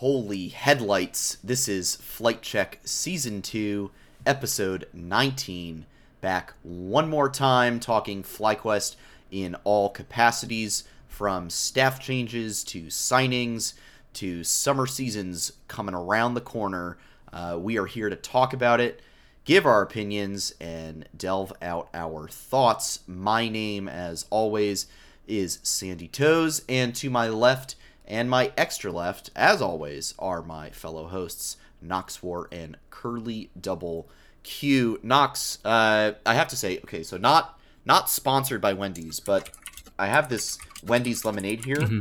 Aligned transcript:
Holy 0.00 0.48
headlights. 0.48 1.36
This 1.44 1.68
is 1.68 1.96
Flight 1.96 2.40
Check 2.40 2.78
Season 2.86 3.42
2, 3.42 3.90
Episode 4.24 4.88
19. 4.94 5.84
Back 6.22 6.54
one 6.62 7.10
more 7.10 7.28
time 7.28 7.78
talking 7.78 8.22
FlyQuest 8.22 8.96
in 9.30 9.56
all 9.62 9.90
capacities 9.90 10.84
from 11.06 11.50
staff 11.50 12.00
changes 12.00 12.64
to 12.64 12.84
signings 12.84 13.74
to 14.14 14.42
summer 14.42 14.86
seasons 14.86 15.52
coming 15.68 15.94
around 15.94 16.32
the 16.32 16.40
corner. 16.40 16.96
Uh, 17.30 17.58
we 17.60 17.76
are 17.76 17.84
here 17.84 18.08
to 18.08 18.16
talk 18.16 18.54
about 18.54 18.80
it, 18.80 19.02
give 19.44 19.66
our 19.66 19.82
opinions, 19.82 20.54
and 20.62 21.06
delve 21.14 21.52
out 21.60 21.90
our 21.92 22.26
thoughts. 22.26 23.00
My 23.06 23.50
name, 23.50 23.86
as 23.86 24.24
always, 24.30 24.86
is 25.28 25.58
Sandy 25.62 26.08
Toes, 26.08 26.62
and 26.70 26.94
to 26.94 27.10
my 27.10 27.28
left 27.28 27.76
and 28.10 28.28
my 28.28 28.52
extra 28.58 28.90
left, 28.90 29.30
as 29.36 29.62
always, 29.62 30.14
are 30.18 30.42
my 30.42 30.70
fellow 30.70 31.06
hosts, 31.06 31.56
Knox 31.80 32.20
War 32.22 32.48
and 32.50 32.76
Curly 32.90 33.50
Double 33.58 34.08
Q. 34.42 34.98
Knox, 35.04 35.58
uh, 35.64 36.12
I 36.26 36.34
have 36.34 36.48
to 36.48 36.56
say, 36.56 36.78
okay, 36.78 37.04
so 37.04 37.16
not 37.16 37.58
not 37.84 38.10
sponsored 38.10 38.60
by 38.60 38.72
Wendy's, 38.72 39.20
but 39.20 39.50
I 39.96 40.08
have 40.08 40.28
this 40.28 40.58
Wendy's 40.84 41.24
lemonade 41.24 41.64
here. 41.64 41.76
Mm-hmm. 41.76 42.00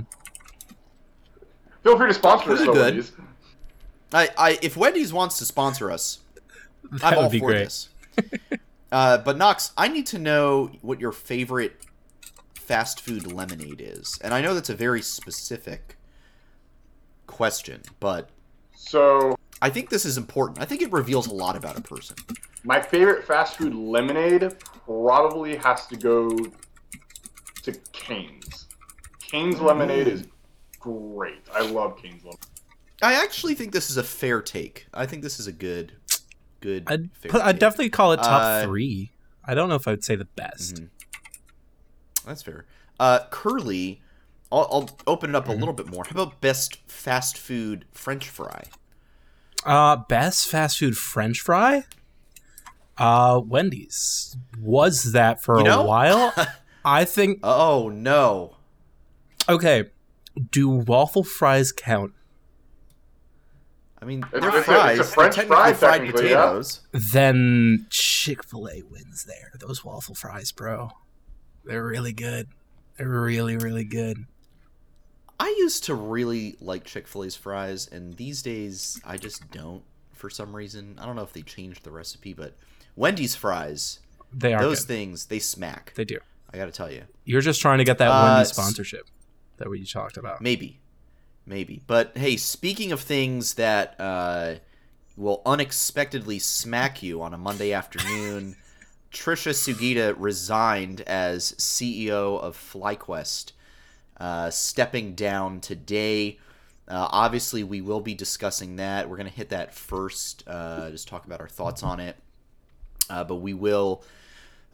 Feel 1.83 1.97
free 1.97 2.07
to 2.07 2.13
sponsor 2.13 2.53
us, 2.53 2.57
Pretty 2.57 2.73
good. 2.73 2.95
Wendy's. 2.95 3.11
I, 4.11 4.30
I 4.35 4.59
if 4.63 4.75
Wendy's 4.75 5.13
wants 5.13 5.38
to 5.38 5.45
sponsor 5.45 5.91
us, 5.91 6.19
That 6.91 7.03
I'm 7.03 7.16
would 7.17 7.23
all 7.25 7.30
be 7.30 7.39
for 7.39 7.47
great. 7.52 7.59
this. 7.66 7.89
uh, 8.91 9.19
but 9.19 9.38
Knox, 9.38 9.73
I 9.77 9.88
need 9.89 10.07
to 10.07 10.17
know 10.17 10.71
what 10.81 10.99
your 10.99 11.11
favorite 11.11 11.77
fast 12.55 12.99
food 12.99 13.31
lemonade 13.31 13.80
is, 13.80 14.17
and 14.23 14.33
I 14.33 14.41
know 14.41 14.55
that's 14.55 14.71
a 14.71 14.75
very 14.75 15.03
specific 15.03 15.97
question, 17.29 17.81
but 17.99 18.29
So, 18.75 19.35
I 19.61 19.69
think 19.69 19.89
this 19.89 20.05
is 20.05 20.17
important. 20.17 20.59
I 20.59 20.65
think 20.65 20.81
it 20.81 20.91
reveals 20.91 21.27
a 21.27 21.33
lot 21.33 21.55
about 21.55 21.77
a 21.77 21.81
person. 21.81 22.16
my 22.63 22.81
favorite 22.81 23.23
fast 23.25 23.55
food 23.58 23.73
lemonade 23.73 24.53
probably 24.85 25.55
has 25.55 25.85
to 25.88 25.95
go 25.95 26.30
to 27.63 27.72
Cane's. 27.94 28.67
Cane's 29.22 29.61
lemonade 29.61 30.07
is 30.07 30.27
great. 30.80 31.41
I 31.53 31.61
love 31.61 31.97
Cane's 32.02 32.23
lemonade. 32.23 32.39
I 33.02 33.13
actually 33.13 33.55
think 33.55 33.72
this 33.72 33.89
is 33.89 33.95
a 33.97 34.03
fair 34.03 34.41
take. 34.41 34.88
I 34.94 35.05
think 35.05 35.23
this 35.23 35.39
is 35.39 35.47
a 35.47 35.53
good, 35.53 35.94
good. 36.59 36.83
I'd 36.88 37.09
fair 37.13 37.31
put, 37.31 37.41
I'd 37.41 37.59
definitely 37.59 37.89
call 37.91 38.11
it 38.13 38.17
top 38.17 38.41
Uh, 38.41 38.63
three. 38.66 39.11
I 39.45 39.53
don't 39.53 39.69
know 39.69 39.75
if 39.75 39.88
I'd 39.88 40.03
say 40.03 40.16
the 40.17 40.25
best. 40.25 40.75
Mhm. 40.75 40.89
That's 42.25 42.44
fair. 42.44 42.66
Uh, 43.00 43.19
Curly, 43.30 44.02
I'll, 44.52 44.67
I'll 44.72 44.89
open 45.08 45.31
it 45.31 45.36
up 45.36 45.44
Mm-hmm. 45.44 45.52
a 45.53 45.55
little 45.55 45.73
bit 45.73 45.88
more. 45.88 46.03
How 46.05 46.11
about 46.11 46.42
best 46.42 46.78
fast 46.89 47.38
food 47.38 47.86
French 47.92 48.30
fry? 48.30 48.66
Uh, 49.66 49.95
best 49.97 50.47
fast 50.47 50.80
food 50.80 50.97
French 50.97 51.41
fry. 51.41 51.83
Uh, 52.97 53.41
Wendy's 53.45 54.36
was 54.59 55.11
that 55.14 55.41
for 55.41 55.58
You 55.59 55.66
know? 55.66 55.81
a 55.81 55.86
while. 55.86 56.33
I 56.86 57.06
think. 57.06 57.39
Oh 57.44 57.89
no. 57.89 58.56
Okay, 59.47 59.86
do 60.52 60.69
waffle 60.69 61.23
fries 61.23 61.72
count? 61.72 62.13
I 64.02 64.06
mean, 64.06 64.23
they're 64.31 64.41
a- 64.41 64.47
it's 64.47 64.58
a- 64.58 64.63
fries. 64.63 65.00
it's 65.00 65.09
a 65.09 65.13
French 65.13 65.36
they're 65.36 65.45
technically 65.45 65.56
fry, 65.56 65.73
fried 65.73 65.91
technically, 66.02 66.30
yeah. 66.30 66.36
potatoes. 66.45 66.81
Then 66.94 67.86
Chick 67.89 68.44
Fil 68.45 68.67
A 68.69 68.81
wins 68.84 69.25
there. 69.25 69.52
Those 69.59 69.84
waffle 69.84 70.16
fries, 70.16 70.52
bro. 70.52 70.91
They're 71.66 71.84
really 71.86 72.13
good. 72.13 72.47
They're 72.97 73.09
really, 73.09 73.58
really 73.58 73.84
good. 73.84 74.25
I 75.39 75.55
used 75.59 75.85
to 75.85 75.95
really 75.95 76.55
like 76.59 76.83
Chick 76.83 77.07
Fil 77.07 77.23
A's 77.23 77.35
fries, 77.35 77.87
and 77.87 78.15
these 78.17 78.41
days 78.41 78.99
I 79.05 79.17
just 79.17 79.49
don't 79.51 79.83
for 80.13 80.29
some 80.29 80.55
reason. 80.55 80.97
I 81.01 81.05
don't 81.05 81.15
know 81.15 81.23
if 81.23 81.33
they 81.33 81.41
changed 81.41 81.83
the 81.83 81.91
recipe, 81.91 82.33
but 82.33 82.55
Wendy's 82.95 83.35
fries, 83.35 83.99
They 84.33 84.53
are 84.53 84.61
those 84.61 84.81
good. 84.81 84.87
things, 84.87 85.25
they 85.27 85.39
smack. 85.39 85.94
They 85.95 86.03
do. 86.05 86.17
I 86.53 86.57
got 86.57 86.66
to 86.66 86.72
tell 86.72 86.91
you. 86.91 87.03
You're 87.25 87.41
just 87.41 87.61
trying 87.61 87.78
to 87.78 87.83
get 87.83 87.99
that 87.99 88.09
Uh, 88.09 88.23
Wendy's 88.33 88.49
sponsorship 88.51 89.07
that 89.57 89.69
we 89.69 89.85
talked 89.85 90.17
about. 90.17 90.41
Maybe, 90.41 90.79
maybe. 91.45 91.81
But 91.88 92.17
hey, 92.17 92.35
speaking 92.35 92.91
of 92.91 92.99
things 92.99 93.53
that 93.53 93.95
uh, 93.99 94.55
will 95.16 95.41
unexpectedly 95.45 96.39
smack 96.39 97.01
you 97.01 97.22
on 97.22 97.33
a 97.33 97.38
Monday 97.38 97.72
afternoon, 97.72 98.55
Tricia 99.11 99.53
Sugita 99.53 100.16
resigned 100.17 101.01
as 101.01 101.53
CEO 101.53 102.39
of 102.41 102.57
FlyQuest, 102.57 103.53
uh, 104.19 104.50
stepping 104.50 105.16
down 105.16 105.62
today. 105.62 106.40
Uh, 106.88 107.07
obviously, 107.12 107.63
we 107.63 107.81
will 107.81 108.02
be 108.02 108.13
discussing 108.13 108.78
that. 108.78 109.09
We're 109.09 109.18
going 109.18 109.30
to 109.30 109.35
hit 109.35 109.50
that 109.50 109.74
first, 109.74 110.44
uh, 110.47 110.90
just 110.90 111.07
talk 111.07 111.25
about 111.25 111.40
our 111.40 111.47
thoughts 111.47 111.84
on 111.84 112.00
it. 112.00 112.18
Uh, 113.09 113.24
but 113.24 113.35
we 113.35 113.53
will 113.53 114.03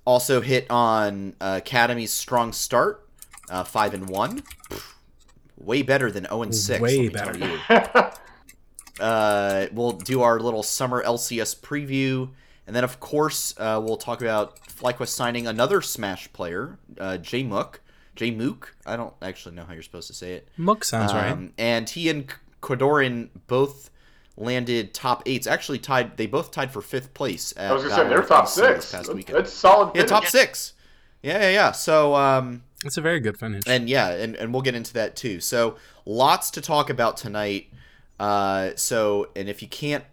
also 0.05 0.41
hit 0.41 0.69
on 0.69 1.35
uh, 1.41 1.59
Academy's 1.61 2.11
strong 2.11 2.53
start, 2.53 3.07
uh, 3.49 3.63
five 3.63 3.93
and 3.93 4.09
one, 4.09 4.43
way 5.57 5.81
better 5.81 6.11
than 6.11 6.25
zero 6.25 6.43
and 6.43 6.55
six. 6.55 6.81
Way 6.81 7.09
better. 7.09 7.37
You. 7.37 7.59
Uh, 8.99 9.67
we'll 9.73 9.91
do 9.91 10.21
our 10.21 10.39
little 10.39 10.63
summer 10.63 11.03
LCS 11.03 11.59
preview, 11.59 12.29
and 12.65 12.75
then 12.75 12.83
of 12.83 12.99
course 12.99 13.53
uh, 13.57 13.81
we'll 13.83 13.97
talk 13.97 14.21
about 14.21 14.57
FlyQuest 14.67 15.09
signing 15.09 15.47
another 15.47 15.81
Smash 15.81 16.31
player, 16.31 16.79
uh, 16.97 17.17
Jmook. 17.21 17.79
Jmook. 18.15 18.65
I 18.85 18.95
don't 18.95 19.13
actually 19.21 19.55
know 19.55 19.63
how 19.65 19.73
you're 19.73 19.83
supposed 19.83 20.07
to 20.07 20.13
say 20.13 20.33
it. 20.33 20.47
Mook 20.57 20.83
sounds 20.83 21.13
right. 21.13 21.31
Um, 21.31 21.53
And 21.57 21.89
he 21.89 22.09
and 22.09 22.31
Kodorin 22.61 23.29
both 23.47 23.89
landed 24.37 24.93
top 24.93 25.23
eights. 25.25 25.47
Actually, 25.47 25.79
tied. 25.79 26.17
They 26.17 26.25
both 26.25 26.51
tied 26.51 26.71
for 26.71 26.81
fifth 26.81 27.13
place. 27.13 27.53
At 27.57 27.71
I 27.71 27.73
was 27.73 27.83
gonna 27.83 27.95
say 27.95 28.07
they're 28.09 28.21
top 28.23 28.45
DC 28.45 28.55
this 28.55 28.55
six. 28.55 28.75
past 28.75 28.91
That's, 28.91 29.09
weekend. 29.09 29.37
that's 29.37 29.53
solid. 29.53 29.95
Yeah, 29.95 30.03
top 30.05 30.25
six. 30.25 30.73
Yeah, 31.23 31.39
yeah, 31.41 31.49
yeah. 31.51 31.71
So, 31.71 32.13
um, 32.15 32.63
It's 32.83 32.97
a 32.97 33.01
very 33.01 33.19
good 33.19 33.37
finish. 33.37 33.63
and 33.67 33.89
yeah, 33.89 34.09
and, 34.09 34.35
and 34.35 34.53
we'll 34.53 34.61
get 34.61 34.75
into 34.75 34.93
that 34.93 35.15
too. 35.15 35.39
So, 35.39 35.77
lots 36.05 36.51
to 36.51 36.61
talk 36.61 36.89
about 36.89 37.17
tonight. 37.17 37.71
Uh, 38.19 38.71
so, 38.75 39.29
and 39.35 39.49
if 39.49 39.61
you 39.61 39.67
can't 39.67 40.03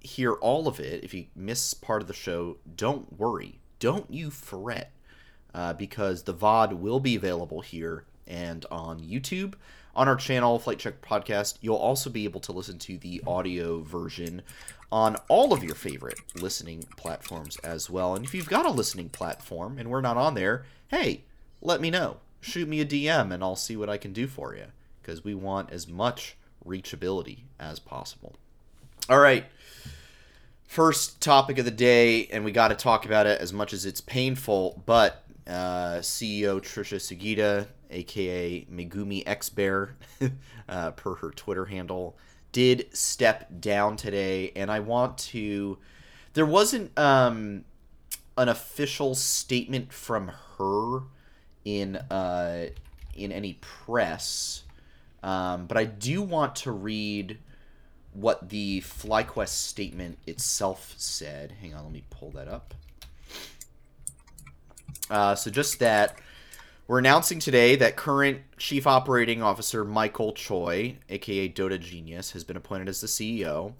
hear 0.00 0.32
all 0.34 0.68
of 0.68 0.78
it, 0.80 1.02
if 1.04 1.14
you 1.14 1.26
miss 1.34 1.72
part 1.74 2.02
of 2.02 2.08
the 2.08 2.14
show, 2.14 2.58
don't 2.76 3.18
worry. 3.18 3.60
Don't 3.78 4.10
you 4.12 4.30
fret, 4.30 4.92
uh, 5.54 5.72
because 5.74 6.22
the 6.22 6.34
VOD 6.34 6.78
will 6.78 7.00
be 7.00 7.16
available 7.16 7.60
here 7.60 8.04
and 8.26 8.64
on 8.70 9.00
YouTube. 9.00 9.54
On 9.94 10.08
our 10.08 10.16
channel, 10.16 10.58
Flight 10.58 10.78
Check 10.78 11.02
Podcast, 11.02 11.58
you'll 11.60 11.76
also 11.76 12.08
be 12.08 12.24
able 12.24 12.40
to 12.40 12.52
listen 12.52 12.78
to 12.78 12.96
the 12.96 13.22
audio 13.26 13.80
version 13.80 14.42
on 14.90 15.16
all 15.28 15.52
of 15.52 15.62
your 15.62 15.74
favorite 15.74 16.20
listening 16.34 16.84
platforms 16.96 17.58
as 17.58 17.90
well. 17.90 18.14
And 18.14 18.24
if 18.24 18.34
you've 18.34 18.48
got 18.48 18.66
a 18.66 18.70
listening 18.70 19.10
platform 19.10 19.78
and 19.78 19.90
we're 19.90 20.00
not 20.00 20.16
on 20.16 20.34
there, 20.34 20.64
hey, 20.88 21.24
let 21.60 21.80
me 21.80 21.90
know. 21.90 22.18
Shoot 22.40 22.68
me 22.68 22.80
a 22.80 22.86
DM 22.86 23.32
and 23.32 23.42
I'll 23.42 23.56
see 23.56 23.76
what 23.76 23.90
I 23.90 23.96
can 23.98 24.12
do 24.12 24.26
for 24.26 24.54
you 24.54 24.66
because 25.00 25.24
we 25.24 25.34
want 25.34 25.70
as 25.70 25.86
much 25.86 26.36
reachability 26.66 27.40
as 27.58 27.78
possible. 27.78 28.34
All 29.08 29.18
right. 29.18 29.44
First 30.66 31.20
topic 31.20 31.58
of 31.58 31.66
the 31.66 31.70
day, 31.70 32.26
and 32.28 32.44
we 32.44 32.52
got 32.52 32.68
to 32.68 32.74
talk 32.74 33.04
about 33.04 33.26
it 33.26 33.40
as 33.40 33.52
much 33.52 33.74
as 33.74 33.84
it's 33.84 34.00
painful, 34.00 34.82
but 34.86 35.21
uh, 35.46 35.98
CEO 36.00 36.60
Tricia 36.60 36.98
Sugita, 36.98 37.66
aka 37.90 38.64
Megumi 38.72 39.22
X 39.26 39.48
Bear, 39.48 39.96
uh, 40.68 40.90
per 40.92 41.14
her 41.16 41.30
Twitter 41.30 41.66
handle, 41.66 42.16
did 42.52 42.86
step 42.92 43.60
down 43.60 43.96
today, 43.96 44.52
and 44.54 44.70
I 44.70 44.80
want 44.80 45.18
to. 45.18 45.78
There 46.34 46.46
wasn't 46.46 46.96
um, 46.98 47.64
an 48.38 48.48
official 48.48 49.14
statement 49.14 49.92
from 49.92 50.32
her 50.58 51.00
in 51.64 51.96
uh, 51.96 52.66
in 53.14 53.32
any 53.32 53.54
press, 53.54 54.64
um, 55.22 55.66
but 55.66 55.76
I 55.76 55.84
do 55.84 56.22
want 56.22 56.56
to 56.56 56.72
read 56.72 57.38
what 58.14 58.50
the 58.50 58.80
FlyQuest 58.82 59.48
statement 59.48 60.18
itself 60.26 60.94
said. 60.98 61.54
Hang 61.60 61.74
on, 61.74 61.84
let 61.84 61.92
me 61.92 62.04
pull 62.10 62.30
that 62.32 62.48
up. 62.48 62.74
Uh, 65.12 65.34
so 65.34 65.50
just 65.50 65.78
that 65.78 66.18
we're 66.88 66.98
announcing 66.98 67.38
today 67.38 67.76
that 67.76 67.96
current 67.96 68.40
Chief 68.56 68.86
Operating 68.86 69.42
Officer 69.42 69.84
Michael 69.84 70.32
Choi, 70.32 70.96
aka 71.10 71.50
Dota 71.50 71.78
Genius, 71.78 72.30
has 72.30 72.44
been 72.44 72.56
appointed 72.56 72.88
as 72.88 73.02
the 73.02 73.06
CEO. 73.06 73.74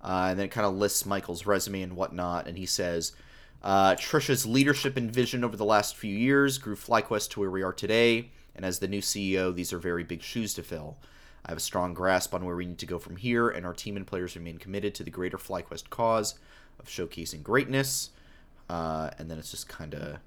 Uh, 0.00 0.28
and 0.30 0.38
then 0.38 0.46
it 0.46 0.52
kind 0.52 0.64
of 0.64 0.76
lists 0.76 1.04
Michael's 1.04 1.44
resume 1.44 1.82
and 1.82 1.96
whatnot, 1.96 2.46
and 2.46 2.56
he 2.56 2.66
says 2.66 3.14
uh, 3.64 3.96
Tricia's 3.96 4.46
leadership 4.46 4.96
and 4.96 5.10
vision 5.10 5.42
over 5.42 5.56
the 5.56 5.64
last 5.64 5.96
few 5.96 6.14
years 6.14 6.56
grew 6.56 6.76
FlyQuest 6.76 7.30
to 7.30 7.40
where 7.40 7.50
we 7.50 7.64
are 7.64 7.72
today, 7.72 8.30
and 8.54 8.64
as 8.64 8.78
the 8.78 8.86
new 8.86 9.00
CEO, 9.00 9.52
these 9.52 9.72
are 9.72 9.78
very 9.78 10.04
big 10.04 10.22
shoes 10.22 10.54
to 10.54 10.62
fill. 10.62 10.98
I 11.44 11.50
have 11.50 11.58
a 11.58 11.60
strong 11.60 11.94
grasp 11.94 12.32
on 12.32 12.44
where 12.44 12.54
we 12.54 12.66
need 12.66 12.78
to 12.78 12.86
go 12.86 13.00
from 13.00 13.16
here, 13.16 13.48
and 13.48 13.66
our 13.66 13.74
team 13.74 13.96
and 13.96 14.06
players 14.06 14.36
remain 14.36 14.58
committed 14.58 14.94
to 14.94 15.02
the 15.02 15.10
greater 15.10 15.36
FlyQuest 15.36 15.90
cause 15.90 16.38
of 16.78 16.86
showcasing 16.86 17.42
greatness. 17.42 18.10
Uh, 18.68 19.10
and 19.18 19.28
then 19.28 19.38
it's 19.38 19.50
just 19.50 19.68
kind 19.68 19.92
of, 19.94 20.18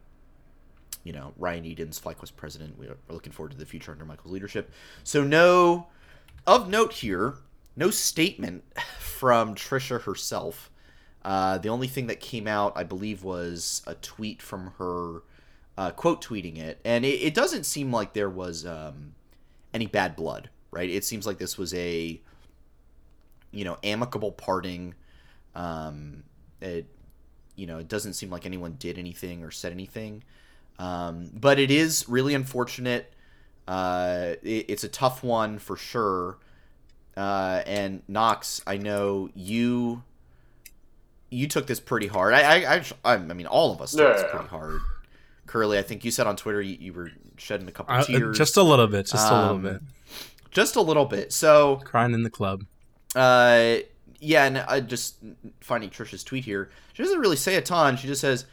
you 1.04 1.14
know, 1.14 1.34
Ryan 1.38 1.66
Eden's 1.66 2.00
FlyQuest 2.00 2.36
president. 2.36 2.78
We 2.78 2.88
are 2.88 2.98
looking 3.10 3.32
forward 3.32 3.52
to 3.52 3.58
the 3.58 3.66
future 3.66 3.92
under 3.92 4.06
Michael's 4.06 4.32
leadership. 4.32 4.72
So, 5.04 5.24
no, 5.24 5.88
of 6.46 6.70
note 6.70 6.94
here, 6.94 7.36
no 7.76 7.90
statement 7.90 8.64
from 9.00 9.56
Tricia 9.56 10.02
herself. 10.02 10.70
Uh, 11.24 11.58
the 11.58 11.70
only 11.70 11.88
thing 11.88 12.08
that 12.08 12.20
came 12.20 12.48
out, 12.48 12.74
I 12.76 12.84
believe, 12.84 13.24
was 13.24 13.82
a 13.86 13.96
tweet 13.96 14.42
from 14.42 14.74
her, 14.78 15.24
uh, 15.78 15.92
quote 15.92 16.24
tweeting 16.24 16.58
it, 16.58 16.80
and 16.86 17.04
it, 17.04 17.22
it 17.22 17.34
doesn't 17.34 17.66
seem 17.66 17.92
like 17.92 18.14
there 18.14 18.30
was 18.30 18.66
um, 18.66 19.14
any 19.74 19.86
bad 19.86 20.16
blood, 20.16 20.50
right? 20.72 20.90
It 20.90 21.04
seems 21.04 21.28
like 21.28 21.38
this 21.38 21.58
was 21.58 21.74
a, 21.74 22.22
you 23.52 23.66
know, 23.66 23.78
amicable 23.84 24.32
parting. 24.32 24.96
Um, 25.56 26.24
it, 26.62 26.86
you 27.56 27.68
know, 27.68 27.80
it 27.80 27.90
doesn't 27.90 28.14
seem 28.14 28.30
like 28.30 28.46
anyone 28.46 28.78
did 28.80 28.98
anything 28.98 29.44
or 29.44 29.52
said 29.52 29.74
anything, 29.74 30.24
um, 30.80 31.30
but 31.34 31.60
it 31.60 31.70
is 31.70 32.10
really 32.10 32.34
unfortunate. 32.34 33.14
Uh, 33.68 34.34
it, 34.42 34.66
it's 34.70 34.84
a 34.84 34.90
tough 34.90 35.24
one 35.24 35.60
for 35.60 35.76
sure. 35.78 36.38
Uh, 37.16 37.62
and 37.68 38.02
Knox, 38.08 38.62
I 38.66 38.78
know 38.78 39.30
you 39.36 40.02
you 41.30 41.48
took 41.48 41.68
this 41.68 41.80
pretty 41.80 42.08
hard. 42.08 42.34
I 42.34 42.78
I, 42.78 42.84
I, 43.06 43.14
I 43.14 43.18
mean, 43.18 43.46
all 43.46 43.72
of 43.72 43.82
us 43.82 43.92
took 43.94 44.16
this 44.16 44.26
pretty 44.32 44.48
hard. 44.48 44.80
Curly, 45.46 45.78
I 45.78 45.82
think 45.82 46.04
you 46.06 46.12
said 46.12 46.28
on 46.28 46.36
Twitter 46.36 46.62
you, 46.62 46.78
you 46.80 46.94
were 46.94 47.12
shedding 47.38 47.68
a 47.68 47.72
couple 47.72 47.94
Uh, 47.96 48.04
tears, 48.04 48.38
just 48.38 48.56
a 48.58 48.64
little 48.64 48.88
bit, 48.88 49.08
just 49.08 49.30
a 49.32 49.36
little 49.36 49.56
Um, 49.56 49.62
bit. 49.64 49.82
just 50.52 50.76
a 50.76 50.82
little 50.82 51.06
bit. 51.06 51.34
So, 51.34 51.82
Crying 51.84 52.14
in 52.14 52.24
the 52.24 52.30
club. 52.30 52.66
uh, 53.16 53.78
yeah, 54.22 54.46
and 54.46 54.58
I 54.60 54.80
just 54.82 55.16
finding 55.62 55.90
Tricia's 55.90 56.24
tweet 56.24 56.46
here. 56.46 56.70
She 56.94 57.02
doesn't 57.04 57.20
really 57.20 57.38
say 57.38 57.56
a 57.56 57.62
ton. 57.62 57.96
She 57.98 58.06
just 58.08 58.22
says, 58.22 58.46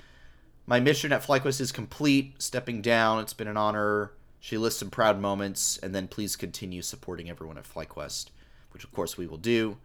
"My 0.66 0.80
mission 0.80 1.12
at 1.12 1.22
FlyQuest 1.24 1.60
is 1.60 1.72
complete. 1.72 2.34
Stepping 2.42 2.82
down. 2.82 3.20
It's 3.20 3.34
been 3.34 3.48
an 3.48 3.56
honor." 3.56 4.12
She 4.40 4.58
lists 4.58 4.78
some 4.78 4.90
proud 4.90 5.20
moments, 5.20 5.76
and 5.78 5.94
then 5.94 6.06
please 6.06 6.36
continue 6.36 6.82
supporting 6.82 7.28
everyone 7.28 7.58
at 7.58 7.64
FlyQuest, 7.64 8.26
which 8.70 8.84
of 8.84 8.92
course 8.92 9.16
we 9.16 9.26
will 9.26 9.38
do. 9.38 9.78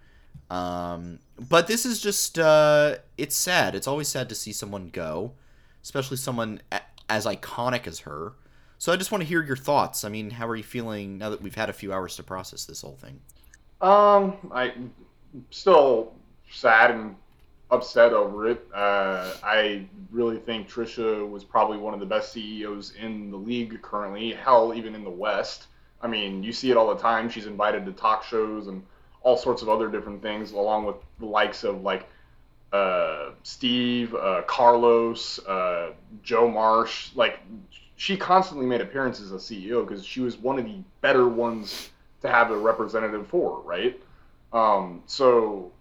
Um, 0.49 1.19
but 1.49 1.67
this 1.67 1.85
is 1.85 1.99
just 2.01 2.37
uh, 2.37 2.97
it's 3.17 3.35
sad. 3.35 3.75
It's 3.75 3.87
always 3.87 4.07
sad 4.07 4.29
to 4.29 4.35
see 4.35 4.51
someone 4.53 4.89
go, 4.89 5.33
especially 5.81 6.17
someone 6.17 6.61
a- 6.71 6.81
as 7.09 7.25
iconic 7.25 7.87
as 7.87 7.99
her. 7.99 8.33
So 8.77 8.91
I 8.91 8.95
just 8.97 9.11
want 9.11 9.21
to 9.21 9.27
hear 9.27 9.43
your 9.43 9.55
thoughts. 9.55 10.03
I 10.03 10.09
mean, 10.09 10.31
how 10.31 10.47
are 10.47 10.55
you 10.55 10.63
feeling 10.63 11.17
now 11.17 11.29
that 11.29 11.41
we've 11.41 11.55
had 11.55 11.69
a 11.69 11.73
few 11.73 11.93
hours 11.93 12.15
to 12.17 12.23
process 12.23 12.65
this 12.65 12.81
whole 12.81 12.95
thing? 12.95 13.21
Um, 13.79 14.51
I 14.53 14.73
still 15.49 16.13
sad 16.49 16.91
and 16.91 17.15
upset 17.71 18.11
over 18.11 18.49
it. 18.49 18.67
Uh, 18.73 19.33
I 19.43 19.85
really 20.11 20.37
think 20.37 20.69
Tricia 20.69 21.27
was 21.27 21.43
probably 21.43 21.77
one 21.77 21.93
of 21.93 21.99
the 21.99 22.05
best 22.05 22.33
CEOs 22.33 22.93
in 23.01 23.31
the 23.31 23.37
league 23.37 23.81
currently. 23.81 24.33
Hell, 24.33 24.73
even 24.75 24.93
in 24.93 25.03
the 25.03 25.09
West. 25.09 25.67
I 26.01 26.07
mean, 26.07 26.43
you 26.43 26.51
see 26.51 26.69
it 26.69 26.77
all 26.77 26.93
the 26.93 27.01
time. 27.01 27.29
She's 27.29 27.45
invited 27.45 27.85
to 27.85 27.93
talk 27.93 28.23
shows 28.23 28.67
and 28.67 28.83
all 29.23 29.37
sorts 29.37 29.61
of 29.61 29.69
other 29.69 29.87
different 29.87 30.21
things, 30.21 30.51
along 30.51 30.85
with 30.85 30.97
the 31.19 31.25
likes 31.25 31.63
of 31.63 31.81
like 31.81 32.07
uh, 32.73 33.31
Steve, 33.43 34.13
uh, 34.15 34.41
Carlos, 34.47 35.39
uh, 35.39 35.91
Joe 36.23 36.49
Marsh. 36.49 37.09
Like, 37.15 37.39
she 37.95 38.17
constantly 38.17 38.65
made 38.65 38.81
appearances 38.81 39.31
as 39.31 39.51
a 39.51 39.53
CEO 39.53 39.87
because 39.87 40.05
she 40.05 40.21
was 40.21 40.37
one 40.37 40.57
of 40.57 40.65
the 40.65 40.79
better 41.01 41.27
ones 41.27 41.89
to 42.21 42.29
have 42.29 42.51
a 42.51 42.57
representative 42.57 43.27
for, 43.27 43.61
right? 43.61 43.99
Um, 44.51 45.03
so 45.05 45.71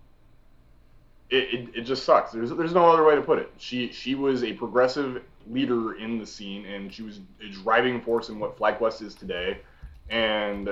it, 1.30 1.54
it, 1.54 1.68
it 1.74 1.80
just 1.82 2.04
sucks. 2.04 2.32
There's 2.32 2.50
there's 2.50 2.74
no 2.74 2.90
other 2.90 3.04
way 3.04 3.14
to 3.14 3.22
put 3.22 3.38
it. 3.38 3.52
She 3.56 3.92
she 3.92 4.14
was 4.14 4.42
a 4.42 4.52
progressive 4.52 5.22
leader 5.48 5.94
in 5.94 6.18
the 6.18 6.26
scene, 6.26 6.66
and 6.66 6.92
she 6.92 7.02
was 7.02 7.20
a 7.40 7.48
driving 7.48 8.00
force 8.00 8.28
in 8.28 8.38
what 8.38 8.58
FlyQuest 8.58 9.02
is 9.02 9.14
today. 9.14 9.58
And 10.08 10.68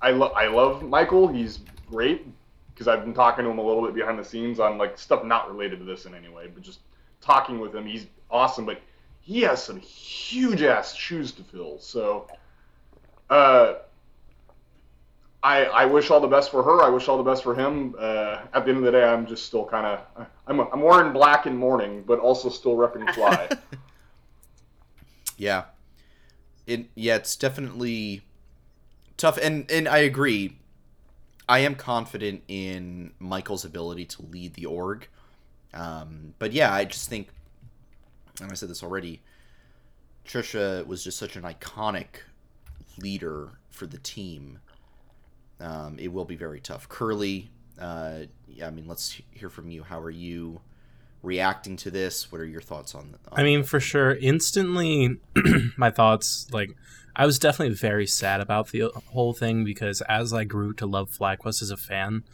I 0.00 0.10
love 0.10 0.32
I 0.32 0.46
love 0.46 0.82
Michael. 0.82 1.28
He's 1.28 1.60
great 1.88 2.26
because 2.72 2.88
I've 2.88 3.04
been 3.04 3.14
talking 3.14 3.44
to 3.44 3.50
him 3.50 3.58
a 3.58 3.62
little 3.62 3.84
bit 3.84 3.94
behind 3.94 4.18
the 4.18 4.24
scenes 4.24 4.58
on 4.58 4.78
like 4.78 4.98
stuff 4.98 5.22
not 5.24 5.50
related 5.50 5.80
to 5.80 5.84
this 5.84 6.06
in 6.06 6.14
any 6.14 6.28
way, 6.28 6.46
but 6.46 6.62
just 6.62 6.80
talking 7.20 7.60
with 7.60 7.74
him. 7.74 7.84
He's 7.84 8.06
awesome, 8.30 8.64
but 8.64 8.80
he 9.20 9.42
has 9.42 9.62
some 9.62 9.78
huge 9.78 10.62
ass 10.62 10.94
shoes 10.94 11.32
to 11.32 11.42
fill. 11.42 11.78
So. 11.78 12.26
Uh, 13.28 13.74
I, 15.42 15.64
I 15.64 15.84
wish 15.86 16.10
all 16.10 16.20
the 16.20 16.28
best 16.28 16.50
for 16.50 16.62
her. 16.62 16.82
I 16.82 16.88
wish 16.90 17.08
all 17.08 17.16
the 17.16 17.22
best 17.28 17.42
for 17.42 17.54
him. 17.54 17.94
Uh, 17.98 18.42
at 18.52 18.64
the 18.64 18.70
end 18.70 18.78
of 18.78 18.84
the 18.84 18.92
day, 18.92 19.04
I'm 19.04 19.26
just 19.26 19.46
still 19.46 19.64
kind 19.64 19.86
of 19.86 20.26
I'm, 20.46 20.60
I'm 20.60 20.82
wearing 20.82 21.12
black 21.12 21.46
in 21.46 21.56
mourning, 21.56 22.02
but 22.02 22.18
also 22.18 22.48
still 22.48 22.76
repping 22.76 23.12
fly. 23.14 23.48
Yeah. 25.40 25.64
It 26.66 26.90
yeah, 26.94 27.16
it's 27.16 27.34
definitely 27.34 28.20
tough 29.16 29.38
and 29.38 29.68
and 29.70 29.88
I 29.88 29.98
agree. 29.98 30.58
I 31.48 31.60
am 31.60 31.74
confident 31.74 32.42
in 32.46 33.12
Michael's 33.18 33.64
ability 33.64 34.04
to 34.04 34.22
lead 34.22 34.54
the 34.54 34.66
org. 34.66 35.08
Um, 35.72 36.34
but 36.38 36.52
yeah, 36.52 36.72
I 36.72 36.84
just 36.84 37.08
think 37.08 37.28
and 38.42 38.52
I 38.52 38.54
said 38.54 38.68
this 38.68 38.82
already, 38.82 39.22
Tricia 40.26 40.86
was 40.86 41.02
just 41.02 41.18
such 41.18 41.36
an 41.36 41.42
iconic 41.42 42.24
leader 42.98 43.48
for 43.70 43.86
the 43.86 43.98
team. 43.98 44.58
Um, 45.60 45.98
it 45.98 46.08
will 46.08 46.24
be 46.24 46.36
very 46.36 46.60
tough. 46.60 46.88
Curly, 46.88 47.50
uh, 47.78 48.20
I 48.64 48.70
mean, 48.70 48.86
let's 48.86 49.20
hear 49.30 49.48
from 49.48 49.70
you. 49.70 49.82
How 49.82 50.00
are 50.00 50.10
you 50.10 50.60
reacting 51.22 51.76
to 51.78 51.90
this? 51.90 52.32
What 52.32 52.40
are 52.40 52.46
your 52.46 52.60
thoughts 52.60 52.94
on? 52.94 53.16
on 53.30 53.40
I 53.40 53.42
mean, 53.42 53.62
for 53.62 53.80
sure, 53.80 54.14
instantly, 54.14 55.18
my 55.76 55.90
thoughts 55.90 56.46
like 56.52 56.76
I 57.16 57.26
was 57.26 57.38
definitely 57.38 57.74
very 57.74 58.06
sad 58.06 58.40
about 58.40 58.68
the 58.68 58.90
whole 59.12 59.32
thing 59.32 59.64
because 59.64 60.00
as 60.02 60.32
I 60.32 60.44
grew 60.44 60.72
to 60.74 60.86
love 60.86 61.10
FlyQuest 61.10 61.62
as 61.62 61.70
a 61.70 61.76
fan, 61.76 62.24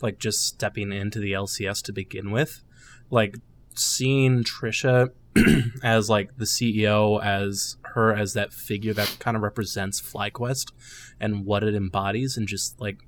like 0.00 0.18
just 0.18 0.46
stepping 0.46 0.92
into 0.92 1.18
the 1.18 1.32
LCS 1.32 1.82
to 1.84 1.92
begin 1.92 2.30
with, 2.30 2.62
like 3.10 3.36
seeing 3.74 4.44
Tricia 4.44 5.10
as 5.82 6.10
like 6.10 6.36
the 6.36 6.44
CEO, 6.44 7.22
as 7.22 7.76
her 7.96 8.14
as 8.14 8.34
that 8.34 8.52
figure 8.52 8.92
that 8.92 9.16
kind 9.18 9.36
of 9.36 9.42
represents 9.42 10.00
FlyQuest 10.00 10.70
and 11.18 11.44
what 11.44 11.64
it 11.64 11.74
embodies, 11.74 12.36
and 12.36 12.46
just 12.46 12.80
like 12.80 12.98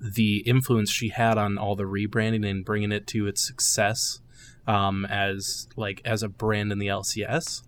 the 0.00 0.38
influence 0.38 0.90
she 0.90 1.08
had 1.08 1.38
on 1.38 1.56
all 1.56 1.76
the 1.76 1.84
rebranding 1.84 2.48
and 2.48 2.64
bringing 2.64 2.92
it 2.92 3.06
to 3.06 3.26
its 3.26 3.44
success 3.44 4.20
um, 4.66 5.06
as 5.06 5.68
like 5.76 6.02
as 6.04 6.22
a 6.22 6.28
brand 6.28 6.70
in 6.72 6.78
the 6.78 6.88
LCS. 6.88 7.62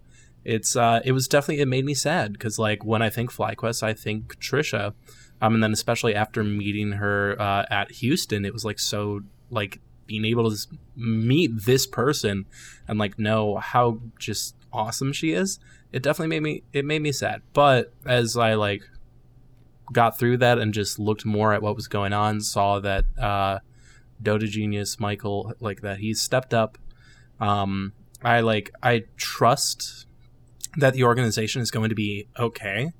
It's 0.45 0.75
uh, 0.77 1.01
it 1.05 1.13
was 1.13 1.29
definitely 1.29 1.63
it 1.63 1.69
made 1.69 1.85
me 1.85 1.95
sad 1.95 2.33
because 2.33 2.59
like 2.59 2.85
when 2.85 3.03
I 3.03 3.11
think 3.11 3.33
FlyQuest, 3.33 3.83
I 3.83 3.95
think 3.95 4.39
Tricia, 4.41 4.95
um, 5.41 5.55
and 5.55 5.63
then 5.63 5.73
especially 5.73 6.15
after 6.15 6.43
meeting 6.43 6.93
her 6.93 7.41
uh, 7.41 7.67
at 7.71 7.93
Houston, 7.93 8.45
it 8.45 8.53
was 8.53 8.65
like 8.65 8.79
so 8.79 9.21
like 9.51 9.81
being 10.07 10.25
able 10.25 10.51
to 10.51 10.57
meet 10.97 11.51
this 11.65 11.87
person 11.87 12.45
and 12.89 12.99
like 12.99 13.19
know 13.19 13.57
how 13.57 14.01
just 14.19 14.57
awesome 14.73 15.13
she 15.13 15.33
is. 15.33 15.59
It 15.93 16.03
definitely 16.03 16.29
made 16.29 16.43
me 16.43 16.63
it 16.73 16.85
made 16.85 17.03
me 17.03 17.13
sad. 17.13 17.43
But 17.53 17.93
as 18.07 18.37
I 18.37 18.55
like 18.55 18.83
got 19.93 20.19
through 20.19 20.37
that 20.39 20.59
and 20.59 20.73
just 20.73 20.99
looked 20.99 21.25
more 21.25 21.53
at 21.53 21.63
what 21.63 21.75
was 21.77 21.89
going 21.89 22.13
on, 22.13 22.41
saw 22.41 22.79
that 22.81 23.05
uh, 23.19 23.59
Dota 24.23 24.49
Genius 24.49 25.01
Michael 25.01 25.53
like 25.61 25.81
that 25.81 25.99
he 25.99 26.15
stepped 26.15 26.55
up. 26.55 26.79
Um, 27.41 27.93
I 28.23 28.41
like 28.41 28.71
I 28.83 29.05
trust 29.17 30.07
that 30.77 30.95
the 30.95 31.05
organization 31.05 31.63
is 31.63 31.71
going 31.71 31.89
to 31.89 31.95
be 31.95 32.29
okay 32.39 32.93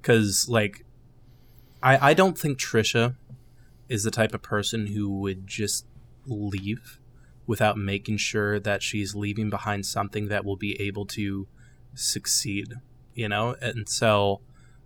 because 0.00 0.48
like 0.48 0.84
I 1.82 2.10
I 2.10 2.14
don't 2.14 2.38
think 2.38 2.58
Tricia 2.58 3.16
is 3.88 4.04
the 4.04 4.10
type 4.10 4.34
of 4.34 4.42
person 4.42 4.88
who 4.88 5.10
would 5.20 5.46
just 5.46 5.86
leave 6.26 7.00
without 7.48 7.78
making 7.78 8.18
sure 8.18 8.60
that 8.60 8.82
she's 8.82 9.14
leaving 9.14 9.48
behind 9.48 9.86
something 9.86 10.28
that 10.28 10.44
will 10.44 10.56
be 10.56 10.78
able 10.80 11.06
to 11.06 11.48
succeed, 11.94 12.74
you 13.14 13.28
know? 13.28 13.56
And 13.60 13.88
so 13.88 14.42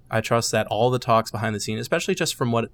I 0.09 0.21
trust 0.21 0.53
that 0.53 0.69
all 0.69 0.89
the 0.89 1.01
talks 1.01 1.31
behind 1.31 1.55
the 1.57 1.61
scene, 1.61 1.79
especially 1.79 2.15
just 2.15 2.37
from 2.37 2.53
what 2.53 2.71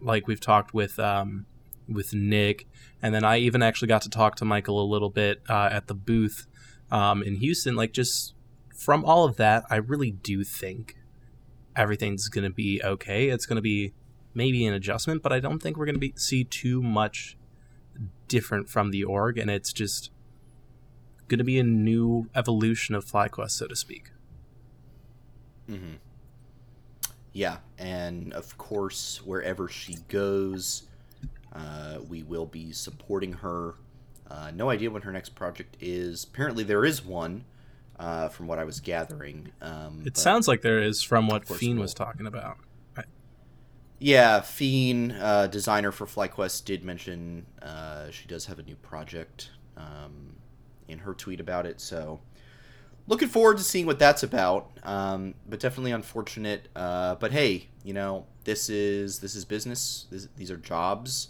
like 0.00 0.26
we've 0.26 0.40
talked 0.40 0.72
with 0.72 0.98
um 0.98 1.44
with 1.88 2.14
Nick 2.14 2.66
and 3.02 3.14
then 3.14 3.24
I 3.24 3.38
even 3.38 3.62
actually 3.62 3.88
got 3.88 4.02
to 4.02 4.10
talk 4.10 4.36
to 4.36 4.44
Michael 4.44 4.82
a 4.82 4.86
little 4.86 5.10
bit 5.10 5.42
uh, 5.48 5.68
at 5.72 5.88
the 5.88 5.94
booth 5.94 6.46
um, 6.90 7.22
in 7.22 7.36
Houston 7.36 7.74
like 7.74 7.92
just 7.92 8.34
from 8.76 9.04
all 9.04 9.24
of 9.24 9.36
that, 9.36 9.64
I 9.68 9.76
really 9.76 10.12
do 10.12 10.44
think 10.44 10.96
everything's 11.74 12.28
going 12.28 12.44
to 12.44 12.54
be 12.54 12.80
okay. 12.84 13.28
It's 13.28 13.44
going 13.44 13.56
to 13.56 13.62
be 13.62 13.92
maybe 14.34 14.64
an 14.66 14.74
adjustment, 14.74 15.22
but 15.22 15.32
I 15.32 15.40
don't 15.40 15.60
think 15.60 15.76
we're 15.76 15.86
going 15.86 15.96
to 15.96 16.00
be 16.00 16.14
see 16.16 16.44
too 16.44 16.82
much 16.82 17.36
different 18.28 18.68
from 18.68 18.90
the 18.90 19.04
org, 19.04 19.38
and 19.38 19.50
it's 19.50 19.72
just 19.72 20.10
going 21.28 21.38
to 21.38 21.44
be 21.44 21.58
a 21.58 21.62
new 21.64 22.28
evolution 22.34 22.94
of 22.94 23.04
FlyQuest, 23.04 23.50
so 23.52 23.66
to 23.66 23.76
speak. 23.76 24.10
Mm-hmm. 25.68 25.94
Yeah, 27.32 27.58
and 27.78 28.32
of 28.32 28.56
course, 28.58 29.20
wherever 29.24 29.68
she 29.68 29.96
goes, 30.08 30.84
uh, 31.52 31.98
we 32.08 32.22
will 32.22 32.46
be 32.46 32.72
supporting 32.72 33.32
her. 33.34 33.74
Uh, 34.30 34.50
no 34.54 34.70
idea 34.70 34.90
when 34.90 35.02
her 35.02 35.12
next 35.12 35.30
project 35.30 35.76
is. 35.80 36.24
Apparently, 36.24 36.64
there 36.64 36.84
is 36.84 37.04
one, 37.04 37.44
uh, 37.98 38.28
from 38.28 38.46
what 38.46 38.58
I 38.58 38.64
was 38.64 38.80
gathering. 38.80 39.52
Um, 39.60 40.02
It 40.06 40.16
sounds 40.16 40.48
like 40.48 40.62
there 40.62 40.80
is 40.82 41.02
from 41.02 41.28
what 41.28 41.46
Fiend 41.46 41.76
we'll- 41.78 41.84
was 41.84 41.94
talking 41.94 42.26
about. 42.26 42.58
Yeah, 43.98 44.40
Fiend, 44.40 45.12
uh, 45.12 45.48
designer 45.48 45.90
for 45.90 46.06
FlyQuest, 46.06 46.64
did 46.64 46.84
mention 46.84 47.46
uh, 47.60 48.10
she 48.10 48.28
does 48.28 48.46
have 48.46 48.60
a 48.60 48.62
new 48.62 48.76
project 48.76 49.50
um, 49.76 50.36
in 50.86 51.00
her 51.00 51.14
tweet 51.14 51.40
about 51.40 51.66
it. 51.66 51.80
So, 51.80 52.20
looking 53.08 53.26
forward 53.28 53.58
to 53.58 53.64
seeing 53.64 53.86
what 53.86 53.98
that's 53.98 54.22
about. 54.22 54.70
Um, 54.84 55.34
but 55.48 55.58
definitely 55.58 55.90
unfortunate. 55.90 56.68
Uh, 56.76 57.16
but 57.16 57.32
hey, 57.32 57.68
you 57.82 57.92
know, 57.92 58.26
this 58.44 58.70
is 58.70 59.18
this 59.18 59.34
is 59.34 59.44
business. 59.44 60.06
This, 60.10 60.28
these 60.36 60.50
are 60.52 60.56
jobs. 60.56 61.28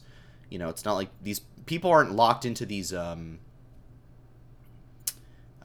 You 0.50 0.58
know, 0.58 0.68
it's 0.68 0.84
not 0.84 0.94
like 0.94 1.08
these 1.22 1.40
people 1.64 1.90
aren't 1.90 2.12
locked 2.12 2.44
into 2.44 2.66
these 2.66 2.92
um, 2.92 3.38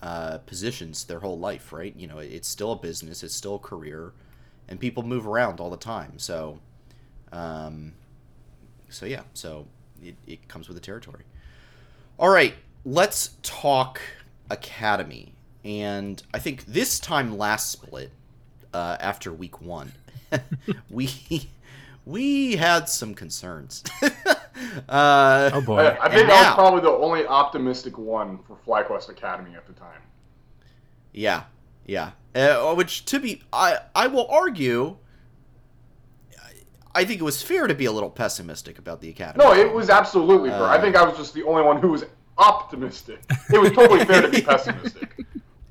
uh, 0.01 0.37
positions 0.39 1.03
their 1.03 1.19
whole 1.19 1.37
life, 1.37 1.73
right? 1.73 1.93
You 1.97 2.07
know, 2.07 2.19
it's 2.19 2.47
still 2.47 2.71
a 2.71 2.77
business. 2.77 3.23
It's 3.23 3.35
still 3.35 3.55
a 3.55 3.59
career, 3.59 4.13
and 4.69 4.79
people 4.79 5.03
move 5.03 5.27
around 5.27 5.59
all 5.59 5.69
the 5.69 5.75
time. 5.75 6.17
So. 6.17 6.59
Um, 7.33 7.93
so 8.89 9.05
yeah, 9.05 9.23
so 9.33 9.67
it, 10.01 10.15
it 10.27 10.47
comes 10.47 10.67
with 10.67 10.77
the 10.77 10.81
territory. 10.81 11.23
All 12.19 12.29
right, 12.29 12.53
let's 12.85 13.37
talk 13.41 13.99
Academy. 14.49 15.33
And 15.65 16.21
I 16.33 16.39
think 16.39 16.65
this 16.65 16.99
time 16.99 17.37
last 17.37 17.71
split, 17.71 18.11
uh, 18.73 18.97
after 18.99 19.33
week 19.33 19.61
one, 19.61 19.93
we 20.89 21.49
we 22.05 22.55
had 22.57 22.87
some 22.87 23.15
concerns. 23.15 23.83
uh, 24.89 25.49
Oh 25.53 25.61
boy. 25.61 25.79
I, 25.79 26.05
I 26.05 26.09
think 26.09 26.23
And 26.23 26.31
I 26.31 26.43
was 26.43 26.55
probably 26.55 26.81
the 26.81 26.91
only 26.91 27.25
optimistic 27.25 27.97
one 27.97 28.39
for 28.39 28.57
FlyQuest 28.67 29.09
Academy 29.09 29.55
at 29.55 29.65
the 29.65 29.73
time. 29.73 30.01
Yeah, 31.13 31.43
yeah. 31.85 32.11
Uh, 32.35 32.73
which 32.75 33.05
to 33.05 33.19
be, 33.19 33.41
I 33.51 33.79
I 33.95 34.07
will 34.07 34.27
argue. 34.27 34.97
I 36.95 37.05
think 37.05 37.19
it 37.19 37.23
was 37.23 37.41
fair 37.41 37.67
to 37.67 37.73
be 37.73 37.85
a 37.85 37.91
little 37.91 38.09
pessimistic 38.09 38.77
about 38.77 39.01
the 39.01 39.09
academy. 39.09 39.43
No, 39.43 39.53
it 39.53 39.71
was 39.73 39.89
absolutely 39.89 40.49
fair. 40.49 40.63
I 40.63 40.77
Uh, 40.77 40.81
think 40.81 40.95
I 40.95 41.03
was 41.03 41.17
just 41.17 41.33
the 41.33 41.43
only 41.43 41.63
one 41.63 41.81
who 41.81 41.89
was 41.89 42.05
optimistic. 42.37 43.21
It 43.51 43.59
was 43.59 43.71
totally 43.71 44.05
fair 44.05 44.21
to 44.21 44.29
be 44.29 44.41
pessimistic. 44.51 45.25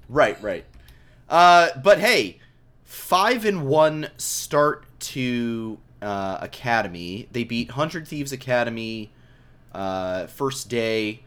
Right, 0.09 0.41
right. 0.43 0.64
Uh, 1.29 1.69
but 1.83 1.99
hey, 2.00 2.38
five 2.85 3.45
and 3.45 3.67
one 3.67 4.09
start 4.17 4.85
to 5.00 5.79
uh, 6.00 6.38
Academy. 6.41 7.29
They 7.33 7.45
beat 7.45 7.71
Hundred 7.71 8.07
Thieves 8.09 8.33
Academy 8.33 9.12
uh, 9.73 10.26
first 10.26 10.69
day, 10.69 11.23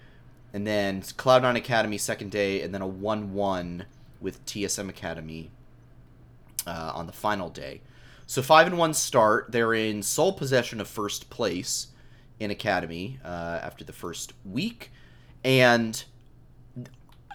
and 0.53 0.67
then 0.67 1.01
Cloud 1.17 1.41
Nine 1.43 1.55
Academy 1.55 1.97
second 1.97 2.31
day, 2.31 2.61
and 2.61 2.73
then 2.73 2.81
a 2.81 2.87
one-one 2.87 3.85
with 4.19 4.45
TSM 4.45 4.89
Academy 4.89 5.49
uh, 6.67 6.91
on 6.93 7.07
the 7.07 7.13
final 7.13 7.49
day. 7.49 7.81
So 8.27 8.41
five 8.41 8.67
and 8.67 8.77
one 8.77 8.93
start. 8.93 9.51
They're 9.51 9.73
in 9.73 10.01
sole 10.01 10.33
possession 10.33 10.81
of 10.81 10.87
first 10.87 11.29
place 11.29 11.87
in 12.39 12.51
Academy 12.51 13.19
uh, 13.23 13.59
after 13.61 13.83
the 13.83 13.93
first 13.93 14.33
week, 14.43 14.91
and 15.43 16.03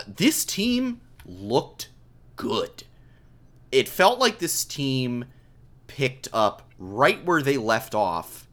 this 0.06 0.44
team 0.44 1.00
looked 1.24 1.90
good. 2.36 2.84
It 3.72 3.88
felt 3.88 4.18
like 4.18 4.38
this 4.38 4.64
team 4.64 5.26
picked 5.86 6.28
up 6.32 6.70
right 6.78 7.24
where 7.24 7.42
they 7.42 7.56
left 7.56 7.94
off 7.94 8.48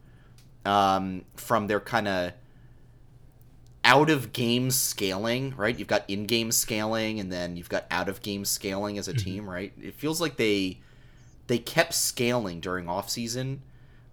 um, 0.64 1.24
from 1.36 1.66
their 1.66 1.80
kind 1.80 2.06
of 2.06 2.32
out 3.84 4.10
of 4.10 4.32
game 4.32 4.70
scaling, 4.70 5.54
right? 5.56 5.78
You've 5.78 5.88
got 5.88 6.04
in 6.08 6.26
game 6.26 6.52
scaling 6.52 7.20
and 7.20 7.32
then 7.32 7.56
you've 7.56 7.70
got 7.70 7.86
out 7.90 8.08
of 8.08 8.20
game 8.20 8.44
scaling 8.44 8.98
as 8.98 9.08
a 9.08 9.14
team, 9.14 9.48
right? 9.48 9.72
It 9.80 9.94
feels 9.94 10.20
like 10.20 10.36
they 10.36 10.80
they 11.48 11.58
kept 11.58 11.94
scaling 11.94 12.60
during 12.60 12.88
off 12.88 13.10
season, 13.10 13.62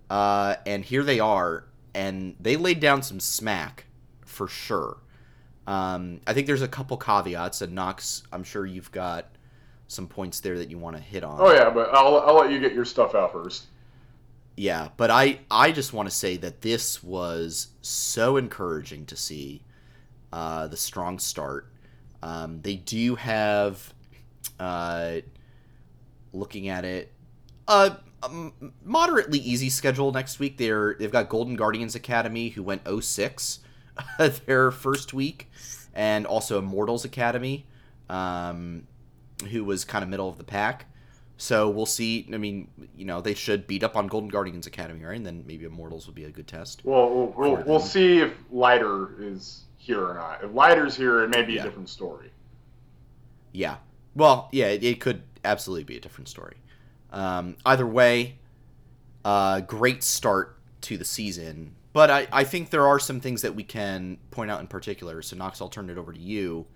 uh, 0.10 0.56
and 0.66 0.84
here 0.84 1.04
they 1.04 1.20
are, 1.20 1.66
and 1.94 2.36
they 2.40 2.56
laid 2.56 2.80
down 2.80 3.04
some 3.04 3.20
smack 3.20 3.86
for 4.26 4.48
sure. 4.48 4.98
Um, 5.68 6.22
I 6.26 6.34
think 6.34 6.48
there's 6.48 6.62
a 6.62 6.68
couple 6.68 6.98
caveats, 6.98 7.62
and 7.62 7.74
Knox, 7.74 8.24
I'm 8.32 8.44
sure 8.44 8.66
you've 8.66 8.92
got 8.92 9.28
some 9.88 10.08
points 10.08 10.40
there 10.40 10.58
that 10.58 10.72
you 10.72 10.78
want 10.78 10.96
to 10.96 11.02
hit 11.02 11.24
on. 11.24 11.40
Oh 11.40 11.54
yeah, 11.54 11.70
but 11.70 11.94
I'll, 11.94 12.18
I'll 12.22 12.36
let 12.36 12.52
you 12.52 12.60
get 12.60 12.74
your 12.74 12.86
stuff 12.86 13.14
out 13.14 13.32
first. 13.32 13.66
Yeah, 14.58 14.90
but 14.96 15.12
I 15.12 15.40
I 15.52 15.72
just 15.72 15.92
want 15.92 16.10
to 16.10 16.16
say 16.16 16.38
that 16.38 16.62
this 16.62 17.04
was 17.04 17.68
so 17.82 18.38
encouraging 18.38 19.06
to 19.08 19.16
see 19.16 19.62
uh, 20.32 20.68
the 20.68 20.78
strong 20.78 21.20
start. 21.20 21.72
Um, 22.24 22.62
they 22.62 22.78
do 22.78 23.16
have, 23.16 23.94
uh, 24.60 25.18
looking 26.32 26.70
at 26.70 26.86
it, 26.86 27.12
a, 27.68 27.98
a 28.24 28.52
moderately 28.84 29.40
easy 29.40 29.70
schedule 29.70 30.12
next 30.12 30.40
week. 30.40 30.58
They're 30.58 30.96
they've 31.00 31.12
got 31.12 31.30
Golden 31.30 31.56
Guardians 31.56 31.96
Academy 31.96 32.50
who 32.50 32.64
went 32.64 32.82
06 33.02 33.60
their 34.46 34.72
first 34.72 35.14
week, 35.14 35.50
and 35.94 36.26
also 36.26 36.60
Immortals 36.60 37.06
Academy, 37.06 37.66
um, 38.10 38.88
who 39.52 39.64
was 39.64 39.86
kind 39.86 40.04
of 40.04 40.10
middle 40.10 40.30
of 40.30 40.38
the 40.38 40.44
pack. 40.44 40.86
So 41.38 41.70
we'll 41.70 41.86
see. 41.86 42.28
I 42.34 42.38
mean, 42.38 42.70
you 42.96 43.04
know, 43.06 43.20
they 43.20 43.34
should 43.34 43.68
beat 43.68 43.84
up 43.84 43.98
on 43.98 44.08
Golden 44.08 44.30
Guardians 44.30 44.68
Academy, 44.68 45.04
right? 45.04 45.18
And 45.18 45.26
then 45.26 45.44
maybe 45.46 45.66
Immortals 45.66 46.06
would 46.08 46.16
be 46.16 46.24
a 46.24 46.30
good 46.30 46.48
test. 46.48 46.82
Well, 46.86 47.10
we'll, 47.10 47.34
we'll, 47.36 47.64
we'll 47.66 47.80
see 47.82 48.20
if 48.20 48.32
Lighter 48.52 49.22
is 49.22 49.64
here 49.78 50.08
or 50.08 50.14
not. 50.14 50.44
If 50.44 50.54
Lighter's 50.54 50.96
here, 50.96 51.24
it 51.24 51.30
may 51.30 51.44
be 51.44 51.54
Yeah. 51.54 51.62
a 51.62 51.64
different 51.66 51.90
story. 51.90 52.32
Yeah. 53.52 53.78
Well, 54.16 54.48
yeah, 54.54 54.68
it, 54.68 54.84
it 54.84 55.02
could 55.02 55.24
absolutely 55.44 55.84
be 55.84 55.98
a 55.98 56.00
different 56.00 56.30
story. 56.30 56.56
Um, 57.16 57.56
either 57.66 57.88
way, 57.88 58.38
uh, 59.24 59.62
great 59.62 60.04
start 60.04 60.60
to 60.82 60.98
the 60.98 61.06
season. 61.06 61.74
But 61.94 62.12
I, 62.12 62.28
I 62.32 62.44
think 62.44 62.70
there 62.70 62.86
are 62.86 63.00
some 63.00 63.22
things 63.22 63.42
that 63.42 63.56
we 63.56 63.64
can 63.64 64.18
point 64.30 64.52
out 64.52 64.60
in 64.60 64.68
particular. 64.68 65.22
So, 65.22 65.38
Knox, 65.38 65.62
I'll 65.62 65.70
turn 65.70 65.90
it 65.90 65.98
over 65.98 66.12
to 66.12 66.20
you. 66.20 66.68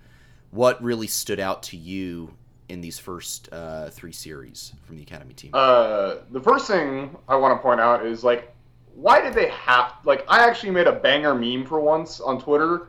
What 0.52 0.82
really 0.82 1.08
stood 1.08 1.42
out 1.42 1.62
to 1.64 1.78
you 1.78 2.34
in 2.70 2.80
these 2.80 2.98
first 2.98 3.50
uh, 3.52 3.90
three 3.90 4.14
series 4.14 4.74
from 4.86 4.96
the 4.96 5.04
Academy 5.04 5.34
team? 5.34 5.52
Uh, 5.54 6.16
the 6.32 6.40
first 6.40 6.68
thing 6.68 7.16
I 7.28 7.36
want 7.36 7.60
to 7.60 7.62
point 7.62 7.82
out 7.82 8.06
is 8.06 8.24
like, 8.24 8.56
why 9.02 9.22
did 9.22 9.34
they 9.34 9.50
have 9.50 9.94
like? 10.04 10.26
I 10.28 10.46
actually 10.48 10.72
made 10.72 10.88
a 10.88 10.92
banger 10.92 11.34
meme 11.34 11.66
for 11.66 11.80
once 11.80 12.20
on 12.20 12.42
Twitter, 12.42 12.88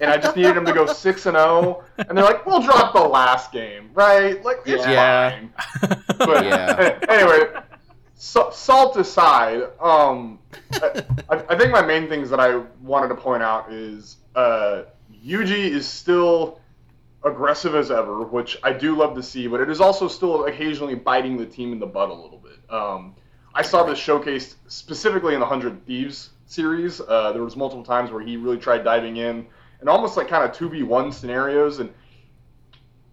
and 0.00 0.10
I 0.10 0.16
just 0.18 0.36
needed 0.36 0.56
them 0.56 0.64
to 0.66 0.72
go 0.72 0.86
six 0.92 1.26
and 1.26 1.36
zero, 1.36 1.84
and 1.98 2.16
they're 2.16 2.24
like, 2.24 2.44
"We'll 2.46 2.62
drop 2.62 2.92
the 2.94 3.00
last 3.00 3.52
game, 3.52 3.90
right? 3.94 4.42
Like 4.44 4.58
it's 4.66 4.84
Yeah. 4.86 5.30
fine." 5.30 5.52
But 6.18 6.44
Yeah. 6.46 6.98
anyway, 7.08 7.60
so, 8.16 8.50
salt 8.50 8.96
aside, 8.96 9.62
um, 9.80 10.38
I, 10.74 11.04
I 11.48 11.56
think 11.58 11.70
my 11.70 11.82
main 11.82 12.08
things 12.08 12.28
that 12.30 12.40
I 12.40 12.56
wanted 12.80 13.08
to 13.08 13.16
point 13.16 13.42
out 13.42 13.72
is 13.72 14.16
uh, 14.34 14.82
Yuji 15.24 15.70
is 15.70 15.86
still 15.86 16.60
aggressive 17.24 17.76
as 17.76 17.90
ever, 17.92 18.22
which 18.22 18.58
I 18.64 18.72
do 18.72 18.96
love 18.96 19.14
to 19.14 19.22
see, 19.22 19.46
but 19.46 19.60
it 19.60 19.70
is 19.70 19.80
also 19.80 20.08
still 20.08 20.46
occasionally 20.46 20.96
biting 20.96 21.36
the 21.36 21.46
team 21.46 21.72
in 21.72 21.78
the 21.78 21.86
butt 21.86 22.10
a 22.10 22.14
little 22.14 22.38
bit. 22.38 22.58
Um, 22.68 23.14
I 23.54 23.62
saw 23.62 23.84
this 23.84 23.98
showcased 23.98 24.54
specifically 24.68 25.34
in 25.34 25.40
the 25.40 25.46
Hundred 25.46 25.84
Thieves 25.86 26.30
series. 26.46 27.00
Uh, 27.00 27.32
there 27.32 27.42
was 27.42 27.56
multiple 27.56 27.84
times 27.84 28.10
where 28.10 28.22
he 28.22 28.36
really 28.36 28.58
tried 28.58 28.84
diving 28.84 29.16
in 29.16 29.46
and 29.82 29.88
almost 29.88 30.16
like 30.16 30.28
kind 30.28 30.44
of 30.44 30.56
two 30.56 30.70
v 30.70 30.84
one 30.84 31.12
scenarios, 31.12 31.80
and 31.80 31.92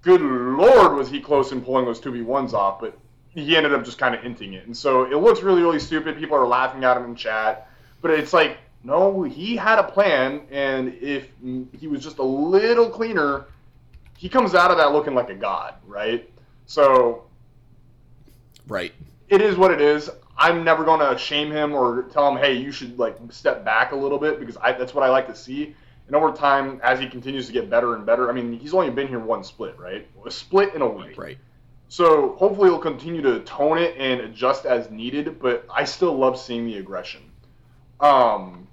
good 0.04 0.22
lord, 0.22 0.96
was 0.96 1.10
he 1.10 1.20
close 1.20 1.52
in 1.52 1.62
pulling 1.62 1.84
those 1.84 2.00
two 2.00 2.12
v 2.12 2.22
ones 2.22 2.54
off, 2.54 2.80
but 2.80 2.98
he 3.32 3.58
ended 3.58 3.74
up 3.74 3.84
just 3.84 3.98
kind 3.98 4.16
of 4.16 4.22
hinting 4.22 4.54
it, 4.54 4.66
and 4.66 4.78
so 4.78 5.04
it 5.04 5.16
looks 5.16 5.42
really 5.42 5.62
really 5.62 5.80
stupid. 5.80 6.18
People 6.18 6.38
are 6.38 6.48
laughing 6.48 6.84
at 6.84 6.96
him 6.96 7.04
in 7.06 7.16
chat, 7.16 7.70
but 8.02 8.12
it's 8.12 8.32
like 8.32 8.60
no, 8.84 9.24
he 9.24 9.58
had 9.58 9.78
a 9.80 9.84
plan, 9.84 10.42
and 10.52 10.94
if 11.02 11.28
he 11.78 11.88
was 11.88 12.02
just 12.02 12.20
a 12.20 12.24
little 12.24 12.90
cleaner, 12.90 13.48
he 14.16 14.30
comes 14.30 14.56
out 14.56 14.72
of 14.72 14.78
that 14.78 14.94
looking 14.94 15.16
like 15.16 15.30
a 15.30 15.36
god, 15.36 15.74
right? 15.86 16.30
So 16.68 17.26
right. 18.68 18.94
it 19.28 19.42
is 19.42 19.58
what 19.58 19.72
it 19.72 19.82
is. 19.82 20.10
I'm 20.40 20.64
never 20.64 20.86
going 20.86 21.02
to 21.02 21.18
shame 21.18 21.52
him 21.52 21.74
or 21.74 22.04
tell 22.04 22.32
him, 22.32 22.38
hey, 22.38 22.54
you 22.54 22.72
should 22.72 22.98
like 22.98 23.18
step 23.30 23.66
back 23.66 23.92
a 23.92 23.96
little 23.96 24.18
bit 24.18 24.40
because 24.40 24.56
I, 24.58 24.72
that's 24.72 24.94
what 24.94 25.04
I 25.04 25.10
like 25.10 25.28
to 25.28 25.36
see. 25.36 25.76
And 26.08 26.16
over 26.16 26.32
time, 26.32 26.80
as 26.82 26.98
he 26.98 27.08
continues 27.08 27.46
to 27.48 27.54
get 27.54 27.70
better 27.70 27.94
and 27.94 28.06
better, 28.06 28.30
I 28.30 28.34
mean, 28.34 28.58
he's 28.58 28.74
only 28.74 28.90
been 28.90 29.10
here 29.10 29.20
one 29.20 29.44
split, 29.44 29.78
right? 29.78 30.08
A 30.26 30.32
split 30.32 30.74
in 30.74 30.82
a 30.82 30.90
week. 30.90 31.18
Right. 31.18 31.38
So 31.90 32.36
hopefully 32.38 32.70
he'll 32.70 32.80
continue 32.80 33.22
to 33.22 33.42
tone 33.42 33.78
it 33.78 33.96
and 33.98 34.22
adjust 34.22 34.66
as 34.66 34.90
needed. 34.90 35.40
But 35.40 35.66
I 35.70 35.84
still 35.84 36.18
love 36.18 36.40
seeing 36.40 36.66
the 36.66 36.78
aggression. 36.78 37.22
Um, 38.00 38.68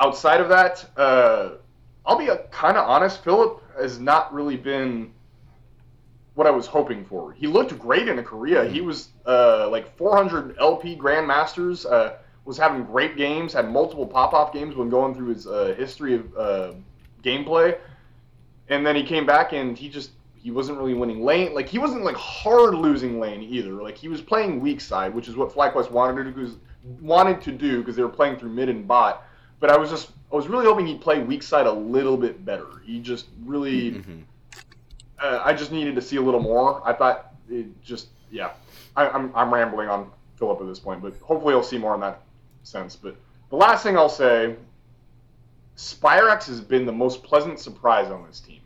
outside 0.00 0.40
of 0.40 0.48
that, 0.48 0.90
uh, 0.96 1.50
I'll 2.04 2.18
be 2.18 2.28
kind 2.50 2.76
of 2.76 2.88
honest. 2.88 3.22
Philip 3.22 3.62
has 3.78 4.00
not 4.00 4.34
really 4.34 4.56
been 4.56 5.12
what 6.34 6.46
I 6.46 6.50
was 6.50 6.66
hoping 6.66 7.04
for. 7.04 7.32
He 7.32 7.46
looked 7.46 7.78
great 7.78 8.08
in 8.08 8.22
Korea. 8.24 8.68
He 8.68 8.80
was 8.80 9.08
uh, 9.26 9.68
like 9.70 9.96
400 9.96 10.56
LP 10.58 10.96
Grandmasters. 10.96 11.84
Uh, 11.90 12.14
was 12.44 12.58
having 12.58 12.84
great 12.84 13.16
games. 13.16 13.52
Had 13.52 13.70
multiple 13.70 14.06
pop-off 14.06 14.52
games 14.52 14.74
when 14.74 14.88
going 14.88 15.14
through 15.14 15.28
his 15.28 15.46
uh, 15.46 15.74
history 15.76 16.14
of 16.14 16.36
uh, 16.36 16.72
gameplay. 17.22 17.78
And 18.68 18.84
then 18.84 18.96
he 18.96 19.02
came 19.02 19.26
back 19.26 19.52
and 19.52 19.76
he 19.76 19.88
just 19.88 20.10
he 20.34 20.50
wasn't 20.50 20.78
really 20.78 20.94
winning 20.94 21.24
lane. 21.24 21.54
Like 21.54 21.68
he 21.68 21.78
wasn't 21.78 22.02
like 22.04 22.16
hard 22.16 22.74
losing 22.74 23.20
lane 23.20 23.42
either. 23.42 23.74
Like 23.74 23.96
he 23.96 24.08
was 24.08 24.20
playing 24.20 24.60
weak 24.60 24.80
side, 24.80 25.14
which 25.14 25.28
is 25.28 25.36
what 25.36 25.52
FlyQuest 25.52 25.90
wanted 25.90 26.24
to 26.24 26.30
do. 26.32 26.58
Wanted 27.00 27.40
to 27.42 27.52
do 27.52 27.78
because 27.78 27.94
they 27.94 28.02
were 28.02 28.08
playing 28.08 28.38
through 28.38 28.50
mid 28.50 28.68
and 28.68 28.88
bot. 28.88 29.24
But 29.60 29.70
I 29.70 29.76
was 29.76 29.90
just 29.90 30.10
I 30.32 30.36
was 30.36 30.48
really 30.48 30.64
hoping 30.64 30.86
he'd 30.86 31.00
play 31.00 31.20
weak 31.20 31.42
side 31.42 31.66
a 31.66 31.72
little 31.72 32.16
bit 32.16 32.44
better. 32.44 32.66
He 32.84 33.00
just 33.00 33.26
really 33.44 33.92
Mm-hmm. 33.92 34.20
Uh, 35.22 35.40
I 35.44 35.52
just 35.52 35.72
needed 35.72 35.94
to 35.94 36.02
see 36.02 36.16
a 36.16 36.22
little 36.22 36.40
more. 36.40 36.82
I 36.84 36.92
thought 36.92 37.34
it 37.48 37.66
just 37.82 38.08
yeah. 38.30 38.50
I, 38.96 39.08
I'm 39.08 39.34
I'm 39.34 39.52
rambling 39.52 39.88
on 39.88 40.10
Philip 40.36 40.60
at 40.60 40.66
this 40.66 40.80
point, 40.80 41.00
but 41.00 41.16
hopefully 41.18 41.54
I'll 41.54 41.62
see 41.62 41.78
more 41.78 41.94
in 41.94 42.00
that 42.00 42.22
sense. 42.64 42.96
But 42.96 43.16
the 43.50 43.56
last 43.56 43.82
thing 43.82 43.96
I'll 43.96 44.08
say, 44.08 44.56
Spyrex 45.76 46.46
has 46.46 46.60
been 46.60 46.84
the 46.84 46.92
most 46.92 47.22
pleasant 47.22 47.60
surprise 47.60 48.10
on 48.10 48.26
this 48.26 48.40
team. 48.40 48.60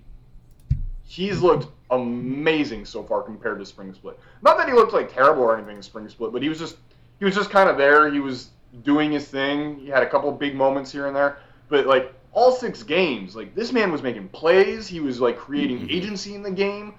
He's 1.04 1.40
looked 1.40 1.68
amazing 1.90 2.84
so 2.84 3.02
far 3.02 3.22
compared 3.22 3.58
to 3.60 3.66
Spring 3.66 3.94
Split. 3.94 4.18
Not 4.42 4.56
that 4.58 4.68
he 4.68 4.74
looked 4.74 4.92
like 4.92 5.12
terrible 5.12 5.42
or 5.42 5.56
anything 5.56 5.76
in 5.76 5.82
Spring 5.82 6.08
Split, 6.08 6.32
but 6.32 6.42
he 6.42 6.48
was 6.48 6.58
just 6.58 6.76
he 7.18 7.24
was 7.24 7.34
just 7.34 7.50
kind 7.50 7.68
of 7.68 7.76
there. 7.76 8.12
He 8.12 8.20
was 8.20 8.50
doing 8.82 9.12
his 9.12 9.28
thing. 9.28 9.78
He 9.78 9.88
had 9.88 10.02
a 10.02 10.08
couple 10.08 10.30
big 10.32 10.54
moments 10.54 10.90
here 10.90 11.06
and 11.06 11.14
there, 11.14 11.38
but 11.68 11.86
like 11.86 12.12
all 12.36 12.52
six 12.52 12.82
games, 12.82 13.34
like 13.34 13.54
this 13.54 13.72
man 13.72 13.90
was 13.90 14.02
making 14.02 14.28
plays. 14.28 14.86
He 14.86 15.00
was 15.00 15.22
like 15.22 15.38
creating 15.38 15.80
Mhm. 15.80 15.90
agency 15.90 16.34
in 16.34 16.42
the 16.42 16.50
game. 16.50 16.92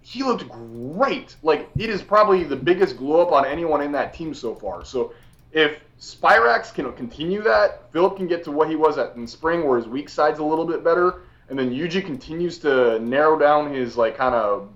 He 0.00 0.22
looked 0.24 0.48
great. 0.48 1.36
Like 1.42 1.68
it 1.76 1.90
is 1.90 2.00
probably 2.00 2.44
the 2.44 2.56
biggest 2.56 2.96
glow 2.96 3.20
up 3.20 3.30
on 3.30 3.44
anyone 3.44 3.82
in 3.82 3.92
that 3.92 4.14
team 4.14 4.32
so 4.32 4.54
far. 4.54 4.86
So 4.86 5.12
if 5.52 5.78
Spyrax 6.00 6.72
can 6.72 6.90
continue 6.94 7.42
that, 7.42 7.92
Philip 7.92 8.16
can 8.16 8.26
get 8.26 8.42
to 8.44 8.50
what 8.50 8.70
he 8.70 8.76
was 8.76 8.96
at 8.96 9.14
in 9.16 9.26
spring, 9.26 9.68
where 9.68 9.76
his 9.76 9.86
weak 9.86 10.08
side's 10.08 10.38
a 10.38 10.44
little 10.44 10.64
bit 10.64 10.82
better, 10.82 11.20
and 11.50 11.58
then 11.58 11.70
Yuji 11.70 12.02
continues 12.04 12.56
to 12.60 12.98
narrow 13.00 13.38
down 13.38 13.70
his 13.70 13.98
like 13.98 14.16
kind 14.16 14.34
of 14.34 14.70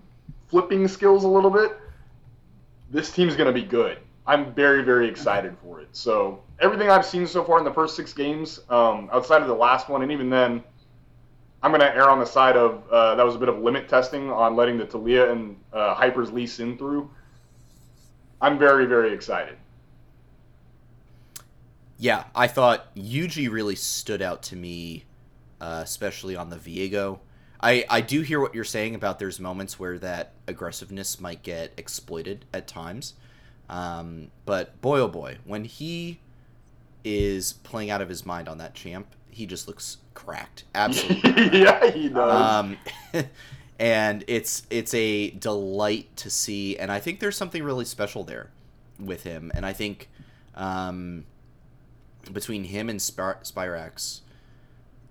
flipping 0.49 0.87
skills 0.87 1.25
a 1.25 1.29
little 1.29 1.50
bit. 1.50 1.79
This 2.91 3.11
team's 3.11 3.37
gonna 3.37 3.52
be 3.52 3.62
good. 3.62 3.97
I'm 4.26 4.55
very 4.55 4.83
very 4.83 5.09
excited 5.09 5.57
for 5.62 5.81
it. 5.81 5.88
So 5.93 6.43
everything 6.61 6.91
I've 6.91 7.05
seen 7.05 7.26
so 7.26 7.43
far 7.43 7.59
in 7.59 7.64
the 7.64 7.73
first 7.73 7.97
six 7.97 8.12
games, 8.12 8.61
um, 8.71 9.09
outside 9.12 9.43
of 9.43 9.49
the 9.49 9.55
last 9.55 9.88
one, 9.88 10.02
and 10.02 10.12
even 10.12 10.31
then, 10.31 10.62
I'm 11.62 11.73
gonna 11.73 11.93
err 11.95 12.09
on 12.09 12.21
the 12.21 12.26
side 12.26 12.57
of 12.57 12.85
uh, 12.91 13.14
that 13.17 13.25
was 13.25 13.35
a 13.35 13.38
bit 13.38 13.49
of 13.49 13.59
limit 13.59 13.88
testing 13.88 14.31
on 14.31 14.57
letting 14.57 14.79
the 14.79 14.85
Taliyah 14.85 15.33
and 15.33 15.57
uh, 15.73 15.95
Hypers 15.95 16.33
lease 16.33 16.61
in 16.61 16.79
through. 16.79 17.11
I'm 18.41 18.59
very 18.59 18.87
very 18.87 19.12
excited. 19.12 19.57
Yeah, 21.99 22.25
I 22.35 22.49
thought 22.49 22.93
Yuji 22.97 23.49
really 23.49 23.76
stood 23.76 24.23
out 24.23 24.43
to 24.45 24.57
me, 24.57 25.05
uh, 25.61 25.83
especially 25.85 26.35
on 26.35 26.50
the 26.50 26.57
Viego. 26.57 27.21
I, 27.61 27.85
I 27.88 28.00
do 28.00 28.23
hear 28.23 28.41
what 28.41 28.57
you're 28.57 28.64
saying 28.64 28.97
about 28.97 29.21
there's 29.21 29.38
moments 29.38 29.79
where 29.79 29.97
that 30.00 30.33
aggressiveness 30.49 31.21
might 31.21 31.45
get 31.45 31.73
exploited 31.76 32.45
at 32.52 32.67
times. 32.67 33.14
Um, 33.69 34.31
but 34.45 34.81
boy, 34.81 35.00
oh 35.00 35.09
boy, 35.09 35.38
when 35.45 35.64
he 35.64 36.21
is 37.04 37.54
playing 37.54 37.90
out 37.90 38.00
of 38.00 38.09
his 38.09 38.25
mind 38.25 38.49
on 38.49 38.59
that 38.59 38.75
champ, 38.75 39.07
he 39.31 39.47
just 39.47 39.66
looks 39.66 39.99
cracked. 40.14 40.64
Absolutely. 40.75 41.31
yeah, 41.61 41.90
he 41.90 42.09
does. 42.09 42.40
um, 42.40 42.76
and 43.78 44.25
it's 44.28 44.62
it's 44.71 44.95
a 44.95 45.31
delight 45.31 46.14
to 46.16 46.31
see, 46.31 46.76
and 46.76 46.92
I 46.92 47.00
think 47.00 47.21
there's 47.21 47.37
something 47.37 47.62
really 47.62 47.85
special 47.85 48.25
there 48.25 48.50
with 49.00 49.23
him, 49.25 49.50
and 49.54 49.64
I 49.66 49.73
think 49.73 50.09
um, 50.54 51.25
between 52.33 52.64
him 52.64 52.88
and 52.88 53.00
Spir- 53.00 53.40
Spirax, 53.42 54.21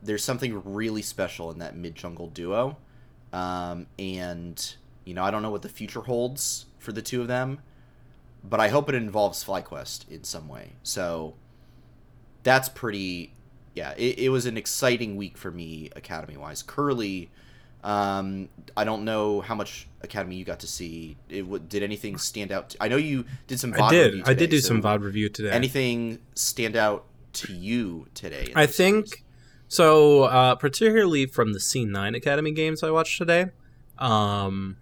there's 0.02 0.24
something 0.24 0.62
really 0.64 1.02
special 1.02 1.52
in 1.52 1.60
that 1.60 1.76
mid 1.76 1.96
jungle 1.96 2.28
duo, 2.28 2.78
um, 3.34 3.88
and 4.00 4.76
you 5.04 5.14
know 5.14 5.24
I 5.24 5.32
don't 5.32 5.42
know 5.42 5.52
what 5.52 5.64
the 5.64 5.70
future 5.70 6.02
holds 6.02 6.66
for 6.80 6.92
the 6.92 7.02
two 7.02 7.22
of 7.22 7.28
them, 7.28 7.60
but 8.44 8.60
I 8.60 8.70
hope 8.70 8.90
it 8.90 8.96
involves 8.96 9.44
FlyQuest 9.44 10.10
in 10.10 10.24
some 10.24 10.48
way. 10.48 10.74
So 10.84 11.36
that's 12.44 12.70
pretty 12.70 13.34
yeah, 13.74 13.94
it, 13.98 14.20
it 14.20 14.30
was 14.30 14.46
an 14.46 14.58
exciting 14.58 15.16
week 15.16 15.38
for 15.38 15.52
me 15.52 15.90
academy 15.96 16.38
wise. 16.38 16.62
Curly, 16.62 17.30
um, 17.84 18.50
I 18.76 18.84
don't 18.84 19.06
know 19.06 19.42
how 19.42 19.56
much 19.56 19.88
academy 20.02 20.36
you 20.36 20.46
got 20.46 20.60
to 20.60 20.68
see. 20.68 21.18
It 21.30 21.70
did 21.70 21.84
anything 21.84 22.18
stand 22.18 22.52
out? 22.52 22.72
To, 22.72 22.84
I 22.84 22.88
know 22.88 22.98
you 22.98 23.26
did 23.48 23.60
some. 23.60 23.74
VOD 23.74 23.82
I 23.82 23.90
did. 23.90 24.06
review 24.14 24.24
I 24.26 24.34
did 24.34 24.50
do 24.50 24.60
so 24.60 24.68
some 24.68 24.82
VOD 24.82 25.02
review 25.02 25.30
today. 25.30 25.52
Anything 25.52 26.20
stand 26.36 26.76
out 26.76 27.06
to 27.34 27.54
you 27.54 28.08
today? 28.14 28.52
I 28.56 28.66
think 28.66 29.08
series? 29.08 29.24
so. 29.70 30.24
Uh, 30.24 30.56
particularly 30.56 31.26
from 31.26 31.54
the 31.54 31.60
C9 31.60 32.16
Academy 32.16 32.52
games 32.52 32.84
I 32.84 32.92
watched 32.92 33.18
today, 33.18 33.48
um, 33.98 34.78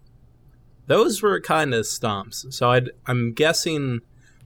those 0.90 1.22
were 1.22 1.40
kind 1.40 1.72
of 1.74 1.86
stomps. 1.86 2.52
So 2.52 2.72
I'd, 2.72 2.90
I'm 3.06 3.32
guessing 3.34 4.00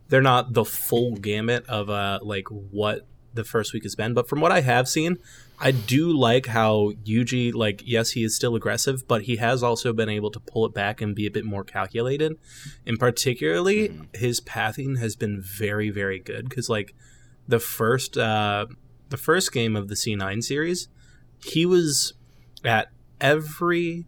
they're 0.10 0.21
not 0.21 0.53
the 0.53 0.65
full 0.65 1.15
gamut 1.15 1.65
of 1.67 1.89
uh, 1.89 2.19
like 2.21 2.49
what 2.49 3.08
the 3.34 3.45
first 3.45 3.71
week 3.73 3.84
has 3.84 3.95
been, 3.95 4.13
but 4.13 4.27
from 4.27 4.41
what 4.41 4.51
I 4.51 4.60
have 4.60 4.89
seen, 4.89 5.17
I 5.58 5.71
do 5.71 6.12
like 6.12 6.47
how 6.47 6.91
Yuji, 7.06 7.53
like, 7.53 7.82
yes, 7.86 8.12
he 8.12 8.25
is 8.25 8.36
still 8.36 8.56
aggressive, 8.56 9.08
but 9.08 9.21
he 9.23 9.38
has 9.38 9.63
also 9.63 9.93
been 9.93 10.10
able 10.10 10.32
to 10.32 10.39
pull 10.41 10.65
it 10.65 10.73
back 10.73 10.99
and 11.01 11.15
be 11.15 11.25
a 11.25 11.32
bit 11.32 11.45
more 11.45 11.63
calculated. 11.63 12.34
And 12.86 12.99
particularly, 12.99 13.88
Mhm. 13.88 14.13
his 14.13 14.41
pathing 14.41 14.97
has 14.97 15.15
been 15.15 15.41
very, 15.41 15.89
very 15.89 16.19
good 16.19 16.49
because, 16.49 16.67
like, 16.67 16.93
the 17.47 17.60
first 17.60 18.17
uh, 18.17 18.65
the 19.10 19.17
first 19.17 19.53
game 19.53 19.75
of 19.77 19.88
the 19.88 19.95
C9 19.95 20.41
series, 20.43 20.89
he 21.39 21.65
was 21.65 22.13
at 22.65 22.89
every 23.21 24.06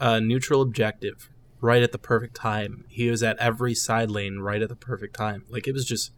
uh, 0.00 0.18
neutral 0.20 0.60
objective 0.62 1.28
right 1.60 1.82
at 1.82 1.92
the 1.92 1.98
perfect 1.98 2.34
time. 2.34 2.84
He 2.88 3.10
was 3.10 3.22
at 3.22 3.38
every 3.38 3.74
side 3.74 4.10
lane 4.10 4.38
right 4.38 4.62
at 4.62 4.68
the 4.68 4.76
perfect 4.76 5.16
time. 5.16 5.44
Like 5.48 5.66
it 5.66 5.72
was 5.72 5.84
just 5.84 6.12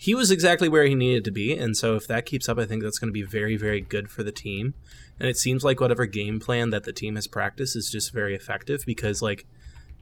he 0.00 0.14
was 0.14 0.30
exactly 0.30 0.68
where 0.68 0.84
he 0.84 0.94
needed 0.94 1.24
to 1.24 1.32
be, 1.32 1.56
and 1.56 1.76
so 1.76 1.96
if 1.96 2.06
that 2.06 2.24
keeps 2.24 2.48
up, 2.48 2.56
I 2.56 2.66
think 2.66 2.84
that's 2.84 3.00
going 3.00 3.08
to 3.08 3.12
be 3.12 3.24
very, 3.24 3.56
very 3.56 3.80
good 3.80 4.08
for 4.08 4.22
the 4.22 4.30
team. 4.30 4.74
And 5.18 5.28
it 5.28 5.36
seems 5.36 5.64
like 5.64 5.80
whatever 5.80 6.06
game 6.06 6.38
plan 6.38 6.70
that 6.70 6.84
the 6.84 6.92
team 6.92 7.16
has 7.16 7.26
practiced 7.26 7.74
is 7.74 7.90
just 7.90 8.12
very 8.12 8.36
effective 8.36 8.84
because, 8.86 9.20
like, 9.20 9.44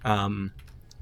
um, 0.04 0.52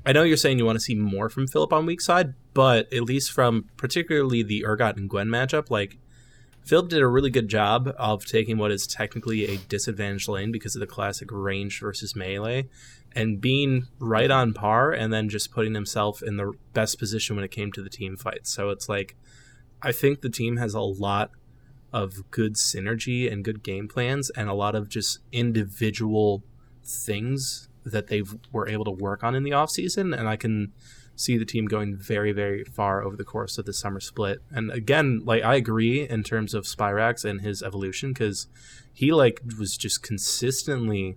I 0.06 0.12
know 0.12 0.22
you're 0.22 0.36
saying 0.36 0.58
you 0.58 0.64
want 0.64 0.76
to 0.76 0.84
see 0.84 0.94
more 0.94 1.28
from 1.28 1.48
Philip 1.48 1.72
on 1.72 1.86
weak 1.86 2.00
side, 2.00 2.34
but 2.52 2.92
at 2.92 3.02
least 3.02 3.32
from 3.32 3.68
particularly 3.76 4.44
the 4.44 4.62
Urgot 4.62 4.96
and 4.96 5.10
Gwen 5.10 5.26
matchup, 5.26 5.70
like 5.70 5.98
Philip 6.64 6.88
did 6.88 7.02
a 7.02 7.08
really 7.08 7.30
good 7.30 7.48
job 7.48 7.92
of 7.98 8.24
taking 8.24 8.58
what 8.58 8.70
is 8.70 8.86
technically 8.86 9.46
a 9.46 9.56
disadvantaged 9.56 10.28
lane 10.28 10.52
because 10.52 10.76
of 10.76 10.80
the 10.80 10.86
classic 10.86 11.28
range 11.32 11.80
versus 11.80 12.14
melee 12.14 12.68
and 13.14 13.40
being 13.40 13.86
right 13.98 14.30
on 14.30 14.52
par 14.52 14.92
and 14.92 15.12
then 15.12 15.28
just 15.28 15.52
putting 15.52 15.74
himself 15.74 16.22
in 16.22 16.36
the 16.36 16.52
best 16.72 16.98
position 16.98 17.36
when 17.36 17.44
it 17.44 17.50
came 17.50 17.70
to 17.72 17.82
the 17.82 17.88
team 17.88 18.16
fight. 18.16 18.46
So 18.46 18.70
it's 18.70 18.88
like 18.88 19.16
I 19.82 19.92
think 19.92 20.20
the 20.20 20.30
team 20.30 20.56
has 20.56 20.74
a 20.74 20.80
lot 20.80 21.30
of 21.92 22.30
good 22.30 22.54
synergy 22.54 23.30
and 23.30 23.44
good 23.44 23.62
game 23.62 23.86
plans 23.86 24.30
and 24.30 24.48
a 24.48 24.54
lot 24.54 24.74
of 24.74 24.88
just 24.88 25.20
individual 25.30 26.42
things 26.84 27.68
that 27.84 28.08
they 28.08 28.22
were 28.50 28.68
able 28.68 28.84
to 28.84 28.90
work 28.90 29.22
on 29.22 29.34
in 29.34 29.44
the 29.44 29.50
offseason 29.50 30.16
and 30.18 30.28
I 30.28 30.36
can 30.36 30.72
see 31.16 31.38
the 31.38 31.44
team 31.44 31.66
going 31.66 31.96
very 31.96 32.32
very 32.32 32.64
far 32.64 33.04
over 33.04 33.16
the 33.16 33.24
course 33.24 33.56
of 33.58 33.66
the 33.66 33.72
summer 33.72 34.00
split. 34.00 34.40
And 34.50 34.72
again, 34.72 35.20
like 35.24 35.44
I 35.44 35.54
agree 35.54 36.08
in 36.08 36.24
terms 36.24 36.54
of 36.54 36.64
Spyrax 36.64 37.24
and 37.24 37.40
his 37.40 37.62
evolution 37.62 38.12
cuz 38.14 38.48
he 38.92 39.12
like 39.12 39.40
was 39.58 39.76
just 39.76 40.02
consistently 40.02 41.16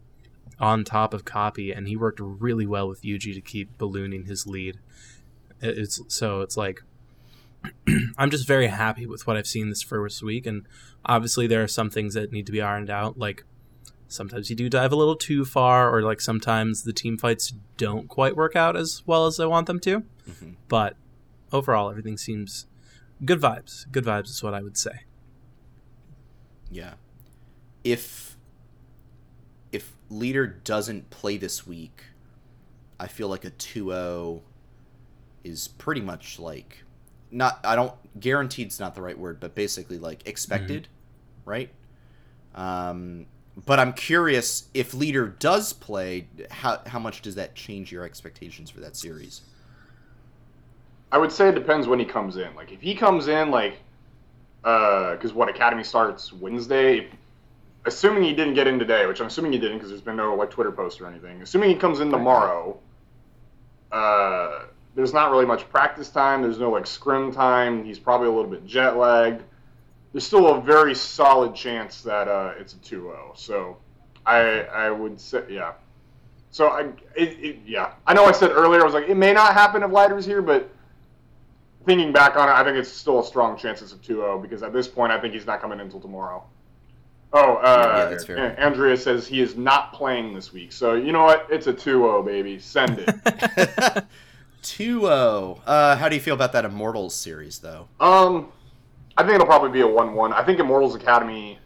on 0.59 0.83
top 0.83 1.13
of 1.13 1.23
copy 1.25 1.71
and 1.71 1.87
he 1.87 1.95
worked 1.95 2.19
really 2.21 2.65
well 2.65 2.87
with 2.87 3.01
Yuji 3.03 3.33
to 3.33 3.41
keep 3.41 3.77
ballooning 3.77 4.25
his 4.25 4.47
lead. 4.47 4.79
It's 5.61 6.01
so 6.07 6.41
it's 6.41 6.57
like 6.57 6.81
I'm 8.17 8.29
just 8.31 8.47
very 8.47 8.67
happy 8.67 9.05
with 9.05 9.27
what 9.27 9.37
I've 9.37 9.47
seen 9.47 9.69
this 9.69 9.81
first 9.81 10.21
week 10.23 10.45
and 10.45 10.65
obviously 11.05 11.47
there 11.47 11.63
are 11.63 11.67
some 11.67 11.89
things 11.89 12.13
that 12.13 12.31
need 12.31 12.45
to 12.45 12.51
be 12.51 12.61
ironed 12.61 12.89
out 12.89 13.17
like 13.17 13.43
sometimes 14.07 14.49
you 14.49 14.55
do 14.55 14.69
dive 14.69 14.91
a 14.91 14.95
little 14.95 15.15
too 15.15 15.43
far 15.45 15.93
or 15.93 16.01
like 16.01 16.21
sometimes 16.21 16.83
the 16.83 16.93
team 16.93 17.17
fights 17.17 17.53
don't 17.75 18.07
quite 18.07 18.35
work 18.35 18.55
out 18.55 18.75
as 18.77 19.03
well 19.05 19.25
as 19.25 19.39
I 19.39 19.45
want 19.45 19.67
them 19.67 19.79
to. 19.81 20.03
Mhm. 20.29 20.55
But 20.67 20.95
overall 21.51 21.89
everything 21.89 22.17
seems 22.17 22.67
good 23.25 23.41
vibes. 23.41 23.91
Good 23.91 24.05
vibes 24.05 24.29
is 24.29 24.41
what 24.43 24.53
I 24.53 24.61
would 24.61 24.77
say. 24.77 25.03
Yeah. 26.71 26.93
If 27.83 28.36
if 29.77 29.93
leader 30.09 30.47
doesn't 30.47 31.09
play 31.11 31.37
this 31.37 31.67
week, 31.67 32.01
I 32.99 33.05
feel 33.07 33.27
like 33.29 33.45
a 33.45 33.51
2-0 33.51 34.41
is 35.43 35.67
pretty 35.67 36.01
much 36.01 36.39
like 36.39 36.83
not 37.29 37.59
I 37.63 37.75
don't 37.75 37.93
guaranteed's 38.19 38.79
not 38.79 38.95
the 38.95 39.01
right 39.01 39.17
word, 39.17 39.39
but 39.39 39.53
basically 39.53 39.99
like 39.99 40.27
expected, 40.27 40.87
right? 41.45 41.69
Um 42.55 43.27
but 43.65 43.79
I'm 43.79 43.93
curious 43.93 44.67
if 44.73 44.93
leader 44.93 45.27
does 45.27 45.73
play, 45.73 46.27
how 46.49 46.81
how 46.87 46.99
much 46.99 47.21
does 47.21 47.35
that 47.35 47.53
change 47.53 47.91
your 47.91 48.03
expectations 48.03 48.71
for 48.71 48.79
that 48.79 48.95
series? 48.95 49.41
I 51.11 51.19
would 51.19 51.31
say 51.31 51.49
it 51.49 51.55
depends 51.55 51.87
when 51.87 51.99
he 51.99 52.05
comes 52.05 52.37
in. 52.37 52.55
Like 52.55 52.71
if 52.71 52.81
he 52.81 52.95
comes 52.95 53.27
in 53.27 53.51
like, 53.51 53.77
because 54.63 55.33
what 55.33 55.49
academy 55.49 55.83
starts 55.83 56.33
Wednesday. 56.33 57.09
Assuming 57.87 58.23
he 58.23 58.33
didn't 58.33 58.53
get 58.53 58.67
in 58.67 58.77
today, 58.77 59.05
which 59.05 59.21
I'm 59.21 59.27
assuming 59.27 59.53
he 59.53 59.59
didn't 59.59 59.77
because 59.77 59.89
there's 59.89 60.01
been 60.01 60.17
no 60.17 60.35
like 60.35 60.51
Twitter 60.51 60.71
post 60.71 60.99
or 60.99 61.07
anything. 61.07 61.41
Assuming 61.41 61.69
he 61.69 61.75
comes 61.75 62.01
in 62.01 62.11
tomorrow, 62.11 62.77
uh, 63.91 64.65
there's 64.93 65.13
not 65.13 65.31
really 65.31 65.45
much 65.45 65.69
practice 65.69 66.09
time. 66.09 66.41
There's 66.41 66.59
no 66.59 66.69
like 66.69 66.85
scrim 66.85 67.31
time. 67.31 67.85
He's 67.85 67.97
probably 67.97 68.27
a 68.27 68.31
little 68.31 68.51
bit 68.51 68.65
jet 68.65 68.97
lagged. 68.97 69.43
There's 70.11 70.25
still 70.25 70.47
a 70.55 70.61
very 70.61 70.95
solid 70.95 71.55
chance 71.55 72.01
that 72.01 72.27
uh, 72.27 72.53
it's 72.59 72.73
a 72.73 72.77
2-0. 72.77 73.37
So 73.37 73.77
I 74.25 74.61
I 74.63 74.91
would 74.91 75.19
say 75.19 75.43
yeah. 75.49 75.73
So 76.51 76.67
I 76.67 76.81
it, 77.15 77.39
it, 77.39 77.59
yeah 77.65 77.93
I 78.05 78.13
know 78.13 78.25
I 78.25 78.31
said 78.31 78.51
earlier 78.51 78.81
I 78.81 78.83
was 78.83 78.93
like 78.93 79.07
it 79.07 79.17
may 79.17 79.31
not 79.31 79.53
happen 79.53 79.81
if 79.81 79.91
Lighter's 79.91 80.25
here, 80.25 80.41
but 80.41 80.69
thinking 81.85 82.11
back 82.11 82.35
on 82.35 82.49
it, 82.49 82.51
I 82.51 82.65
think 82.65 82.75
it's 82.75 82.91
still 82.91 83.21
a 83.21 83.23
strong 83.23 83.57
chance 83.57 83.81
it's 83.81 83.93
a 83.93 83.97
2-0 83.97 84.41
because 84.41 84.61
at 84.61 84.73
this 84.73 84.89
point 84.89 85.13
I 85.13 85.21
think 85.21 85.33
he's 85.33 85.45
not 85.45 85.61
coming 85.61 85.79
in 85.79 85.85
until 85.85 86.01
tomorrow. 86.01 86.43
Oh, 87.33 87.55
uh, 87.55 87.83
Yeah, 88.03 88.09
that's 88.09 88.25
fair. 88.25 88.59
Andrea 88.59 88.95
says 88.97 89.27
he 89.27 89.41
is 89.41 89.55
not 89.55 89.93
playing 89.93 90.33
this 90.33 90.53
week. 90.53 90.71
So 90.71 90.93
you 90.95 91.11
know 91.11 91.23
what? 91.23 91.47
It's 91.49 91.67
a 91.67 91.73
2-0, 91.73 92.25
baby. 92.25 92.57
Send 92.59 92.99
it. 92.99 93.07
2-0. 94.63 95.59
Uh, 95.65 95.95
how 95.97 96.09
do 96.09 96.15
you 96.15 96.21
feel 96.21 96.33
about 96.35 96.53
that 96.53 96.65
Immortals 96.65 97.13
series, 97.15 97.59
though? 97.59 97.87
um, 97.99 98.51
I 99.17 99.23
think 99.23 99.33
it'll 99.35 99.47
probably 99.47 99.71
be 99.71 99.81
a 99.81 99.87
1-1. 99.87 100.31
I 100.31 100.43
think 100.43 100.59
Immortals 100.59 100.93
Academy, 100.93 101.57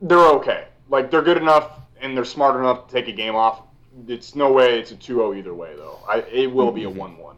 they're 0.00 0.18
okay. 0.34 0.68
Like 0.88 1.10
they're 1.10 1.22
good 1.22 1.36
enough 1.36 1.80
and 2.00 2.16
they're 2.16 2.24
smart 2.24 2.56
enough 2.56 2.86
to 2.86 2.92
take 2.92 3.08
a 3.08 3.12
game 3.12 3.34
off. 3.34 3.62
It's 4.06 4.34
no 4.36 4.52
way 4.52 4.78
it's 4.78 4.92
a 4.92 4.96
2-0 4.96 5.36
either 5.38 5.52
way 5.52 5.74
though. 5.76 5.98
I 6.08 6.18
it 6.30 6.46
will 6.52 6.70
be 6.70 6.84
a 6.84 6.90
1-1. 6.90 7.34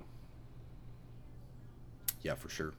Yeah, 2.22 2.34
for 2.34 2.48
sure. 2.50 2.72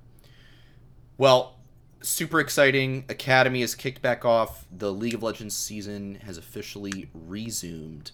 Well, 1.17 1.57
super 2.03 2.39
exciting. 2.39 3.05
Academy 3.09 3.61
is 3.61 3.75
kicked 3.75 4.01
back 4.01 4.25
off. 4.25 4.65
The 4.71 4.91
League 4.91 5.13
of 5.15 5.23
Legends 5.23 5.55
season 5.55 6.15
has 6.25 6.37
officially 6.37 7.09
resumed. 7.13 8.11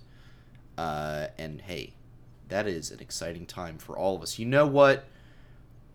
Uh, 0.78 1.28
and 1.38 1.62
hey, 1.62 1.94
that 2.48 2.68
is 2.68 2.92
an 2.92 3.00
exciting 3.00 3.46
time 3.46 3.78
for 3.78 3.98
all 3.98 4.16
of 4.16 4.22
us. 4.22 4.40
You 4.40 4.46
know 4.46 4.66
what 4.66 5.06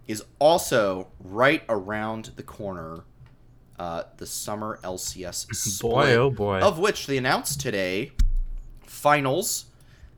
is 0.06 0.22
also 0.38 1.08
right 1.20 1.62
around 1.68 2.32
the 2.36 2.42
corner? 2.42 3.04
Uh, 3.78 4.04
the 4.18 4.26
summer 4.26 4.78
LCS 4.84 5.46
split, 5.54 5.92
Boy, 5.92 6.12
oh 6.14 6.30
boy. 6.30 6.60
of 6.60 6.78
which 6.78 7.08
they 7.08 7.16
announced 7.16 7.60
today 7.60 8.12
finals 8.86 9.64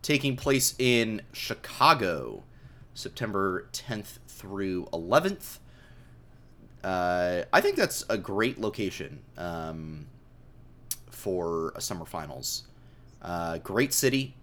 taking 0.02 0.36
place 0.36 0.74
in 0.78 1.22
Chicago, 1.32 2.42
September 2.92 3.66
10th 3.72 4.18
through 4.28 4.84
11th. 4.92 5.58
Uh, 6.86 7.42
I 7.52 7.60
think 7.60 7.74
that's 7.74 8.04
a 8.08 8.16
great 8.16 8.60
location 8.60 9.18
um, 9.36 10.06
for 11.10 11.72
a 11.74 11.80
summer 11.80 12.04
finals. 12.04 12.62
Uh, 13.22 13.58
great 13.58 13.92
city, 13.92 14.36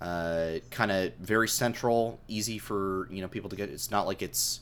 uh, 0.00 0.52
kind 0.70 0.90
of 0.90 1.12
very 1.16 1.46
central, 1.46 2.18
easy 2.28 2.56
for 2.56 3.08
you 3.10 3.20
know 3.20 3.28
people 3.28 3.50
to 3.50 3.56
get. 3.56 3.68
It's 3.68 3.90
not 3.90 4.06
like 4.06 4.22
it's 4.22 4.60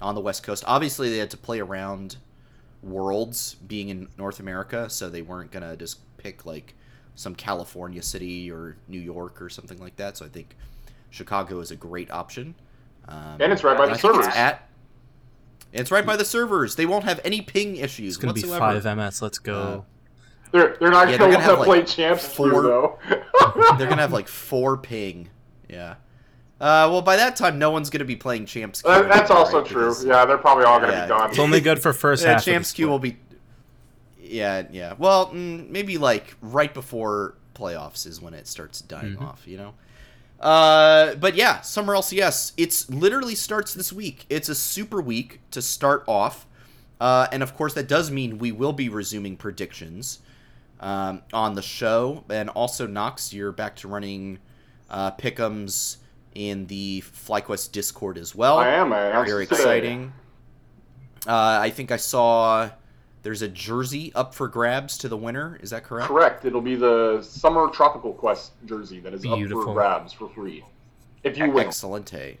on 0.00 0.14
the 0.14 0.22
west 0.22 0.42
coast. 0.42 0.64
Obviously, 0.66 1.10
they 1.10 1.18
had 1.18 1.30
to 1.30 1.36
play 1.36 1.60
around 1.60 2.16
worlds 2.82 3.56
being 3.66 3.90
in 3.90 4.08
North 4.16 4.40
America, 4.40 4.88
so 4.88 5.10
they 5.10 5.20
weren't 5.20 5.50
gonna 5.50 5.76
just 5.76 5.98
pick 6.16 6.46
like 6.46 6.72
some 7.16 7.34
California 7.34 8.00
city 8.00 8.50
or 8.50 8.76
New 8.88 9.00
York 9.00 9.42
or 9.42 9.50
something 9.50 9.78
like 9.78 9.96
that. 9.96 10.16
So 10.16 10.24
I 10.24 10.30
think 10.30 10.56
Chicago 11.10 11.60
is 11.60 11.70
a 11.70 11.76
great 11.76 12.10
option. 12.10 12.54
Um, 13.08 13.36
And 13.40 13.52
it's 13.52 13.62
right 13.62 13.76
by 13.76 13.88
the 13.88 13.98
servers. 13.98 14.26
At, 14.28 14.67
it's 15.72 15.90
right 15.90 16.04
by 16.06 16.16
the 16.16 16.24
servers. 16.24 16.76
They 16.76 16.86
won't 16.86 17.04
have 17.04 17.20
any 17.24 17.40
ping 17.40 17.76
issues 17.76 18.14
it's 18.14 18.16
gonna 18.16 18.32
be 18.34 18.42
five 18.42 18.84
MS. 18.84 19.20
Let's 19.22 19.38
go. 19.38 19.84
They're 20.52 20.76
they're 20.80 20.90
not 20.90 21.10
Yeah, 21.10 21.18
going 21.18 21.18
they're 21.18 21.18
to 21.18 21.18
gonna 21.18 21.32
want 21.34 21.42
have, 21.42 21.52
to 21.54 21.58
like, 21.58 21.66
play 21.66 21.82
champs 21.84 22.26
four- 22.26 22.50
queue, 22.50 22.62
though. 22.62 22.98
They're 23.78 23.86
gonna 23.88 24.00
have 24.00 24.12
like 24.14 24.28
four 24.28 24.78
ping. 24.78 25.28
Yeah. 25.68 25.96
Uh, 26.60 26.88
well, 26.90 27.02
by 27.02 27.16
that 27.16 27.36
time, 27.36 27.58
no 27.58 27.70
one's 27.70 27.90
gonna 27.90 28.04
be 28.06 28.16
playing 28.16 28.46
Champs. 28.46 28.80
Queue 28.82 28.90
That- 28.90 29.08
that's 29.08 29.30
anymore, 29.30 29.36
also 29.46 29.58
right? 29.58 29.66
true. 29.66 29.82
Because- 29.90 30.04
Yeah, 30.06 30.24
they're 30.24 30.38
probably 30.38 30.64
all 30.64 30.78
going 30.80 30.90
to 30.90 30.96
Yeah. 30.96 31.04
be 31.04 31.08
gone. 31.10 31.30
it's 31.30 31.38
only 31.38 31.60
good 31.60 31.80
for 31.80 31.92
first 31.92 32.22
Yeah, 32.24 32.32
half. 32.32 32.44
Champs 32.44 32.70
of 32.70 32.74
the 32.74 32.76
Queue 32.76 32.84
split. 32.86 32.90
will 32.90 32.98
be. 32.98 33.16
Yeah, 34.20 34.62
yeah. 34.70 34.94
Well, 34.98 35.28
mm, 35.28 35.68
maybe 35.70 35.98
like 35.98 36.34
right 36.42 36.72
before 36.72 37.34
playoffs 37.54 38.06
is 38.06 38.20
when 38.20 38.34
it 38.34 38.46
starts 38.46 38.80
dying 38.80 39.16
Mhm. 39.16 39.22
off. 39.22 39.42
You 39.46 39.58
know. 39.58 39.74
Uh, 40.40 41.14
but 41.16 41.34
yeah, 41.34 41.60
Summer 41.60 41.94
LCS. 41.94 42.52
It's 42.56 42.88
literally 42.88 43.34
starts 43.34 43.74
this 43.74 43.92
week. 43.92 44.24
It's 44.30 44.48
a 44.48 44.54
super 44.54 45.00
week 45.00 45.40
to 45.50 45.60
start 45.60 46.04
off, 46.06 46.46
uh, 47.00 47.26
and 47.32 47.42
of 47.42 47.56
course 47.56 47.74
that 47.74 47.88
does 47.88 48.10
mean 48.10 48.38
we 48.38 48.52
will 48.52 48.72
be 48.72 48.88
resuming 48.88 49.36
predictions 49.36 50.20
um, 50.80 51.22
on 51.32 51.54
the 51.54 51.62
show, 51.62 52.24
and 52.30 52.48
also 52.50 52.86
Knox, 52.86 53.32
you're 53.32 53.52
back 53.52 53.76
to 53.76 53.88
running 53.88 54.38
uh, 54.90 55.10
pickums 55.12 55.96
in 56.34 56.66
the 56.66 57.02
FlyQuest 57.02 57.72
Discord 57.72 58.16
as 58.16 58.34
well. 58.34 58.58
I 58.58 58.68
am. 58.68 58.92
I 58.92 59.24
Very 59.24 59.44
exciting. 59.44 60.12
Uh, 61.26 61.58
I 61.60 61.70
think 61.70 61.90
I 61.90 61.96
saw 61.96 62.70
there's 63.28 63.42
a 63.42 63.48
jersey 63.48 64.10
up 64.14 64.34
for 64.34 64.48
grabs 64.48 64.96
to 64.96 65.06
the 65.06 65.16
winner. 65.16 65.58
Is 65.60 65.68
that 65.68 65.84
correct? 65.84 66.08
Correct. 66.08 66.46
It'll 66.46 66.62
be 66.62 66.76
the 66.76 67.20
Summer 67.20 67.68
Tropical 67.68 68.14
Quest 68.14 68.52
jersey 68.64 69.00
that 69.00 69.12
is 69.12 69.22
up 69.26 69.38
for 69.50 69.74
grabs 69.74 70.14
for 70.14 70.30
free. 70.30 70.64
If 71.24 71.36
you 71.36 71.50
win. 71.50 71.66
Excellente. 71.66 72.38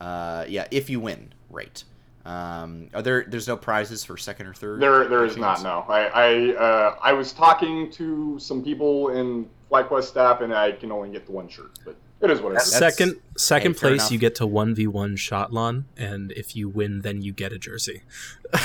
Uh, 0.00 0.44
yeah, 0.46 0.68
if 0.70 0.88
you 0.88 1.00
win, 1.00 1.32
right. 1.50 1.82
Um, 2.24 2.88
are 2.94 3.02
there? 3.02 3.24
There's 3.26 3.48
no 3.48 3.56
prizes 3.56 4.04
for 4.04 4.16
second 4.16 4.46
or 4.46 4.54
third. 4.54 4.78
There, 4.80 5.08
there 5.08 5.24
is 5.24 5.36
not. 5.36 5.60
No, 5.64 5.84
I, 5.88 6.04
I, 6.06 6.54
uh, 6.54 6.96
I 7.02 7.12
was 7.14 7.32
talking 7.32 7.90
to 7.94 8.38
some 8.38 8.62
people 8.62 9.08
in 9.08 9.50
FlyQuest 9.72 10.04
staff, 10.04 10.40
and 10.40 10.54
I 10.54 10.70
can 10.70 10.92
only 10.92 11.10
get 11.10 11.26
the 11.26 11.32
one 11.32 11.48
shirt. 11.48 11.80
But 11.84 11.96
it 12.20 12.30
is 12.30 12.40
what 12.40 12.52
it 12.52 12.62
is. 12.62 12.70
That's- 12.72 12.96
Second, 12.96 13.16
second 13.36 13.74
hey, 13.74 13.78
place, 13.80 14.10
you 14.10 14.18
get 14.18 14.34
to 14.36 14.46
one 14.46 14.74
v 14.74 14.86
one 14.86 15.16
Shotlon, 15.16 15.84
and 15.96 16.32
if 16.32 16.54
you 16.56 16.68
win, 16.68 17.00
then 17.02 17.22
you 17.22 17.32
get 17.32 17.52
a 17.52 17.58
jersey. 17.58 18.02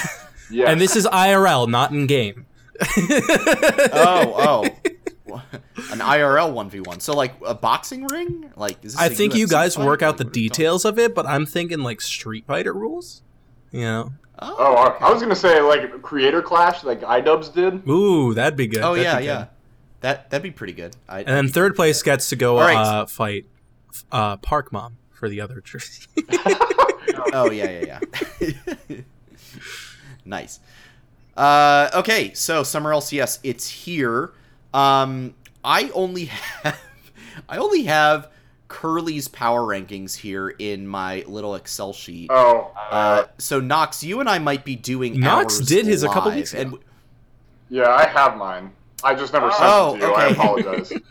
Yes. 0.50 0.70
And 0.70 0.80
this 0.80 0.96
is 0.98 1.08
IRL, 1.08 1.68
not 1.70 1.92
in 1.92 2.06
game. 2.06 2.46
Oh, 3.94 4.34
oh. 4.38 4.63
An 5.92 6.00
IRL 6.00 6.54
one 6.54 6.70
v 6.70 6.82
one. 6.82 7.00
So 7.00 7.13
like 7.13 7.34
a 7.46 7.56
boxing 7.56 8.06
ring. 8.08 8.52
Like 8.56 8.84
is 8.84 8.94
this 8.94 9.02
I 9.02 9.08
a 9.08 9.10
think 9.10 9.36
you 9.36 9.48
guys 9.48 9.76
fight? 9.76 9.86
work 9.86 10.02
out 10.02 10.10
Like, 10.10 10.18
the 10.18 10.24
what 10.26 10.28
are 10.28 10.39
we 10.42 10.50
talking- 10.50 10.50
details 10.50 10.86
of 10.86 11.00
it, 11.00 11.16
but 11.16 11.26
I'm 11.26 11.46
thinking 11.46 11.80
like 11.80 12.02
Street 12.02 12.46
Fighter 12.46 12.74
rules. 12.74 13.24
You 13.72 13.82
know? 13.82 14.13
Oh, 14.39 14.56
Oh, 14.60 14.76
I, 14.76 15.08
I 15.08 15.12
was 15.12 15.22
gonna 15.22 15.36
say 15.36 15.62
like 15.62 16.02
Creator 16.02 16.42
Clash, 16.44 16.84
like 16.84 17.02
iDubbbz 17.02 17.54
did. 17.54 17.88
Ooh, 17.88 18.34
that'd 18.34 18.58
be 18.58 18.68
good. 18.68 18.82
oh 18.82 18.96
That'd 18.96 19.04
yeah, 19.06 19.20
be 19.20 19.26
yeah. 19.26 19.46
Good. 20.04 20.08
That 20.08 20.30
that'd 20.30 20.44
be 20.44 20.52
pretty 20.52 20.74
good. 20.74 20.96
I, 21.08 21.20
And 21.20 21.28
then 21.30 21.48
third 21.50 21.76
place 21.76 22.02
gets 22.04 22.30
to 22.30 22.36
go 22.36 22.58
All 22.60 22.66
right. 22.66 22.76
uh, 22.76 23.06
fight 23.06 23.46
uh, 24.12 24.38
Park 24.38 24.72
Mom 24.72 24.98
for 25.12 25.30
the 25.30 25.42
other 25.42 25.62
jersey. 25.62 26.08
Oh 27.36 27.50
yeah, 27.50 27.80
yeah, 27.82 28.00
yeah. 28.39 28.98
nice. 30.26 30.60
Uh, 31.36 31.89
okay, 31.96 32.32
so 32.34 32.62
summer 32.63 32.92
LCS, 32.92 33.39
it's 33.44 33.68
here. 33.68 34.34
Um, 34.74 35.34
I 35.63 35.89
only 35.96 36.26
have, 36.63 36.80
I 37.50 37.58
only 37.58 37.84
have 37.84 38.30
Curly's 38.68 39.28
power 39.28 39.62
rankings 39.62 40.16
here 40.16 40.50
in 40.50 40.88
my 40.88 41.24
little 41.28 41.56
Excel 41.56 41.92
sheet. 41.94 42.30
Oh, 42.32 42.72
Uh, 42.76 42.94
uh, 42.94 43.28
so 43.39 43.60
Knox, 43.60 44.04
you 44.04 44.20
and 44.20 44.30
I 44.30 44.38
might 44.39 44.63
be 44.63 44.76
doing 44.76 45.20
Knox 45.20 45.58
did 45.60 45.86
his 45.88 46.04
a 46.04 46.08
couple 46.08 46.32
weeks 46.32 46.54
ago. 46.54 46.62
and 46.62 46.78
yeah, 47.70 47.89
I 47.89 48.06
have 48.06 48.38
mine. 48.38 48.72
I 49.04 49.16
just 49.16 49.34
never 49.34 49.52
sent 49.52 49.63
Oh, 49.63 49.96
it 49.96 50.00
to 50.00 50.06
you. 50.08 50.13
I 50.13 50.26
apologize. 50.28 50.94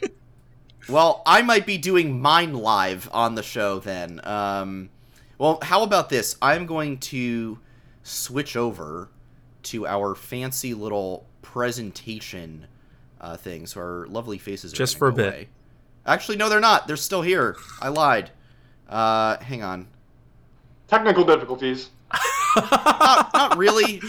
Well, 0.88 1.22
I 1.24 1.42
might 1.42 1.64
be 1.64 1.78
doing 1.78 2.20
mine 2.20 2.54
live 2.54 3.08
on 3.12 3.36
the 3.36 3.42
show 3.44 3.78
then. 3.78 4.20
Um, 4.24 4.90
well, 5.38 5.60
how 5.62 5.84
about 5.84 6.08
this? 6.08 6.36
I'm 6.42 6.66
going 6.66 6.98
to 6.98 7.60
switch 8.02 8.56
over 8.56 9.08
to 9.64 9.86
our 9.86 10.16
fancy 10.16 10.74
little 10.74 11.24
presentation 11.40 12.66
uh, 13.20 13.36
thing. 13.36 13.66
So 13.68 13.80
our 13.80 14.06
lovely 14.08 14.38
faces 14.38 14.72
are 14.72 14.76
Just 14.76 14.98
for 14.98 15.06
a 15.06 15.12
bit. 15.12 15.28
away. 15.28 15.48
Actually, 16.04 16.36
no, 16.38 16.48
they're 16.48 16.58
not. 16.58 16.88
They're 16.88 16.96
still 16.96 17.22
here. 17.22 17.56
I 17.80 17.86
lied. 17.88 18.30
Uh, 18.88 19.38
hang 19.38 19.62
on. 19.62 19.86
Technical 20.88 21.24
difficulties. 21.24 21.90
Not, 22.56 23.32
not 23.32 23.56
really. 23.56 24.02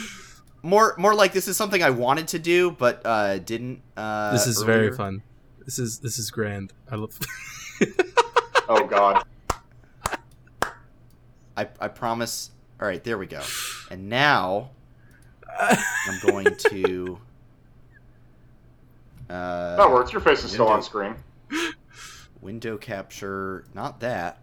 More, 0.64 0.96
more 0.98 1.14
like 1.14 1.34
this 1.34 1.48
is 1.48 1.58
something 1.58 1.84
I 1.84 1.90
wanted 1.90 2.30
to 2.30 2.40
do, 2.40 2.72
but 2.72 3.02
uh, 3.06 3.38
didn't. 3.40 3.82
Uh, 3.98 4.32
this 4.32 4.48
is 4.48 4.62
very 4.62 4.92
fun. 4.94 5.22
This 5.66 5.78
is 5.78 6.00
this 6.00 6.18
is 6.18 6.32
grand. 6.32 6.74
I 6.90 6.96
love. 6.96 7.18
Oh 8.70 8.86
God. 8.86 9.24
I, 11.58 11.68
I 11.82 11.88
promise. 11.90 12.52
All 12.82 12.88
right, 12.88 13.04
there 13.04 13.18
we 13.18 13.26
go. 13.28 13.42
And 13.92 14.08
now 14.08 14.70
I'm 15.60 16.20
going 16.26 16.48
to. 16.70 17.20
Uh, 19.30 19.76
That 19.76 19.92
works. 19.92 20.14
Your 20.14 20.22
face 20.22 20.46
is 20.46 20.52
still 20.52 20.70
on 20.70 20.82
screen. 20.82 21.16
Window 22.42 22.78
capture, 22.78 23.66
not 23.74 24.00
that, 24.00 24.40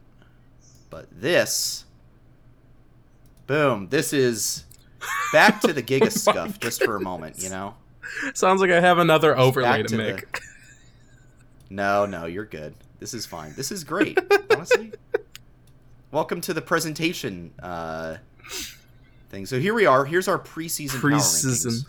but 0.90 1.06
this. 1.10 1.86
Boom! 3.46 3.88
This 3.88 4.12
is 4.12 4.64
back 5.32 5.60
to 5.62 5.72
the 5.72 5.82
Giga 5.82 6.02
Oh 6.06 6.08
scuff 6.08 6.58
just 6.60 6.82
for 6.84 6.96
a 6.96 7.00
moment, 7.00 7.42
you 7.42 7.48
know. 7.50 7.74
Sounds 8.34 8.60
like 8.60 8.70
I 8.70 8.80
have 8.80 8.98
another 8.98 9.36
overlay 9.36 9.68
back 9.68 9.82
to, 9.82 9.88
to 9.88 9.96
the- 9.96 10.02
make. 10.14 10.40
No, 11.72 12.04
no, 12.04 12.26
you're 12.26 12.46
good. 12.46 12.74
This 12.98 13.14
is 13.14 13.26
fine. 13.26 13.52
This 13.56 13.70
is 13.70 13.84
great. 13.84 14.18
honestly. 14.50 14.92
Welcome 16.10 16.40
to 16.40 16.52
the 16.52 16.60
presentation 16.60 17.52
uh, 17.62 18.16
thing. 19.28 19.46
So 19.46 19.60
here 19.60 19.72
we 19.72 19.86
are. 19.86 20.04
Here's 20.04 20.26
our 20.26 20.38
preseason 20.40 21.00
power 21.00 21.12
Preseason. 21.12 21.84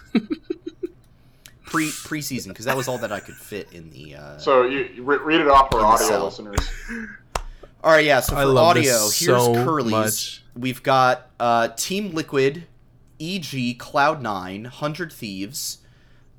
Pre 1.65 1.87
preseason 1.87 2.49
because 2.49 2.65
that 2.65 2.77
was 2.77 2.87
all 2.87 2.99
that 2.99 3.11
I 3.11 3.19
could 3.21 3.33
fit 3.33 3.73
in 3.73 3.89
the. 3.89 4.15
Uh... 4.17 4.37
So 4.37 4.63
you, 4.65 4.87
you 4.93 5.03
re- 5.03 5.17
read 5.17 5.41
it 5.41 5.47
off 5.47 5.71
for 5.71 5.79
audio 5.79 6.05
cell. 6.05 6.25
listeners. 6.25 6.69
All 7.83 7.91
right, 7.91 8.05
yeah. 8.05 8.19
So 8.19 8.35
I 8.35 8.41
for 8.41 8.47
love 8.49 8.77
audio, 8.77 8.91
here's 8.91 9.15
so 9.15 9.53
Curly's. 9.65 9.91
much. 9.91 10.43
We've 10.55 10.83
got 10.83 11.27
uh, 11.39 11.69
Team 11.69 12.13
Liquid, 12.13 12.67
EG, 13.21 13.77
Cloud 13.77 14.21
Nine, 14.21 14.65
Hundred 14.65 15.13
Thieves, 15.13 15.77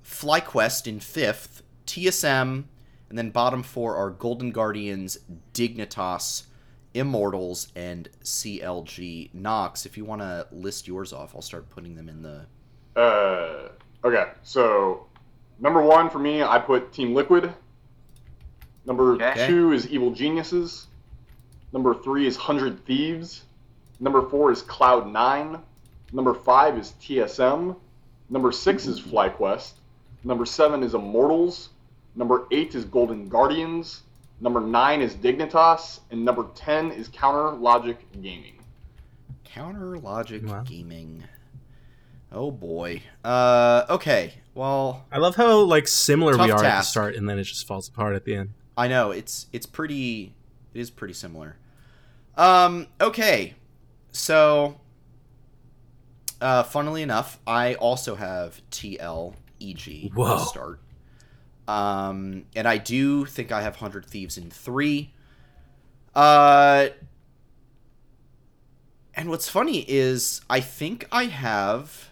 FlyQuest 0.05 0.89
in 0.89 0.99
fifth, 0.99 1.63
TSM, 1.87 2.65
and 3.09 3.19
then 3.19 3.31
bottom 3.31 3.63
four 3.63 3.95
are 3.95 4.11
Golden 4.11 4.51
Guardians, 4.51 5.19
Dignitas, 5.55 6.45
Immortals, 6.93 7.69
and 7.77 8.09
CLG. 8.25 9.33
Knox, 9.33 9.87
if 9.87 9.97
you 9.97 10.05
want 10.05 10.23
to 10.23 10.47
list 10.51 10.89
yours 10.89 11.13
off, 11.13 11.35
I'll 11.35 11.43
start 11.43 11.71
putting 11.71 11.95
them 11.95 12.09
in 12.09 12.23
the. 12.23 12.47
Uh, 13.01 13.69
okay, 14.05 14.33
so 14.43 15.07
number 15.61 15.81
one 15.83 16.11
for 16.11 16.19
me, 16.19 16.43
I 16.43 16.59
put 16.59 16.93
Team 16.93 17.15
Liquid. 17.15 17.53
Number 18.85 19.15
Okay. 19.15 19.47
two 19.47 19.73
is 19.73 19.87
Evil 19.89 20.11
Geniuses. 20.11 20.89
Number 21.73 21.95
three 21.95 22.27
is 22.27 22.37
Hundred 22.37 22.85
Thieves. 22.85 23.45
Number 24.01 24.29
four 24.29 24.51
is 24.51 24.63
Cloud 24.63 25.07
Nine. 25.11 25.61
Number 26.13 26.35
five 26.35 26.77
is 26.79 26.93
TSM. 27.01 27.77
Number 28.31 28.53
six 28.53 28.87
is 28.87 29.01
FlyQuest. 29.01 29.73
Number 30.25 30.47
seven 30.47 30.83
is 30.83 30.95
Immortals. 30.95 31.71
Number 32.15 32.47
eight 32.51 32.75
is 32.75 32.85
Golden 32.85 33.29
Guardians. 33.29 34.03
Number 34.41 34.61
nine 34.61 35.01
is 35.01 35.15
Dignitas, 35.15 36.01
and 36.11 36.25
number 36.25 36.47
ten 36.55 36.91
is 36.93 37.09
Counter 37.09 37.53
Logic 37.57 37.97
Gaming. 38.21 38.59
Counter 39.45 39.99
Logic 39.99 40.43
Wow. 40.47 40.63
Gaming. 40.65 41.25
Oh 42.31 42.51
boy. 42.51 43.03
Uh, 43.25 43.85
okay. 43.91 44.35
Well, 44.55 45.05
I 45.13 45.19
love 45.19 45.37
how 45.37 45.61
like 45.61 45.87
similar 45.87 46.33
we 46.33 46.49
Tough 46.49 46.61
are 46.61 46.65
at 46.65 46.79
the 46.79 46.83
start, 46.83 47.15
and 47.15 47.29
then 47.29 47.39
it 47.39 47.45
just 47.45 47.67
falls 47.67 47.89
apart 47.89 48.15
at 48.15 48.25
the 48.25 48.35
end. 48.35 48.51
I 48.77 48.89
know 48.89 49.11
it's 49.11 49.47
it's 49.53 49.67
pretty 49.67 50.35
it 50.75 50.81
is 50.81 50.91
pretty 50.91 51.15
similar. 51.15 51.57
Um 52.37 52.87
okay. 53.01 53.55
So 54.13 54.81
uh 56.43 56.63
funnily 56.65 57.03
enough, 57.03 57.39
I 57.47 57.75
also 57.77 58.17
have 58.17 58.61
TLEG 58.71 60.13
Whoa. 60.13 60.39
to 60.39 60.45
start. 60.45 60.81
Um 61.69 62.45
and 62.55 62.67
I 62.69 62.77
do 62.77 63.25
think 63.25 63.53
I 63.53 63.63
have 63.63 63.75
100 63.75 64.05
Thieves 64.05 64.37
in 64.37 64.51
3. 64.51 65.13
Uh 66.15 66.89
and 69.15 69.29
what's 69.31 69.49
funny 69.49 69.85
is 69.89 70.41
I 70.51 70.61
think 70.61 71.07
I 71.13 71.25
have 71.27 72.11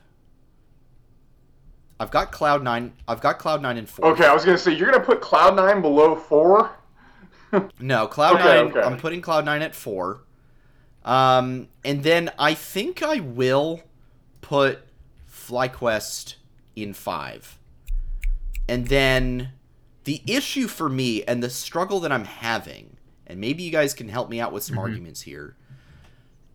I've 1.99 2.11
got 2.11 2.33
Cloud 2.33 2.63
9 2.63 2.93
I've 3.09 3.21
got 3.21 3.39
Cloud 3.39 3.61
9 3.61 3.77
in 3.77 3.87
4. 3.87 4.07
Okay, 4.13 4.25
I 4.25 4.33
was 4.33 4.45
gonna 4.45 4.57
say 4.59 4.73
you're 4.73 4.91
gonna 4.91 5.05
put 5.05 5.21
Cloud 5.21 5.57
Nine 5.57 5.83
below 5.83 6.15
four. 6.17 6.71
No, 7.81 8.07
Cloud 8.07 8.37
Okay, 8.37 8.45
Nine. 8.45 8.67
okay. 8.71 8.81
I'm 8.81 8.97
putting 8.97 9.21
Cloud 9.21 9.45
Nine 9.45 9.61
at 9.63 9.75
four. 9.75 10.23
Um, 11.05 11.67
and 11.85 12.05
then 12.05 12.31
I 12.39 12.55
think 12.55 13.03
I 13.03 13.19
will 13.19 13.81
put 14.51 14.81
FlyQuest 15.33 16.35
in 16.75 16.93
five. 16.93 17.57
And 18.69 18.89
then 18.89 19.53
the 20.03 20.21
issue 20.27 20.67
for 20.67 20.89
me 20.89 21.23
and 21.23 21.41
the 21.41 21.49
struggle 21.49 22.01
that 22.01 22.11
I'm 22.11 22.25
having, 22.25 22.97
and 23.29 23.41
maybe 23.41 23.63
you 23.63 23.71
guys 23.71 23.95
can 23.95 24.09
help 24.09 24.29
me 24.29 24.41
out 24.41 24.53
with 24.53 24.65
some 24.65 24.75
Mm-hmm. 24.75 24.83
arguments 24.83 25.21
here, 25.23 25.55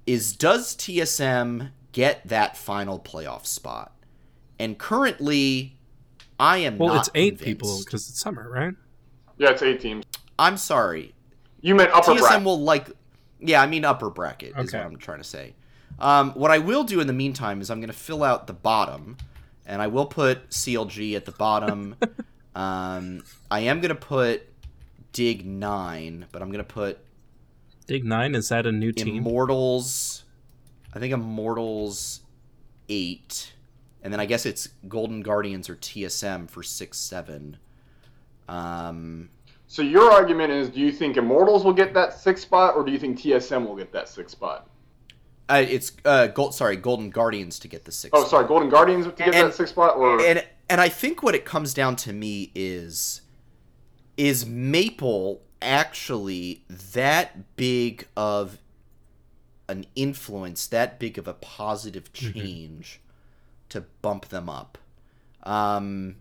is 0.06 0.34
does 0.36 0.76
TSM 0.76 1.70
get 1.94 2.28
that 2.28 2.58
final 2.58 3.00
playoff 3.00 3.46
spot? 3.46 3.94
And 4.60 4.78
currently, 4.78 5.78
I 6.38 6.58
am 6.58 6.78
Well, 6.78 6.96
not 6.96 7.08
it's 7.08 7.10
eight 7.16 7.40
people 7.40 7.80
because 7.86 8.10
it's 8.10 8.20
summer, 8.20 8.50
right? 8.50 8.74
Yeah, 9.38 9.52
it's 9.52 9.62
eight 9.62 9.80
teams. 9.80 10.04
I'm 10.38 10.58
sorry. 10.58 11.16
You 11.62 11.76
meant 11.76 11.92
upper 11.94 12.12
TSM 12.12 12.20
bracket. 12.20 12.44
will 12.44 12.60
like, 12.62 12.90
yeah, 13.40 13.62
I 13.62 13.68
mean 13.68 13.86
upper 13.86 14.10
bracket 14.10 14.50
is 14.58 14.74
what 14.74 14.82
I'm 14.84 14.98
trying 14.98 15.20
to 15.20 15.24
say. 15.24 15.56
Um, 16.00 16.32
what 16.32 16.52
I 16.52 16.58
will 16.58 16.84
do 16.84 17.00
in 17.00 17.08
the 17.08 17.14
meantime 17.14 17.62
is 17.62 17.70
I'm 17.70 17.80
going 17.80 17.88
to 17.88 17.94
fill 17.94 18.24
out 18.24 18.48
the 18.48 18.54
bottom, 18.54 19.18
and 19.66 19.82
I 19.82 19.88
will 19.88 20.06
put 20.06 20.50
CLG 20.50 21.16
at 21.16 21.26
the 21.26 21.32
bottom. 21.32 21.96
um, 22.56 23.24
I 23.50 23.62
am 23.62 23.80
going 23.80 23.90
to 23.90 23.96
put 23.96 24.44
Dig 25.14 25.46
Nine, 25.46 26.26
but 26.32 26.42
I'm 26.42 26.50
going 26.50 26.64
to 26.64 26.74
put 26.74 27.00
Dig 27.88 28.04
Nine 28.04 28.36
is 28.36 28.50
that 28.50 28.66
a 28.66 28.72
new 28.72 28.92
team? 28.92 29.18
Immortals. 29.18 30.24
I 30.94 31.00
think 31.00 31.14
Immortals 31.14 32.22
eight, 32.90 33.54
and 34.02 34.12
then 34.12 34.20
I 34.20 34.26
guess 34.26 34.46
it's 34.46 34.70
Golden 34.88 35.22
Guardians 35.22 35.70
or 35.70 35.76
TSM 35.76 36.50
for 36.50 36.64
six 36.64 36.98
seven. 36.98 37.58
Um, 38.48 39.30
So 39.68 39.82
your 39.82 40.12
argument 40.12 40.52
is: 40.52 40.70
Do 40.70 40.80
you 40.80 40.92
think 40.92 41.18
Immortals 41.18 41.64
will 41.64 41.74
get 41.74 41.94
that 41.94 42.14
six 42.14 42.42
spot, 42.42 42.76
or 42.76 42.84
do 42.84 42.92
you 42.92 43.00
think 43.00 43.20
TSM 43.20 43.68
will 43.68 43.76
get 43.76 43.92
that 43.94 44.10
six 44.10 44.32
spot? 44.32 44.68
Uh, 45.50 45.64
it's 45.68 45.92
uh, 46.06 46.28
gold. 46.28 46.54
Sorry, 46.56 46.76
Golden 46.76 47.10
Guardians 47.10 47.60
to 47.60 47.68
get 47.68 47.86
the 47.86 47.92
six. 47.92 48.12
Oh, 48.14 48.26
sorry, 48.26 48.48
Golden 48.48 48.70
Guardians 48.70 49.06
to 49.06 49.12
get 49.12 49.28
And- 49.28 49.50
that 49.50 49.54
six 49.54 49.70
spot, 49.72 49.96
or 49.98 50.20
and 50.22 50.46
and 50.70 50.82
I 50.82 50.90
think 50.90 51.22
what 51.24 51.36
it 51.36 51.46
comes 51.46 51.74
down 51.74 51.96
to 51.98 52.14
me 52.14 52.52
is 52.56 53.22
is 54.18 54.46
Maple 54.46 55.42
actually 55.62 56.64
that 56.94 57.56
big 57.58 58.08
of 58.16 58.60
an 59.68 59.86
influence, 59.96 60.68
that 60.68 61.00
big 61.00 61.18
of 61.18 61.28
a 61.28 61.34
positive 61.34 62.14
change 62.14 63.02
to 63.70 63.82
bump 64.02 64.30
them 64.30 64.50
up. 64.50 64.78
Um, 65.44 66.16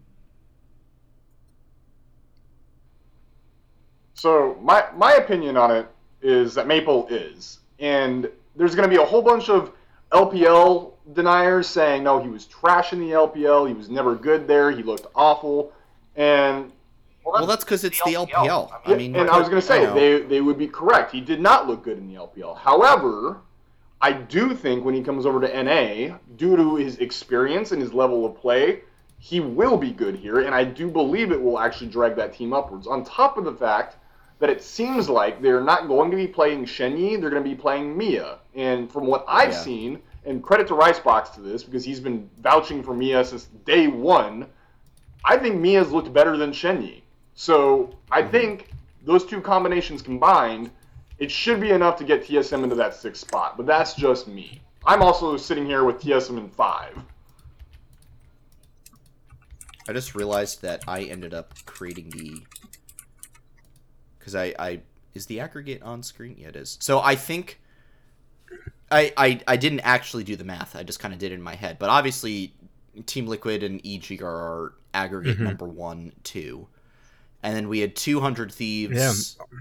So 4.15 4.57
my 4.63 4.85
my 4.97 5.15
opinion 5.15 5.57
on 5.57 5.71
it 5.71 5.87
is 6.23 6.55
that 6.55 6.67
Maple 6.67 7.07
is, 7.09 7.59
and 7.79 8.31
there's 8.57 8.75
going 8.75 8.89
to 8.89 8.95
be 8.95 9.01
a 9.01 9.05
whole 9.05 9.23
bunch 9.23 9.49
of 9.49 9.73
LPL 10.13 10.93
deniers 11.13 11.67
saying 11.67 12.05
no, 12.05 12.23
he 12.23 12.29
was 12.29 12.47
trash 12.47 12.93
in 12.93 13.01
the 13.01 13.11
LPL, 13.11 13.69
he 13.69 13.75
was 13.75 13.89
never 13.89 14.15
good 14.15 14.47
there, 14.47 14.71
he 14.71 14.83
looked 14.83 15.07
awful, 15.15 15.73
and 16.17 16.71
well, 17.25 17.47
that's 17.47 17.65
because 17.65 17.85
it's 17.85 18.03
the 18.05 18.13
LPL. 18.13 18.71
I 18.85 18.95
mean, 18.95 19.17
and 19.17 19.31
I 19.31 19.39
was 19.39 19.49
going 19.49 19.61
to 19.61 19.67
say 19.67 19.87
they 19.87 20.27
they 20.27 20.41
would 20.41 20.59
be 20.59 20.69
correct. 20.69 21.11
He 21.11 21.21
did 21.21 21.41
not 21.41 21.67
look 21.67 21.83
good 21.83 21.99
in 21.99 22.07
the 22.07 22.15
LPL. 22.15 22.59
However, 22.59 23.39
I 24.01 24.13
do 24.13 24.55
think 24.55 24.85
when 24.85 24.95
he 24.95 25.03
comes 25.03 25.25
over 25.25 25.41
to 25.41 25.63
NA, 25.63 26.19
due 26.37 26.57
to 26.57 26.77
his 26.77 26.99
experience 26.99 27.73
and 27.73 27.81
his 27.81 27.95
level 27.95 28.27
of 28.27 28.37
play, 28.37 28.81
he 29.19 29.41
will 29.41 29.79
be 29.79 29.91
good 29.91 30.17
here, 30.17 30.41
and 30.41 30.55
I 30.55 30.65
do 30.65 30.91
believe 30.91 31.33
it 31.33 31.43
will 31.43 31.59
actually 31.59 31.89
drag 31.89 32.15
that 32.17 32.35
team 32.35 32.53
upwards. 32.53 32.87
On 32.87 33.03
top 33.05 33.39
of 33.39 33.45
the 33.45 33.55
fact 33.55 33.97
that 34.45 34.51
it 34.51 34.63
seems 34.63 35.09
like 35.09 35.41
they're 35.41 35.63
not 35.63 35.89
going 35.89 36.11
to 36.11 36.19
be 36.19 36.27
playing 36.27 36.67
Shenyi, 36.67 37.19
they're 37.19 37.31
going 37.31 37.43
to 37.43 37.49
be 37.49 37.57
playing 37.57 37.97
Mia. 37.97 38.41
And 38.55 38.93
from 38.93 39.07
what 39.07 39.25
I've 39.27 39.53
Yeah. 39.53 39.59
seen, 39.59 40.03
and 40.27 40.43
credit 40.43 40.67
to 40.69 40.75
Ricebox 40.75 41.31
to 41.31 41.41
this 41.41 41.65
because 41.65 41.83
he's 41.83 41.99
been 41.99 42.29
vouching 42.41 42.83
for 42.83 42.93
Mia 42.93 43.25
since 43.25 43.47
day 43.65 43.87
one. 43.87 44.47
I 45.25 45.39
think 45.39 45.59
Mia's 45.59 45.91
looked 45.91 46.13
better 46.13 46.37
than 46.37 46.51
Shenyi. 46.51 47.01
So 47.35 47.95
I 48.11 48.21
mm-hmm. 48.21 48.31
think 48.33 48.71
those 49.03 49.25
two 49.25 49.41
combinations 49.41 50.03
combined, 50.03 50.71
it 51.19 51.31
should 51.31 51.59
be 51.59 51.71
enough 51.71 51.97
to 51.99 52.05
get 52.05 52.25
TSM 52.25 52.65
into 52.65 52.75
that 52.77 52.95
sixth 52.95 53.23
spot. 53.23 53.57
But 53.57 53.65
that's 53.65 53.95
just 53.95 54.29
me. 54.29 54.61
I'm 54.85 55.01
also 55.01 55.39
sitting 55.39 55.65
here 55.65 55.85
with 55.85 56.03
TSM 56.03 56.37
in 56.37 56.51
five. 56.51 56.99
I 59.89 59.93
just 59.95 60.15
realized 60.15 60.61
that 60.61 60.85
I 60.87 61.03
ended 61.05 61.33
up 61.33 61.55
creating 61.65 62.11
the 62.11 62.43
because 64.25 64.35
I 64.35 64.55
I 64.59 64.81
is 65.13 65.27
the 65.27 65.41
aggregate 65.41 65.83
on 65.83 66.03
screen? 66.03 66.37
Yeah, 66.39 66.49
it 66.49 66.57
is. 66.57 66.79
So 66.81 67.01
I 67.01 67.15
think 67.15 67.61
I 68.91 69.13
I, 69.17 69.41
I 69.47 69.57
didn't 69.57 69.81
actually 69.81 70.25
do 70.25 70.35
the 70.37 70.45
math. 70.45 70.75
I 70.77 70.83
just 70.83 70.99
kind 71.01 71.13
of 71.13 71.21
did 71.21 71.31
it 71.33 71.35
in 71.35 71.43
my 71.43 71.55
head. 71.55 71.79
But 71.79 71.91
obviously, 71.91 72.55
Team 73.07 73.27
Liquid 73.27 73.63
and 73.63 73.81
EG 73.85 74.23
are 74.23 74.73
aggregate 74.95 75.39
Mhm. 75.39 75.43
number 75.43 75.67
one, 75.67 76.13
two, 76.23 76.69
and 77.43 77.55
then 77.57 77.69
we 77.69 77.81
had 77.81 77.95
two 77.97 78.21
hundred 78.21 78.51
thieves. 78.53 79.37
Yeah. 79.39 79.57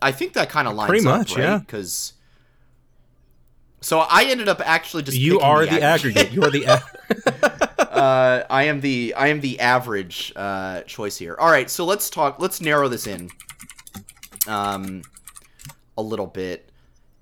I 0.00 0.10
think 0.10 0.32
that 0.32 0.48
kind 0.50 0.66
of 0.66 0.74
lines 0.74 0.88
Pretty 0.88 1.06
up, 1.06 1.18
much, 1.18 1.36
right? 1.36 1.42
yeah. 1.44 1.58
Because 1.58 2.14
so 3.80 4.00
I 4.00 4.24
ended 4.24 4.48
up 4.48 4.60
actually 4.64 5.02
just 5.04 5.16
You 5.18 5.40
are 5.40 5.64
the 5.66 5.80
aggregate. 5.82 6.32
You 6.32 6.42
are 6.42 6.50
the. 6.50 6.64
A- 6.66 6.82
uh, 7.92 8.46
I 8.48 8.64
am 8.64 8.80
the 8.80 9.14
I 9.16 9.28
am 9.28 9.40
the 9.40 9.60
average 9.60 10.32
uh, 10.34 10.80
choice 10.82 11.16
here. 11.18 11.36
All 11.38 11.50
right, 11.50 11.68
so 11.70 11.84
let's 11.84 12.08
talk. 12.10 12.40
Let's 12.40 12.60
narrow 12.60 12.88
this 12.88 13.06
in, 13.06 13.28
um, 14.48 15.02
a 15.96 16.02
little 16.02 16.26
bit, 16.26 16.70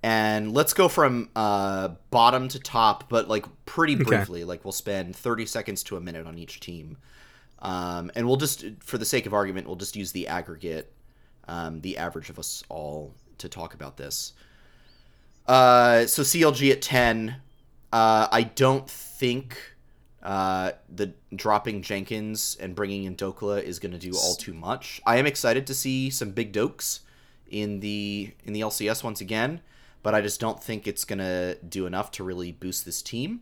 and 0.02 0.52
let's 0.52 0.72
go 0.72 0.88
from 0.88 1.28
uh, 1.36 1.88
bottom 2.10 2.48
to 2.48 2.58
top, 2.58 3.08
but 3.08 3.28
like 3.28 3.44
pretty 3.66 3.94
Okay. 3.94 4.04
briefly. 4.04 4.44
Like 4.44 4.64
we'll 4.64 4.72
spend 4.72 5.14
thirty 5.16 5.46
seconds 5.46 5.82
to 5.84 5.96
a 5.96 6.00
minute 6.00 6.26
on 6.26 6.38
each 6.38 6.60
team, 6.60 6.96
um, 7.60 8.10
and 8.14 8.26
we'll 8.26 8.36
just, 8.36 8.64
for 8.80 8.98
the 8.98 9.04
sake 9.04 9.26
of 9.26 9.34
argument, 9.34 9.66
we'll 9.66 9.76
just 9.76 9.96
use 9.96 10.12
the 10.12 10.28
aggregate, 10.28 10.92
um, 11.48 11.80
the 11.80 11.98
average 11.98 12.30
of 12.30 12.38
us 12.38 12.62
all 12.68 13.14
to 13.38 13.48
talk 13.48 13.74
about 13.74 13.96
this. 13.96 14.32
Uh, 15.46 16.06
so 16.06 16.22
CLG 16.22 16.70
at 16.72 16.82
ten. 16.82 17.36
Uh, 17.92 18.28
I 18.30 18.44
don't 18.44 18.88
think 18.88 19.58
uh, 20.22 20.72
the 20.94 21.12
dropping 21.34 21.82
Jenkins 21.82 22.56
and 22.60 22.74
bringing 22.74 23.02
in 23.02 23.16
Dhokla 23.16 23.62
is 23.64 23.80
going 23.80 23.90
to 23.92 23.98
do 23.98 24.12
all 24.16 24.34
too 24.36 24.54
much. 24.54 25.00
I 25.04 25.16
am 25.16 25.26
excited 25.26 25.66
to 25.66 25.74
see 25.74 26.08
some 26.08 26.30
big 26.30 26.52
dokes 26.52 27.00
in 27.50 27.80
the 27.80 28.32
in 28.44 28.52
the 28.52 28.60
LCS 28.60 29.02
once 29.04 29.20
again, 29.20 29.60
but 30.02 30.14
I 30.14 30.20
just 30.20 30.40
don't 30.40 30.62
think 30.62 30.86
it's 30.86 31.04
going 31.04 31.18
to 31.18 31.56
do 31.68 31.86
enough 31.86 32.10
to 32.12 32.24
really 32.24 32.52
boost 32.52 32.84
this 32.84 33.02
team. 33.02 33.40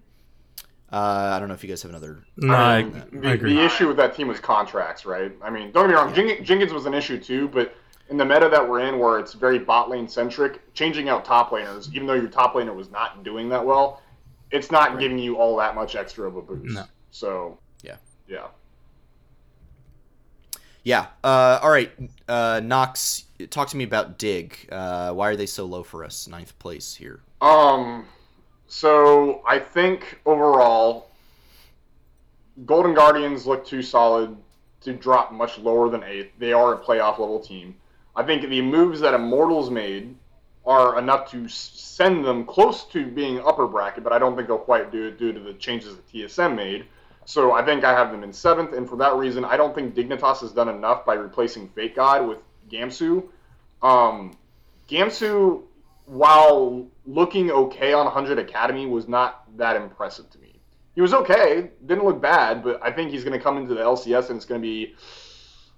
Uh, 0.91 1.33
I 1.35 1.39
don't 1.39 1.49
know 1.49 1.55
if 1.55 1.63
you 1.63 1.69
guys 1.69 1.83
have 1.83 1.91
another. 1.91 2.25
No, 2.39 2.55
I, 2.55 2.83
mean, 2.83 2.97
I 2.97 3.01
the, 3.21 3.31
agree. 3.33 3.55
the 3.55 3.65
issue 3.65 3.89
with 3.89 3.99
that 3.99 4.15
team 4.17 4.27
was 4.29 4.41
contracts, 4.41 5.05
right? 5.05 5.31
I 5.43 5.51
mean, 5.51 5.71
don't 5.71 5.85
get 5.85 5.89
me 5.91 5.95
wrong, 5.95 6.15
Jen- 6.15 6.43
Jenkins 6.43 6.73
was 6.73 6.87
an 6.87 6.95
issue 6.95 7.21
too, 7.21 7.49
but 7.49 7.75
in 8.09 8.17
the 8.17 8.25
meta 8.25 8.49
that 8.49 8.67
we're 8.67 8.81
in, 8.81 8.99
where 8.99 9.19
it's 9.19 9.35
very 9.35 9.59
bot 9.59 9.91
lane 9.91 10.09
centric, 10.09 10.73
changing 10.73 11.11
out 11.11 11.27
top 11.27 11.51
laners, 11.51 11.93
even 11.93 12.07
though 12.07 12.15
your 12.15 12.29
top 12.29 12.55
laner 12.55 12.75
was 12.75 12.91
not 12.91 13.23
doing 13.23 13.51
that 13.51 13.63
well, 13.65 14.01
it's 14.51 14.71
not 14.71 14.99
giving 14.99 15.19
you 15.19 15.37
all 15.37 15.57
that 15.59 15.75
much 15.75 15.95
extra 15.95 16.27
of 16.27 16.37
a 16.37 16.41
boost. 16.43 16.75
No. 16.75 16.85
So 17.11 17.59
Yeah. 17.83 17.97
yeah. 18.27 18.47
Yeah. 20.85 21.07
Uh, 21.23 21.59
all 21.63 21.71
right. 21.71 21.93
Uh, 22.27 22.63
Knox, 22.65 23.25
talk 23.47 23.69
to 23.69 23.77
me 23.77 23.85
about 23.85 24.19
Dig. 24.19 24.69
Uh, 24.71 25.13
why 25.13 25.29
are 25.29 25.37
they 25.37 25.47
so 25.47 25.65
low 25.65 25.83
for 25.83 26.05
us? 26.05 26.27
Ninth 26.27 26.59
place 26.59 26.95
here. 26.95 27.21
Um, 27.41 28.07
so 28.67 29.43
I 29.47 29.59
think 29.59 30.21
overall, 30.27 31.11
Golden 32.67 32.95
Guardians 32.95 33.47
look 33.47 33.65
too 33.65 33.83
solid 33.83 34.37
to 34.81 34.93
drop 34.93 35.33
much 35.33 35.59
lower 35.59 35.89
than 35.89 36.03
eighth. 36.03 36.33
They 36.39 36.53
are 36.53 36.75
a 36.75 36.79
playoff 36.79 37.19
level 37.19 37.41
team. 37.41 37.77
I 38.17 38.25
think 38.25 38.49
the 38.49 38.63
moves 38.63 39.01
that 39.01 39.15
Immortals 39.15 39.71
made 39.71 40.17
are 40.67 40.99
enough 40.99 41.31
to 41.31 41.49
send 41.49 42.25
them 42.25 42.45
close 42.45 42.85
to 42.85 43.07
being 43.07 43.41
upper 43.41 43.67
bracket, 43.67 44.05
but 44.05 44.13
I 44.13 44.19
don't 44.19 44.37
think 44.37 44.49
they'll 44.49 44.59
quite 44.59 44.93
do 44.93 45.07
it 45.07 45.19
due 45.19 45.33
to 45.33 45.41
the 45.41 45.55
changes 45.55 45.97
that 45.97 46.07
TSM 46.13 46.55
made. 46.55 46.85
So 47.25 47.53
I 47.53 47.65
think 47.65 47.85
I 47.85 47.93
have 47.93 48.11
them 48.11 48.23
in 48.23 48.33
seventh, 48.33 48.73
and 48.73 48.89
for 48.89 48.97
that 48.97 49.15
reason, 49.15 49.45
I 49.45 49.57
don't 49.57 49.75
think 49.75 49.95
Dignitas 49.95 50.41
has 50.41 50.53
done 50.53 50.69
enough 50.69 51.05
by 51.07 51.15
replacing 51.15 51.69
FakeGod 51.69 52.29
with 52.29 52.39
Gamsu. 52.69 53.29
Um, 53.83 54.37
Gamsu, 54.89 55.63
while 56.07 56.87
looking 57.07 57.51
okay 57.51 57.93
on 57.93 58.05
100 58.05 58.39
Academy, 58.39 58.87
was 58.87 59.09
not 59.09 59.45
that 59.57 59.77
impressive 59.77 60.31
to 60.31 60.39
me. 60.39 60.61
He 60.95 61.01
was 61.01 61.15
okay, 61.15 61.71
didn't 61.87 62.05
look 62.05 62.21
bad, 62.21 62.63
but 62.65 62.81
I 62.83 62.91
think 62.91 63.11
he's 63.11 63.23
going 63.23 63.39
to 63.39 63.43
come 63.43 63.57
into 63.57 63.75
the 63.75 63.83
LCS 63.83 64.31
and 64.31 64.37
it's 64.37 64.45
going 64.45 64.61
to 64.61 64.67
be 64.67 64.97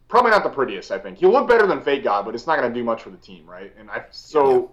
probably 0.09 0.31
not 0.31 0.43
the 0.43 0.51
prettiest. 0.51 0.91
I 0.91 0.99
think 0.99 1.19
he'll 1.19 1.31
look 1.31 1.47
better 1.47 1.67
than 1.67 1.81
FakeGod, 1.81 2.25
but 2.25 2.35
it's 2.35 2.47
not 2.47 2.59
going 2.59 2.73
to 2.73 2.75
do 2.75 2.83
much 2.85 3.03
for 3.03 3.11
the 3.11 3.19
team, 3.19 3.47
right? 3.47 3.73
And 3.79 3.91
I 3.91 4.05
so 4.11 4.73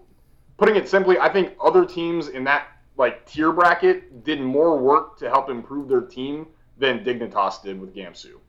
putting 0.57 0.75
it 0.75 0.87
simply, 0.87 1.17
I 1.19 1.29
think 1.29 1.53
other 1.61 1.85
teams 1.85 2.29
in 2.29 2.43
that 2.45 2.67
like 2.97 3.25
tier 3.25 3.51
bracket 3.51 4.23
did 4.23 4.41
more 4.41 4.77
work 4.77 5.17
to 5.19 5.29
help 5.29 5.49
improve 5.49 5.87
their 5.87 6.01
team 6.01 6.47
than 6.77 7.03
Dignitas 7.03 7.61
did 7.61 7.79
with 7.79 7.95
Gamsu. 7.95 8.39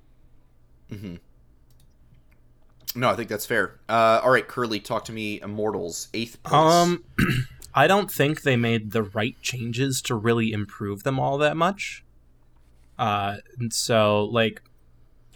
Mm-hmm. 0.90 1.16
No, 2.94 3.11
I 3.11 3.16
think 3.16 3.29
that's 3.29 3.46
fair. 3.46 3.79
Uh, 3.88 4.20
all 4.22 4.31
right, 4.31 4.46
Curly, 4.46 4.81
talk 4.81 5.05
to 5.07 5.12
me. 5.12 5.40
Immortals, 5.40 6.09
eighth 6.14 6.42
place. 6.42 6.55
Um, 6.55 7.05
I 7.74 7.87
don't 7.87 8.11
think 8.11 8.42
they 8.42 8.57
made 8.57 8.92
the 8.92 9.03
right 9.03 9.40
changes 9.42 10.01
to 10.03 10.14
really 10.14 10.53
improve 10.53 11.03
them 11.03 11.18
all 11.18 11.38
that 11.38 11.57
much. 11.57 12.05
Uh, 12.98 13.37
and 13.59 13.72
so 13.72 14.24
like, 14.24 14.62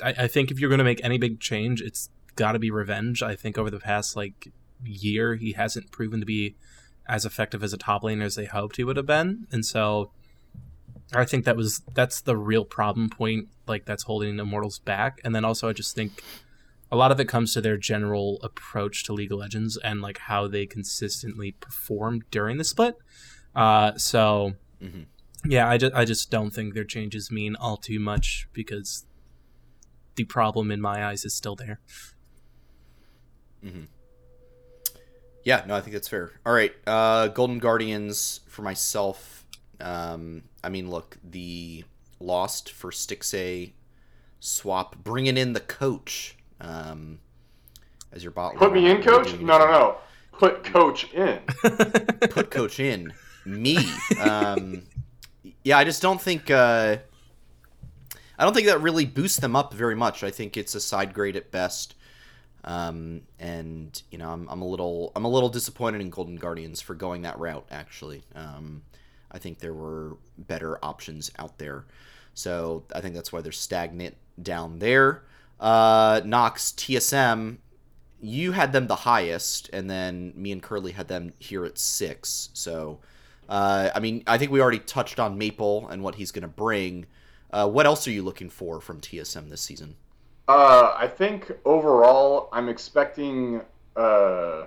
I, 0.02 0.14
I 0.18 0.26
think 0.28 0.50
if 0.50 0.58
you're 0.58 0.70
going 0.70 0.78
to 0.78 0.84
make 0.84 1.04
any 1.04 1.18
big 1.18 1.40
change, 1.40 1.80
it's 1.80 2.08
got 2.36 2.52
to 2.52 2.58
be 2.58 2.70
revenge. 2.70 3.22
I 3.22 3.36
think 3.36 3.58
over 3.58 3.70
the 3.70 3.78
past 3.78 4.16
like 4.16 4.48
year, 4.84 5.36
he 5.36 5.52
hasn't 5.52 5.92
proven 5.92 6.20
to 6.20 6.26
be 6.26 6.56
as 7.06 7.24
effective 7.24 7.62
as 7.62 7.72
a 7.72 7.76
top 7.76 8.02
laner 8.02 8.24
as 8.24 8.34
they 8.34 8.46
hoped 8.46 8.76
he 8.76 8.84
would 8.84 8.96
have 8.96 9.06
been, 9.06 9.46
and 9.50 9.64
so 9.66 10.10
I 11.14 11.24
think 11.24 11.44
that 11.44 11.56
was 11.56 11.82
that's 11.94 12.20
the 12.20 12.36
real 12.36 12.64
problem 12.64 13.10
point. 13.10 13.48
Like 13.66 13.84
that's 13.84 14.04
holding 14.04 14.38
Immortals 14.38 14.78
back, 14.78 15.20
and 15.24 15.34
then 15.34 15.44
also 15.44 15.68
I 15.68 15.72
just 15.72 15.94
think 15.94 16.22
a 16.92 16.96
lot 16.96 17.10
of 17.10 17.18
it 17.18 17.24
comes 17.26 17.52
to 17.54 17.60
their 17.60 17.76
general 17.78 18.38
approach 18.42 19.02
to 19.04 19.12
League 19.14 19.32
of 19.32 19.38
Legends 19.38 19.76
and 19.78 20.00
like 20.02 20.18
how 20.18 20.46
they 20.46 20.66
consistently 20.66 21.52
perform 21.52 22.22
during 22.30 22.58
the 22.58 22.64
split. 22.64 22.94
Uh, 23.56 23.96
so 23.96 24.52
Mhm. 24.80 25.06
yeah, 25.44 25.68
I 25.68 25.78
just 25.78 25.94
I 25.94 26.04
just 26.04 26.30
don't 26.30 26.50
think 26.52 26.74
their 26.74 26.84
changes 26.84 27.30
mean 27.30 27.56
all 27.56 27.76
too 27.78 27.98
much 27.98 28.46
because 28.52 29.06
the 30.16 30.24
problem 30.24 30.70
in 30.70 30.80
my 30.80 31.04
eyes 31.06 31.24
is 31.24 31.34
still 31.34 31.56
there. 31.56 31.80
Yeah, 35.44 35.64
no, 35.66 35.74
I 35.74 35.80
think 35.80 35.94
that's 35.94 36.08
fair. 36.08 36.32
All 36.46 36.52
right, 36.52 36.72
uh, 36.86 37.28
Golden 37.28 37.58
Guardians 37.58 38.40
for 38.46 38.62
myself. 38.62 39.44
Um, 39.80 40.42
I 40.62 40.68
mean, 40.68 40.88
look, 40.90 41.18
the 41.24 41.84
lost 42.20 42.70
for 42.70 42.90
Stixxay 42.92 43.72
swap, 44.38 45.02
bringing 45.02 45.36
in 45.36 45.52
the 45.52 45.60
coach 45.60 46.36
um, 46.62 47.18
as 48.12 48.22
your 48.22 48.32
bot. 48.32 48.56
Put 48.56 48.72
me 48.72 48.90
in, 48.90 49.02
coach? 49.02 49.38
No, 49.38 49.58
no, 49.58 49.70
no. 49.70 49.96
Put 50.32 50.64
coach 50.64 51.12
in. 51.12 51.40
Put 52.30 52.50
coach 52.50 52.80
in. 52.80 53.12
Me. 53.44 53.76
Um, 54.18 54.84
yeah, 55.64 55.78
I 55.78 55.84
just 55.84 56.00
don't 56.00 56.20
think. 56.20 56.50
Uh, 56.50 56.96
I 58.38 58.44
don't 58.44 58.54
think 58.54 58.66
that 58.66 58.80
really 58.80 59.04
boosts 59.04 59.38
them 59.38 59.54
up 59.54 59.74
very 59.74 59.94
much. 59.94 60.24
I 60.24 60.30
think 60.30 60.56
it's 60.56 60.74
a 60.74 60.80
side 60.80 61.12
grade 61.12 61.36
at 61.36 61.50
best. 61.50 61.94
Um, 62.64 63.22
and 63.38 64.00
you 64.10 64.18
know, 64.18 64.30
I'm, 64.30 64.48
I'm 64.48 64.62
a 64.62 64.66
little 64.66 65.12
I'm 65.16 65.24
a 65.24 65.28
little 65.28 65.48
disappointed 65.48 66.00
in 66.00 66.10
Golden 66.10 66.36
Guardians 66.36 66.80
for 66.80 66.94
going 66.94 67.22
that 67.22 67.38
route. 67.38 67.66
Actually, 67.70 68.22
um, 68.34 68.82
I 69.30 69.38
think 69.38 69.58
there 69.58 69.74
were 69.74 70.16
better 70.38 70.78
options 70.84 71.30
out 71.38 71.58
there. 71.58 71.84
So 72.34 72.84
I 72.94 73.00
think 73.00 73.14
that's 73.14 73.32
why 73.32 73.40
they're 73.40 73.52
stagnant 73.52 74.16
down 74.40 74.78
there. 74.78 75.24
Uh, 75.62 76.20
Knox 76.24 76.72
TSM, 76.72 77.58
you 78.20 78.50
had 78.50 78.72
them 78.72 78.88
the 78.88 78.96
highest, 78.96 79.70
and 79.72 79.88
then 79.88 80.32
me 80.34 80.50
and 80.50 80.60
Curly 80.60 80.90
had 80.90 81.06
them 81.06 81.32
here 81.38 81.64
at 81.64 81.78
six. 81.78 82.48
So, 82.52 82.98
uh, 83.48 83.90
I 83.94 84.00
mean, 84.00 84.24
I 84.26 84.38
think 84.38 84.50
we 84.50 84.60
already 84.60 84.80
touched 84.80 85.20
on 85.20 85.38
Maple 85.38 85.88
and 85.88 86.02
what 86.02 86.16
he's 86.16 86.32
going 86.32 86.42
to 86.42 86.48
bring. 86.48 87.06
Uh, 87.52 87.68
what 87.68 87.86
else 87.86 88.08
are 88.08 88.10
you 88.10 88.22
looking 88.22 88.50
for 88.50 88.80
from 88.80 89.00
TSM 89.00 89.50
this 89.50 89.60
season? 89.60 89.94
Uh, 90.48 90.94
I 90.96 91.06
think 91.06 91.52
overall, 91.64 92.48
I'm 92.52 92.68
expecting 92.68 93.60
uh, 93.94 94.64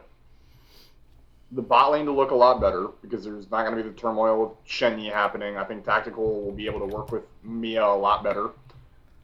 the 1.51 1.61
bot 1.61 1.91
lane 1.91 2.05
to 2.05 2.13
look 2.13 2.31
a 2.31 2.35
lot 2.35 2.61
better 2.61 2.87
because 3.01 3.25
there's 3.25 3.51
not 3.51 3.65
going 3.65 3.75
to 3.75 3.83
be 3.83 3.89
the 3.89 3.95
turmoil 3.95 4.39
with 4.39 4.65
Shenyi 4.65 5.11
happening. 5.11 5.57
I 5.57 5.65
think 5.65 5.83
Tactical 5.83 6.41
will 6.41 6.53
be 6.53 6.67
able 6.67 6.79
to 6.79 6.85
work 6.85 7.11
with 7.11 7.23
Mia 7.43 7.83
a 7.83 7.95
lot 7.95 8.23
better. 8.23 8.47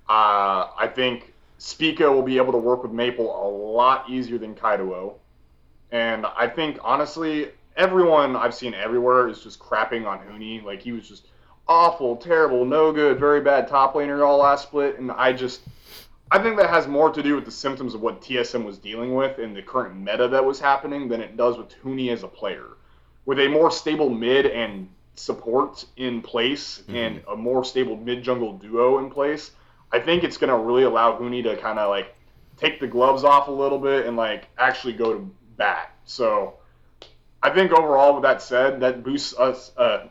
Uh, 0.10 0.68
I 0.78 0.92
think 0.94 1.34
Spica 1.64 2.12
will 2.12 2.24
be 2.24 2.38
able 2.38 2.52
to 2.52 2.58
work 2.58 2.82
with 2.82 2.92
Maple 2.92 3.28
a 3.28 3.48
lot 3.48 4.10
easier 4.10 4.40
than 4.40 4.56
Kaido. 4.56 5.18
And 5.92 6.26
I 6.26 6.48
think, 6.48 6.80
honestly, 6.84 7.52
everyone 7.78 8.36
I've 8.36 8.56
seen 8.56 8.74
everywhere 8.74 9.28
is 9.28 9.44
just 9.44 9.60
crapping 9.60 10.08
on 10.08 10.18
Huni. 10.26 10.64
Like, 10.64 10.82
he 10.82 10.92
was 10.92 11.08
just 11.08 11.28
awful, 11.68 12.16
terrible, 12.16 12.66
no 12.66 12.92
good, 12.92 13.20
very 13.20 13.42
bad 13.42 13.68
top 13.68 13.94
laner 13.94 14.26
all 14.26 14.40
last 14.40 14.64
split. 14.64 14.98
And 14.98 15.12
I 15.12 15.34
just. 15.34 15.62
I 16.32 16.42
think 16.42 16.58
that 16.58 16.70
has 16.70 16.88
more 16.88 17.12
to 17.12 17.22
do 17.22 17.36
with 17.36 17.46
the 17.46 17.52
symptoms 17.52 17.94
of 17.94 18.02
what 18.02 18.24
TSM 18.24 18.66
was 18.66 18.80
dealing 18.80 19.14
with 19.14 19.38
in 19.38 19.54
the 19.54 19.62
current 19.62 19.96
meta 19.96 20.30
that 20.30 20.44
was 20.44 20.60
happening 20.60 21.10
than 21.10 21.22
it 21.22 21.38
does 21.38 21.60
with 21.60 21.76
Huni 21.84 22.12
as 22.12 22.24
a 22.24 22.28
player. 22.28 22.70
With 23.26 23.40
a 23.40 23.48
more 23.48 23.70
stable 23.70 24.10
mid 24.10 24.48
and 24.48 24.90
support 25.14 25.86
in 25.98 26.24
place 26.24 26.80
mm-hmm. 26.80 26.96
and 26.96 27.22
a 27.30 27.36
more 27.36 27.64
stable 27.64 27.98
mid 27.98 28.24
jungle 28.24 28.54
duo 28.54 28.98
in 28.98 29.12
place, 29.12 29.52
I 29.94 30.00
think 30.00 30.24
it's 30.24 30.38
going 30.38 30.50
to 30.50 30.58
really 30.58 30.84
allow 30.84 31.18
Huni 31.18 31.44
to 31.44 31.58
kind 31.58 31.80
of 31.80 31.90
like 31.90 32.16
take 32.58 32.80
the 32.80 32.88
gloves 32.88 33.24
off 33.24 33.48
a 33.48 33.52
little 33.52 33.80
bit 33.80 34.06
and 34.06 34.16
like 34.16 34.48
actually 34.58 34.94
go 34.94 35.14
to 35.14 35.32
bat. 35.58 35.94
So 36.06 36.56
I 37.44 37.50
think 37.50 37.72
overall, 37.72 38.14
with 38.14 38.24
that 38.24 38.42
said, 38.42 38.80
that 38.82 39.04
boosts 39.04 39.38
us. 39.38 39.72
Uh, 39.76 40.08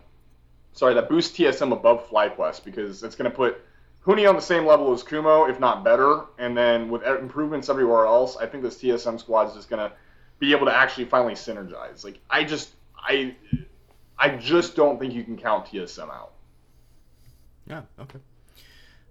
sorry, 0.73 0.95
that 0.95 1.09
boosts 1.09 1.37
TSM 1.37 1.73
above 1.73 2.09
FlyQuest 2.09 2.65
because 2.65 3.03
it's 3.03 3.15
going 3.15 3.31
to 3.31 3.37
put 3.37 3.61
Huni 4.05 4.29
on 4.29 4.35
the 4.35 4.43
same 4.43 4.67
level 4.67 4.93
as 4.93 5.03
Kumo, 5.03 5.47
if 5.47 5.61
not 5.61 5.85
better. 5.85 6.25
And 6.39 6.57
then 6.57 6.89
with 6.89 7.03
improvements 7.03 7.69
everywhere 7.69 8.07
else, 8.07 8.37
I 8.37 8.47
think 8.47 8.63
this 8.63 8.79
TSM 8.79 9.21
squad 9.21 9.49
is 9.49 9.55
just 9.55 9.69
going 9.69 9.89
to 9.89 9.95
be 10.39 10.53
able 10.53 10.67
to 10.67 10.75
actually 10.75 11.05
finally 11.05 11.35
synergize. 11.35 12.05
Like 12.05 12.19
I 12.29 12.45
just, 12.45 12.71
I, 12.97 13.37
I 14.19 14.31
just 14.31 14.75
don't 14.75 14.99
think 14.99 15.15
you 15.15 15.23
can 15.23 15.37
count 15.37 15.67
TSM 15.67 16.11
out. 16.11 16.33
Yeah. 17.67 17.83
Okay. 18.01 18.19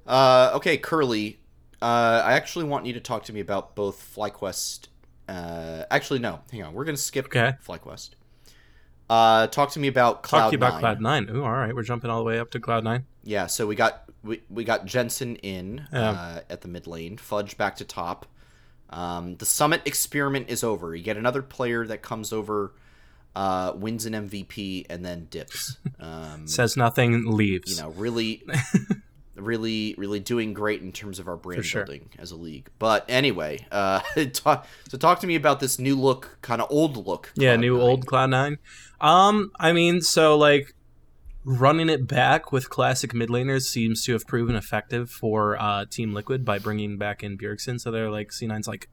Uh, 0.09 0.51
okay, 0.55 0.77
Curly. 0.77 1.39
Uh, 1.81 2.21
I 2.25 2.33
actually 2.33 2.65
want 2.65 2.85
you 2.85 2.93
to 2.93 2.99
talk 2.99 3.23
to 3.25 3.33
me 3.33 3.39
about 3.39 3.75
both 3.75 4.13
FlyQuest. 4.15 4.87
Uh, 5.29 5.83
actually, 5.91 6.19
no. 6.19 6.39
Hang 6.51 6.63
on. 6.63 6.73
We're 6.73 6.83
gonna 6.85 6.97
skip 6.97 7.25
Okay. 7.27 7.53
FlyQuest. 7.65 8.09
Uh, 9.09 9.47
talk 9.47 9.71
to 9.71 9.79
me 9.79 9.87
about 9.87 10.21
Cloud 10.23 10.39
Talk 10.41 10.49
to 10.49 10.53
you 10.53 10.57
about 10.57 10.71
Nine. 10.73 10.79
Cloud 10.81 11.01
Nine. 11.01 11.29
Ooh, 11.35 11.43
all 11.43 11.51
right, 11.51 11.73
we're 11.73 11.83
jumping 11.83 12.09
all 12.11 12.19
the 12.19 12.25
way 12.25 12.37
up 12.39 12.51
to 12.51 12.59
Cloud 12.59 12.83
Nine. 12.83 13.05
Yeah. 13.23 13.47
So 13.47 13.65
we 13.67 13.75
got 13.75 14.03
we, 14.23 14.41
we 14.49 14.63
got 14.65 14.85
Jensen 14.85 15.35
in 15.37 15.87
Yeah. 15.93 16.09
uh, 16.11 16.39
at 16.49 16.61
the 16.61 16.67
mid 16.67 16.85
lane. 16.87 17.17
Fudge 17.17 17.57
back 17.57 17.75
to 17.77 17.85
top. 17.85 18.25
Um, 18.89 19.35
the 19.37 19.45
Summit 19.45 19.81
experiment 19.85 20.49
is 20.49 20.63
over. 20.63 20.95
You 20.95 21.03
get 21.03 21.15
another 21.17 21.41
player 21.43 21.85
that 21.87 22.01
comes 22.01 22.33
over, 22.33 22.73
uh, 23.35 23.73
wins 23.75 24.05
an 24.07 24.13
MVP, 24.13 24.87
and 24.89 25.05
then 25.05 25.27
dips. 25.29 25.77
Um, 26.01 26.47
Says 26.47 26.75
nothing, 26.77 27.25
leaves. 27.25 27.75
you 27.77 27.83
know, 27.83 27.89
really, 27.91 28.41
really, 29.41 29.95
really 29.97 30.19
doing 30.19 30.53
great 30.53 30.81
in 30.81 30.91
terms 30.91 31.19
of 31.19 31.27
our 31.27 31.35
brand 31.35 31.65
sure. 31.65 31.85
building 31.85 32.09
as 32.17 32.31
a 32.31 32.35
league. 32.35 32.69
But 32.79 33.05
anyway, 33.07 33.65
uh, 33.71 34.01
talk, 34.33 34.67
so 34.89 34.97
talk 34.97 35.19
to 35.21 35.27
me 35.27 35.35
about 35.35 35.59
this 35.59 35.79
new 35.79 35.95
look, 35.95 36.37
kind 36.41 36.61
of 36.61 36.67
old 36.71 37.05
look. 37.05 37.31
yeah, 37.35 37.55
new 37.55 37.77
Nine. 37.77 37.87
old 37.87 38.05
Cloud 38.05 38.29
Nine. 38.29 38.57
Um, 39.01 39.51
I 39.59 39.71
mean, 39.73 40.01
so 40.01 40.37
like 40.37 40.73
running 41.45 41.89
it 41.89 42.07
back 42.07 42.51
with 42.51 42.69
classic 42.69 43.13
mid 43.13 43.29
laners 43.29 43.63
seems 43.63 44.03
to 44.05 44.13
have 44.13 44.27
proven 44.27 44.55
effective 44.55 45.09
for 45.09 45.59
uh, 45.59 45.85
Team 45.89 46.13
Liquid 46.13 46.45
by 46.45 46.59
bringing 46.59 46.97
back 46.97 47.23
in 47.23 47.37
Bjergsen. 47.37 47.79
So 47.79 47.91
they're 47.91 48.11
like 48.11 48.29
C9's 48.29 48.67
like, 48.67 48.89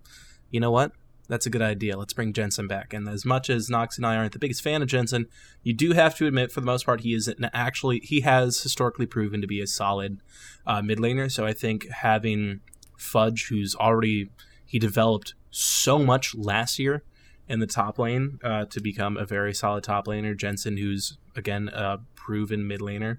you 0.51 0.61
know 0.61 0.71
what? 0.71 0.93
That's 1.29 1.47
a 1.47 1.51
good 1.51 1.63
idea. 1.63 1.97
Let's 1.97 2.13
bring 2.13 2.33
Jensen 2.33 2.69
back. 2.69 2.93
And 2.93 3.09
as 3.09 3.25
much 3.25 3.51
as 3.51 3.69
Knox 3.69 3.97
and 3.97 4.07
I 4.07 4.17
aren't 4.17 4.33
the 4.33 4.39
biggest 4.39 4.63
fan 4.63 4.83
of 4.83 4.89
Jensen, 4.89 5.27
you 5.63 5.73
do 5.73 5.93
have 5.93 6.15
to 6.17 6.27
admit, 6.27 6.53
for 6.53 6.61
the 6.61 6.67
most 6.67 6.87
part, 6.87 7.01
he 7.01 7.15
is 7.15 7.27
an 7.29 7.51
actually 7.53 8.01
he 8.01 8.21
has 8.21 8.63
historically 8.63 9.07
proven 9.07 9.41
to 9.41 9.47
be 9.47 9.61
a 9.61 9.67
solid 9.67 10.21
uh, 10.67 10.83
mid 10.83 10.99
laner. 10.99 11.31
So 11.31 11.45
I 11.45 11.53
think 11.53 11.89
having 11.89 12.61
Fudge, 12.97 13.49
who's 13.49 13.75
already 13.75 14.31
he 14.65 14.79
developed 14.79 15.35
so 15.51 15.99
much 15.99 16.35
last 16.35 16.79
year 16.79 17.03
in 17.49 17.61
the 17.61 17.67
top 17.67 17.99
lane 17.99 18.39
uh, 18.43 18.65
to 18.67 18.81
become 18.81 19.17
a 19.17 19.25
very 19.25 19.55
solid 19.55 19.85
top 19.85 20.07
laner. 20.07 20.37
Jensen, 20.37 20.77
who's 20.77 21.19
again 21.35 21.69
a 21.73 21.99
proven 22.15 22.67
mid 22.67 22.81
laner, 22.81 23.19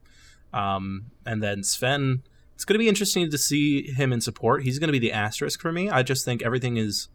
um, 0.54 1.08
and 1.26 1.44
then 1.44 1.62
Zven. 1.62 2.22
It's 2.56 2.66
going 2.66 2.74
to 2.74 2.80
be 2.80 2.90
interesting 2.90 3.30
to 3.30 3.38
see 3.38 3.84
him 3.84 4.12
in 4.12 4.20
support. 4.20 4.64
He's 4.64 4.80
going 4.80 4.88
to 4.88 4.92
be 4.92 4.98
the 4.98 5.12
asterisk 5.12 5.62
for 5.62 5.72
me. 5.72 5.92
I 5.92 6.02
just 6.02 6.26
think 6.26 6.42
everything 6.42 6.78
is 6.78 7.08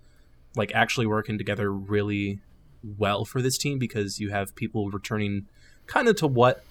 like 0.57 0.73
actually 0.75 1.07
working 1.07 1.39
together 1.39 1.73
really 1.73 2.41
well 2.99 3.25
for 3.25 3.41
this 3.41 3.57
team 3.59 3.79
because 3.79 4.19
you 4.21 4.31
have 4.31 4.55
people 4.55 4.91
returning 4.91 5.47
kind 5.87 6.09
of 6.09 6.17
to 6.17 6.27
what 6.27 6.65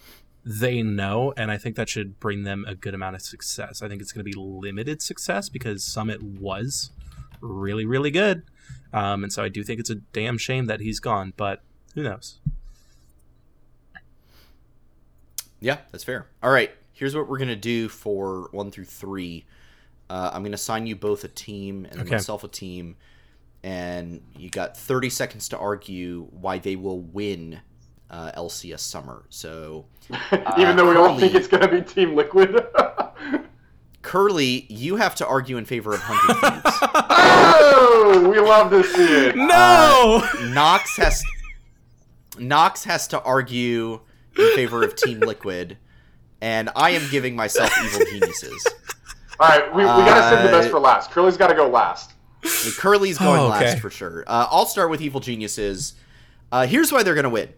they 0.43 0.81
know, 0.81 1.33
and 1.37 1.51
I 1.51 1.57
think 1.57 1.75
that 1.75 1.87
should 1.87 2.19
bring 2.19 2.43
them 2.43 2.65
a 2.67 2.73
good 2.73 2.93
amount 2.95 3.15
of 3.15 3.21
success. 3.21 3.81
I 3.81 3.87
think 3.87 4.01
it's 4.01 4.11
going 4.11 4.25
to 4.25 4.29
be 4.29 4.33
limited 4.37 5.01
success 5.01 5.49
because 5.49 5.83
Summit 5.83 6.21
was 6.23 6.89
really, 7.41 7.85
really 7.85 8.09
good. 8.11 8.43
Um, 8.91 9.23
and 9.23 9.31
so 9.31 9.43
I 9.43 9.49
do 9.49 9.63
think 9.63 9.79
it's 9.79 9.89
a 9.91 9.95
damn 9.95 10.37
shame 10.37 10.65
that 10.65 10.79
he's 10.79 10.99
gone, 10.99 11.33
but 11.37 11.61
who 11.93 12.03
knows? 12.03 12.39
Yeah, 15.59 15.77
that's 15.91 16.03
fair. 16.03 16.27
All 16.41 16.49
right, 16.51 16.71
here's 16.93 17.15
what 17.15 17.27
we're 17.29 17.37
gonna 17.37 17.55
do 17.55 17.87
for 17.87 18.49
one 18.51 18.71
through 18.71 18.85
three. 18.85 19.45
Uh, 20.09 20.31
I'm 20.33 20.43
gonna 20.43 20.55
assign 20.55 20.87
you 20.87 20.95
both 20.95 21.23
a 21.23 21.27
team 21.27 21.85
and 21.89 22.01
Okay. 22.01 22.11
myself 22.11 22.43
a 22.43 22.47
team, 22.47 22.95
and 23.63 24.21
you 24.37 24.49
got 24.49 24.75
30 24.77 25.09
seconds 25.09 25.49
to 25.49 25.57
argue 25.57 26.27
why 26.31 26.57
they 26.57 26.75
will 26.75 26.99
win 27.01 27.59
uh, 28.09 28.31
LCS 28.37 28.79
Summer. 28.79 29.23
So, 29.29 29.85
Even 30.57 30.75
though 30.75 30.89
we 30.89 30.95
all 30.97 31.07
Curly. 31.09 31.19
think 31.21 31.35
it's 31.35 31.47
gonna 31.47 31.67
be 31.67 31.81
Team 31.81 32.15
Liquid. 32.15 32.59
Curly, 34.01 34.65
you 34.67 34.95
have 34.95 35.13
to 35.15 35.27
argue 35.27 35.57
in 35.57 35.65
favor 35.65 35.93
of 35.93 35.99
Hundred 36.03 36.35
Thieves. 36.41 36.77
oh, 36.83 38.27
we 38.31 38.39
love 38.39 38.71
to 38.71 38.83
see 38.83 39.27
it. 39.27 39.35
No! 39.35 40.27
Knox 40.49 40.97
has 40.97 41.23
Knox 42.39 42.83
has 42.85 43.07
to 43.09 43.21
argue 43.21 44.01
in 44.37 44.55
favor 44.55 44.83
of 44.83 44.95
Team 44.95 45.19
Liquid, 45.19 45.77
and 46.41 46.69
I 46.75 46.91
am 46.91 47.03
giving 47.11 47.35
myself 47.35 47.71
evil 47.85 48.05
geniuses. 48.09 48.65
All 49.39 49.47
right, 49.49 49.69
we, 49.75 49.81
we 49.83 49.87
gotta 49.87 50.35
save 50.35 50.45
the 50.45 50.51
best 50.51 50.67
Uh, 50.69 50.71
for 50.71 50.79
last. 50.79 51.11
Curly's 51.11 51.37
gotta 51.37 51.53
go 51.55 51.67
last. 51.69 52.13
And 52.43 52.73
Curly's 52.77 53.17
going 53.17 53.39
Oh, 53.39 53.51
okay. 53.53 53.65
last 53.65 53.79
for 53.79 53.89
sure. 53.89 54.23
Uh, 54.27 54.47
I'll 54.49 54.65
start 54.65 54.89
with 54.89 55.01
Evil 55.01 55.19
Geniuses. 55.19 55.93
Uh, 56.51 56.65
here's 56.65 56.91
why 56.91 57.03
they're 57.03 57.13
going 57.15 57.23
to 57.23 57.29
win. 57.29 57.49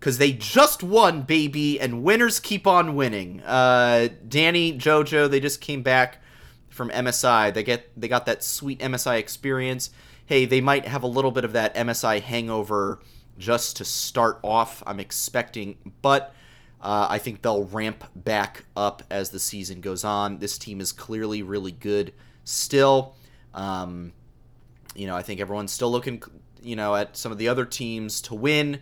Because 0.00 0.18
they 0.18 0.32
just 0.32 0.82
won, 0.82 1.22
baby, 1.22 1.80
and 1.80 2.02
winners 2.02 2.38
keep 2.38 2.66
on 2.66 2.94
winning. 2.94 3.40
Uh, 3.42 4.08
Danny, 4.28 4.76
JoJo, 4.76 5.30
they 5.30 5.40
just 5.40 5.60
came 5.62 5.82
back 5.82 6.20
from 6.68 6.90
MSI. 6.90 7.54
They 7.54 7.62
get 7.62 7.88
they 7.98 8.08
got 8.08 8.26
that 8.26 8.44
sweet 8.44 8.80
MSI 8.80 9.18
experience. 9.18 9.90
Hey, 10.26 10.44
they 10.44 10.60
might 10.60 10.86
have 10.86 11.02
a 11.02 11.06
little 11.06 11.30
bit 11.30 11.44
of 11.44 11.52
that 11.52 11.74
MSI 11.74 12.20
hangover 12.20 12.98
just 13.38 13.76
to 13.78 13.84
start 13.84 14.40
off. 14.42 14.82
I'm 14.86 15.00
expecting, 15.00 15.76
but 16.02 16.34
uh, 16.82 17.06
I 17.08 17.16
think 17.18 17.40
they'll 17.40 17.64
ramp 17.64 18.04
back 18.14 18.64
up 18.76 19.02
as 19.10 19.30
the 19.30 19.38
season 19.40 19.80
goes 19.80 20.04
on. 20.04 20.38
This 20.38 20.58
team 20.58 20.80
is 20.82 20.92
clearly 20.92 21.42
really 21.42 21.72
good 21.72 22.12
still. 22.44 23.14
Um, 23.54 24.12
you 24.94 25.06
know, 25.06 25.16
I 25.16 25.22
think 25.22 25.40
everyone's 25.40 25.72
still 25.72 25.90
looking, 25.90 26.22
you 26.62 26.76
know, 26.76 26.94
at 26.94 27.16
some 27.16 27.32
of 27.32 27.38
the 27.38 27.48
other 27.48 27.64
teams 27.64 28.20
to 28.22 28.34
win, 28.34 28.80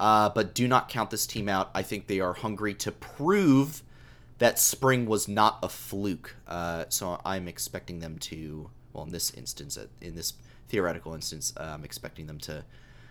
uh, 0.00 0.30
but 0.30 0.54
do 0.54 0.66
not 0.66 0.88
count 0.88 1.10
this 1.10 1.26
team 1.26 1.48
out. 1.48 1.70
I 1.74 1.82
think 1.82 2.06
they 2.06 2.20
are 2.20 2.34
hungry 2.34 2.74
to 2.74 2.92
prove 2.92 3.82
that 4.38 4.58
spring 4.58 5.06
was 5.06 5.28
not 5.28 5.58
a 5.62 5.68
fluke. 5.68 6.36
Uh, 6.46 6.84
so 6.88 7.20
I'm 7.24 7.48
expecting 7.48 8.00
them 8.00 8.18
to, 8.20 8.70
well, 8.92 9.04
in 9.04 9.10
this 9.10 9.32
instance, 9.34 9.78
uh, 9.78 9.86
in 10.00 10.16
this 10.16 10.34
theoretical 10.68 11.14
instance, 11.14 11.52
uh, 11.56 11.74
I'm 11.74 11.84
expecting 11.84 12.26
them 12.26 12.38
to 12.40 12.64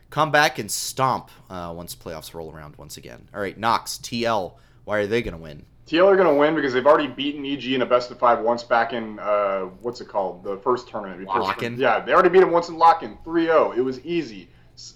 come 0.09 0.31
back 0.31 0.59
and 0.59 0.69
stomp 0.69 1.31
uh, 1.49 1.73
once 1.75 1.95
playoffs 1.95 2.33
roll 2.33 2.51
around 2.51 2.75
once 2.75 2.97
again. 2.97 3.29
All 3.33 3.41
right, 3.41 3.57
Knox, 3.57 3.97
TL, 3.97 4.53
why 4.83 4.97
are 4.97 5.07
they 5.07 5.21
going 5.21 5.33
to 5.33 5.41
win? 5.41 5.65
TL 5.93 6.07
are 6.07 6.15
gonna 6.15 6.33
win 6.33 6.55
because 6.55 6.73
they've 6.73 6.85
already 6.85 7.07
beaten 7.07 7.45
EG 7.45 7.73
in 7.73 7.83
a 7.83 7.85
best 7.85 8.09
of 8.09 8.17
five 8.17 8.39
once 8.39 8.63
back 8.63 8.93
in 8.93 9.19
uh, 9.19 9.61
what's 9.81 10.01
it 10.01 10.07
called? 10.07 10.43
The 10.43 10.57
first 10.57 10.87
tournament. 10.87 11.19
before 11.19 11.41
Yeah, 11.77 11.99
they 11.99 12.13
already 12.13 12.29
beat 12.29 12.39
them 12.39 12.51
once 12.51 12.69
in 12.69 12.77
Lock-in, 12.77 13.17
3-0. 13.17 13.77
It 13.77 13.81
was 13.81 14.03
easy. 14.03 14.49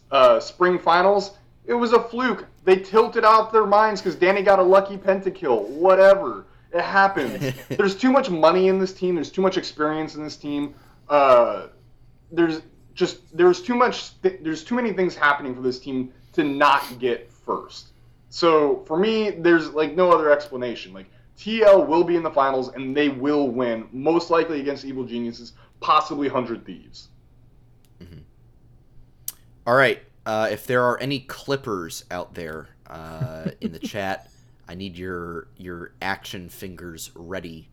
Uh, 0.10 0.40
spring 0.40 0.80
finals, 0.80 1.38
it 1.66 1.76
was 1.76 1.94
a 1.94 2.02
fluke. 2.02 2.46
They 2.64 2.78
tilted 2.78 3.24
out 3.24 3.52
their 3.52 3.68
minds 3.68 4.02
because 4.02 4.16
Danny 4.16 4.42
got 4.42 4.58
a 4.58 4.64
lucky 4.64 4.98
pentakill. 4.98 5.68
Whatever. 5.68 6.46
It 6.74 6.82
happened. 6.82 7.54
there's 7.70 7.96
too 7.96 8.12
much 8.12 8.30
money 8.30 8.68
in 8.68 8.80
this 8.80 8.94
team. 8.94 9.16
There's 9.16 9.32
too 9.32 9.42
much 9.42 9.58
experience 9.58 10.16
in 10.16 10.24
this 10.24 10.36
team. 10.36 10.74
Uh, 11.08 11.68
there's 12.32 12.62
just 12.96 13.38
there's 13.38 13.62
too 13.62 13.76
much. 13.76 14.20
Th- 14.22 14.40
there's 14.42 14.64
too 14.64 14.76
many 14.76 14.92
things 14.94 15.16
happening 15.16 15.54
for 15.54 15.62
this 15.62 15.80
team 15.80 16.12
to 16.34 16.44
not 16.44 17.00
get 17.00 17.32
first. 17.32 17.90
So 18.30 18.84
for 18.86 18.98
me, 18.98 19.32
there's 19.32 19.72
like 19.72 19.96
no 19.96 20.12
other 20.12 20.32
explanation. 20.32 20.94
Like 20.94 21.08
TL 21.38 21.88
will 21.88 22.04
be 22.04 22.16
in 22.16 22.24
the 22.24 22.32
finals 22.32 22.70
and 22.70 22.96
they 22.96 23.10
will 23.10 23.50
win, 23.50 23.88
most 23.92 24.30
likely 24.30 24.60
against 24.60 24.86
Evil 24.86 25.06
Geniuses, 25.06 25.54
possibly 25.80 26.28
Hundred 26.28 26.66
Thieves. 26.66 27.10
All 29.68 29.76
right. 29.76 30.02
Uh, 30.26 30.48
if 30.50 30.66
there 30.66 30.84
are 30.84 30.98
any 31.02 31.20
Clippers 31.20 32.06
out 32.10 32.34
there 32.34 32.70
uh, 32.90 33.52
in 33.60 33.74
the 33.74 33.80
chat, 33.94 34.30
I 34.68 34.76
need 34.76 34.98
your 34.98 35.48
your 35.58 35.94
action 36.02 36.48
fingers 36.48 37.12
ready. 37.16 37.70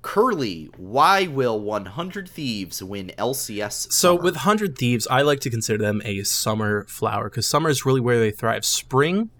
Curly, 0.00 0.70
why 0.76 1.26
will 1.26 1.60
100 1.60 2.28
Thieves 2.28 2.82
win 2.82 3.12
LCS? 3.18 3.92
So 3.92 4.14
with 4.14 4.34
100 4.34 4.78
Thieves, 4.78 5.06
I 5.08 5.22
like 5.22 5.40
to 5.40 5.50
consider 5.50 5.82
them 5.82 6.00
a 6.04 6.22
summer 6.22 6.84
flower 6.84 7.24
because 7.24 7.46
summer 7.46 7.68
is 7.68 7.84
really 7.84 8.00
where 8.00 8.18
they 8.18 8.30
thrive. 8.30 8.64
Spring 8.64 9.30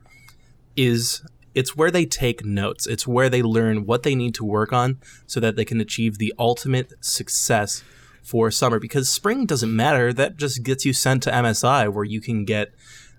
is 0.77 1.23
it's 1.55 1.75
where 1.75 1.91
they 1.91 2.05
take 2.05 2.45
notes. 2.45 2.87
It's 2.87 3.07
where 3.07 3.31
they 3.31 3.43
learn 3.43 3.87
what 3.87 4.03
they 4.03 4.15
need 4.15 4.35
to 4.35 4.45
work 4.45 4.75
on 4.75 4.99
so 5.27 5.41
that 5.41 5.57
they 5.57 5.65
can 5.65 5.81
achieve 5.81 6.19
the 6.19 6.35
ultimate 6.39 6.93
success 7.01 7.83
for 8.23 8.51
summer 8.51 8.79
because 8.79 9.09
spring 9.09 9.47
doesn't 9.47 9.75
matter. 9.75 10.13
That 10.13 10.37
just 10.37 10.63
gets 10.63 10.85
you 10.85 10.93
sent 10.93 11.23
to 11.23 11.31
MSI 11.31 11.91
where 11.91 12.05
you 12.05 12.21
can 12.21 12.45
get 12.45 12.75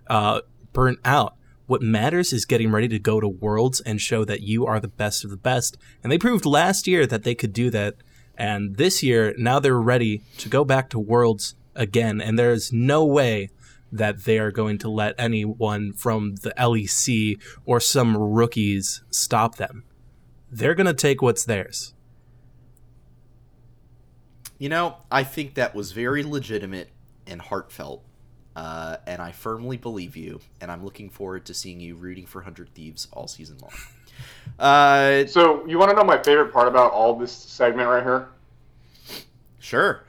uh, 0.08 0.42
burnt 0.72 1.00
out. 1.04 1.34
What 1.66 1.82
matters 1.82 2.32
is 2.32 2.46
getting 2.46 2.72
ready 2.72 2.88
to 2.90 3.00
go 3.00 3.20
to 3.20 3.28
Worlds 3.28 3.82
and 3.82 4.00
show 4.00 4.24
that 4.26 4.42
you 4.42 4.68
are 4.68 4.80
the 4.80 4.88
best 4.88 5.24
of 5.24 5.32
the 5.32 5.38
best. 5.38 5.76
And 6.04 6.12
they 6.12 6.18
proved 6.20 6.46
last 6.46 6.88
year 6.88 7.08
that 7.08 7.24
they 7.24 7.34
could 7.34 7.54
do 7.54 7.70
that. 7.72 7.96
And 8.38 8.76
this 8.78 9.02
year, 9.02 9.34
now 9.38 9.60
they're 9.60 9.80
ready 9.80 10.22
to 10.38 10.48
go 10.48 10.64
back 10.64 10.90
to 10.92 11.00
Worlds 11.00 11.56
again. 11.76 12.22
And 12.22 12.38
there's 12.38 12.72
no 12.72 13.04
way 13.04 13.50
that 13.92 14.26
they 14.26 14.38
are 14.40 14.52
going 14.52 14.78
to 14.80 14.90
let 14.90 15.16
anyone 15.18 15.94
from 15.94 16.36
the 16.36 16.54
LEC 16.58 17.42
or 17.66 17.80
some 17.80 18.18
rookies 18.18 19.02
stop 19.10 19.56
them. 19.56 19.84
They're 20.52 20.76
going 20.76 20.88
to 20.88 20.94
take 20.94 21.22
what's 21.22 21.46
theirs. 21.46 21.94
You 24.58 24.70
know, 24.70 24.98
I 25.12 25.24
think 25.24 25.54
that 25.56 25.76
was 25.76 25.92
very 25.92 26.24
legitimate 26.24 26.90
and 27.28 27.42
heartfelt, 27.42 28.04
uh, 28.56 28.98
and 29.06 29.22
I 29.22 29.32
firmly 29.32 29.78
believe 29.78 30.16
you. 30.18 30.40
And 30.60 30.72
I'm 30.72 30.84
looking 30.84 31.10
forward 31.10 31.46
to 31.46 31.54
seeing 31.54 31.80
you 31.80 31.96
rooting 31.96 32.26
for 32.26 32.42
Hundred 32.42 32.70
Thieves 32.74 33.08
all 33.14 33.28
season 33.28 33.58
long. 33.62 33.72
Uh, 34.58 35.28
So 35.28 35.64
you 35.68 35.78
want 35.78 35.92
to 35.92 35.96
know 35.96 36.04
my 36.04 36.18
favorite 36.24 36.52
part 36.52 36.68
about 36.68 36.92
all 36.92 37.16
this 37.16 37.32
segment 37.32 37.88
right 37.88 38.02
here? 38.02 38.30
sure. 39.60 40.07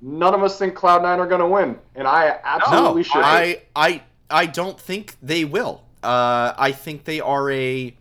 None 0.00 0.34
of 0.34 0.42
us 0.42 0.58
think 0.58 0.74
Cloud 0.74 1.02
Nine 1.02 1.18
are 1.18 1.26
going 1.26 1.40
to 1.40 1.46
win, 1.48 1.76
and 1.96 2.06
I 2.06 2.38
absolutely 2.44 3.00
No, 3.00 3.02
should. 3.02 3.22
I, 3.24 3.62
I, 3.74 4.02
I 4.30 4.46
don't 4.46 4.78
think 4.80 5.16
they 5.22 5.44
will. 5.44 5.82
Uh, 6.02 6.52
I 6.56 6.70
think 6.72 7.04
they 7.04 7.20
are 7.20 7.50
a, 7.50 7.94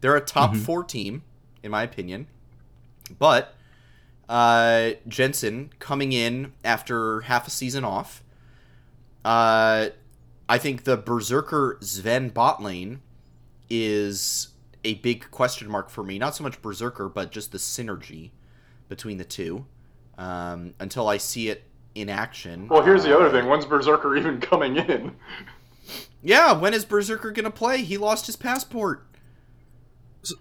they're 0.00 0.14
a 0.16 0.20
top 0.20 0.52
Mhm. 0.52 0.58
four 0.64 0.84
team, 0.84 1.22
in 1.62 1.70
my 1.70 1.82
opinion, 1.82 2.26
but 3.18 3.54
Uh, 4.26 4.92
Jensen 5.06 5.70
coming 5.80 6.12
in 6.14 6.54
after 6.64 7.20
half 7.22 7.46
a 7.46 7.50
season 7.50 7.84
off. 7.84 8.22
Uh, 9.22 9.88
I 10.48 10.56
think 10.56 10.84
the 10.84 10.96
Berserker 10.96 11.76
Zven 11.82 12.32
bot 12.32 12.62
lane 12.62 13.02
is 13.68 14.48
a 14.82 14.94
big 14.94 15.30
question 15.30 15.68
mark 15.70 15.90
for 15.90 16.02
me. 16.02 16.18
Not 16.18 16.34
so 16.36 16.42
much 16.42 16.62
Berserker, 16.62 17.10
but 17.10 17.32
just 17.32 17.52
the 17.52 17.58
synergy 17.58 18.30
between 18.88 19.18
the 19.18 19.24
two. 19.26 19.66
Um, 20.18 20.74
until 20.78 21.08
I 21.08 21.16
see 21.16 21.48
it 21.48 21.64
in 21.94 22.08
action. 22.08 22.68
Well, 22.68 22.82
here's 22.82 23.02
the 23.04 23.16
other 23.16 23.30
thing. 23.30 23.48
When's 23.48 23.64
Berserker 23.66 24.16
even 24.16 24.40
coming 24.50 24.76
in? 24.76 25.14
Yeah, 26.22 26.52
when 26.52 26.72
is 26.74 26.84
Berserker 26.84 27.30
gonna 27.32 27.50
play? 27.50 27.82
He 27.82 27.98
lost 27.98 28.26
his 28.26 28.36
passport. 28.36 29.04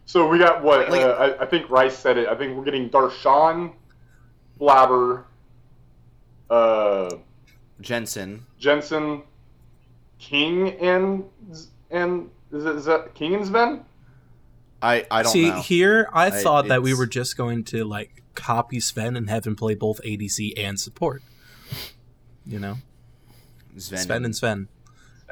So 0.05 0.27
we 0.27 0.37
got 0.37 0.63
what? 0.63 0.89
Like- 0.89 1.01
uh, 1.01 1.09
I, 1.39 1.43
I 1.43 1.45
think 1.45 1.69
Rice 1.69 1.97
said 1.97 2.17
it. 2.17 2.27
I 2.27 2.35
think 2.35 2.55
we're 2.55 2.63
getting 2.63 2.89
Darshan, 2.89 3.73
Blabber, 4.59 5.25
uh, 6.49 7.09
Jensen. 7.81 8.45
Jensen, 8.59 9.23
King, 10.19 10.69
and 10.79 11.25
and 11.91 12.29
is, 12.51 12.65
it, 12.65 12.75
is 12.75 12.85
that 12.85 13.13
King 13.13 13.35
and 13.35 13.45
Zven? 13.45 13.83
I 14.81 15.05
I 15.11 15.23
don't 15.23 15.31
See, 15.33 15.49
know. 15.49 15.61
here 15.61 16.07
I 16.13 16.27
I- 16.27 16.29
thought 16.29 16.67
that 16.69 16.81
we 16.81 16.93
were 16.93 17.07
just 17.07 17.35
going 17.35 17.63
to 17.65 17.83
like 17.83 18.22
copy 18.35 18.77
Zven 18.77 19.17
and 19.17 19.29
have 19.29 19.45
him 19.45 19.55
play 19.55 19.75
both 19.75 20.01
ADC 20.03 20.53
and 20.57 20.79
support. 20.79 21.21
You 22.45 22.59
know, 22.59 22.77
Zven. 23.77 24.05
Zven 24.05 24.25
and 24.25 24.33
Zven. 24.33 24.67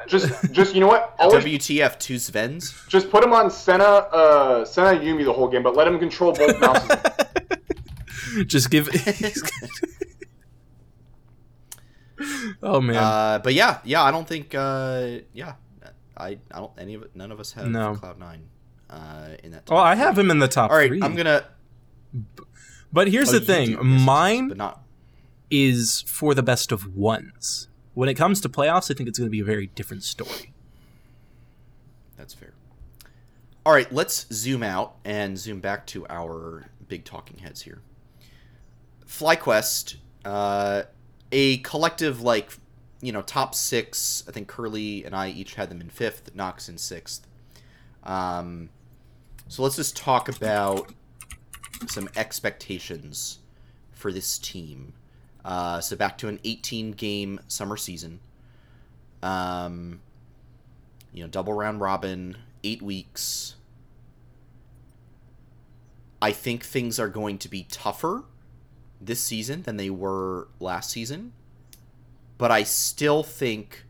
Just, 0.08 0.52
just 0.52 0.74
you 0.74 0.80
know 0.80 0.88
what? 0.88 1.14
Always, 1.18 1.44
WTF? 1.44 1.98
Two 1.98 2.16
Zvens. 2.16 2.86
just 2.88 3.10
put 3.10 3.22
him 3.22 3.32
on 3.32 3.50
Senna, 3.50 3.84
uh, 3.84 4.64
Senna 4.64 4.98
Yumi 4.98 5.24
the 5.24 5.32
whole 5.32 5.48
game, 5.48 5.62
but 5.62 5.76
let 5.76 5.86
him 5.86 5.98
control 5.98 6.32
both 6.32 6.58
mouses. 6.60 6.96
just 8.46 8.70
give. 8.70 8.88
oh 12.62 12.80
man, 12.80 12.96
Uh, 12.96 13.38
but 13.42 13.54
yeah, 13.54 13.78
yeah, 13.84 14.02
I 14.02 14.10
don't 14.10 14.26
think. 14.26 14.54
Uh, 14.54 15.18
yeah, 15.32 15.54
I 16.16 16.38
I 16.50 16.58
don't 16.58 16.72
any 16.78 16.94
of 16.94 17.02
it. 17.02 17.14
None 17.14 17.32
of 17.32 17.40
us 17.40 17.52
have 17.52 17.68
No. 17.68 17.94
Cloud 17.94 18.18
Nine. 18.18 18.48
Uh, 18.90 19.28
in 19.42 19.52
that. 19.52 19.68
well, 19.70 19.78
top 19.80 19.86
I 19.86 19.94
have 19.94 20.18
him 20.18 20.30
in 20.30 20.38
the 20.38 20.48
top 20.48 20.70
All 20.70 20.76
right, 20.76 20.88
three. 20.88 21.00
I'm 21.02 21.14
gonna. 21.14 21.44
But 22.92 23.08
here's 23.08 23.30
oh, 23.30 23.38
the 23.38 23.40
thing: 23.40 23.76
mine 23.84 24.48
but 24.48 24.56
not. 24.56 24.82
is 25.50 26.02
for 26.06 26.34
the 26.34 26.42
best 26.42 26.72
of 26.72 26.94
ones. 26.94 27.68
When 27.94 28.08
it 28.08 28.14
comes 28.14 28.40
to 28.42 28.48
playoffs, 28.48 28.90
I 28.90 28.94
think 28.94 29.08
it's 29.08 29.18
going 29.18 29.28
to 29.28 29.32
be 29.32 29.40
a 29.40 29.44
very 29.44 29.66
different 29.68 30.02
story. 30.02 30.52
That's 32.16 32.34
fair. 32.34 32.52
All 33.64 33.72
right, 33.72 33.90
let's 33.92 34.26
zoom 34.32 34.62
out 34.62 34.96
and 35.04 35.38
zoom 35.38 35.60
back 35.60 35.86
to 35.88 36.06
our 36.08 36.66
big 36.88 37.04
talking 37.04 37.38
heads 37.38 37.62
here. 37.62 37.80
FlyQuest, 39.06 39.96
uh, 40.24 40.82
a 41.30 41.58
collective 41.58 42.22
like, 42.22 42.50
you 43.00 43.12
know, 43.12 43.22
top 43.22 43.54
six. 43.54 44.24
I 44.26 44.32
think 44.32 44.48
Curly 44.48 45.04
and 45.04 45.14
I 45.14 45.28
each 45.28 45.54
had 45.54 45.70
them 45.70 45.80
in 45.80 45.90
fifth, 45.90 46.34
Knox 46.34 46.68
in 46.68 46.78
sixth. 46.78 47.26
Um, 48.04 48.70
so 49.48 49.62
let's 49.62 49.76
just 49.76 49.96
talk 49.96 50.28
about 50.28 50.92
some 51.88 52.08
expectations 52.16 53.38
for 53.92 54.12
this 54.12 54.38
team. 54.38 54.94
Uh, 55.44 55.80
so 55.80 55.96
back 55.96 56.18
to 56.18 56.28
an 56.28 56.38
18 56.44 56.92
game 56.92 57.40
summer 57.48 57.76
season. 57.76 58.20
Um, 59.22 60.00
you 61.12 61.22
know, 61.22 61.28
double 61.28 61.52
round 61.52 61.80
robin, 61.80 62.36
eight 62.64 62.82
weeks. 62.82 63.56
I 66.20 66.32
think 66.32 66.64
things 66.64 67.00
are 67.00 67.08
going 67.08 67.38
to 67.38 67.48
be 67.48 67.64
tougher 67.64 68.24
this 69.00 69.20
season 69.20 69.62
than 69.62 69.76
they 69.76 69.90
were 69.90 70.48
last 70.60 70.90
season. 70.90 71.32
But 72.38 72.50
I 72.50 72.62
still 72.62 73.22
think, 73.22 73.84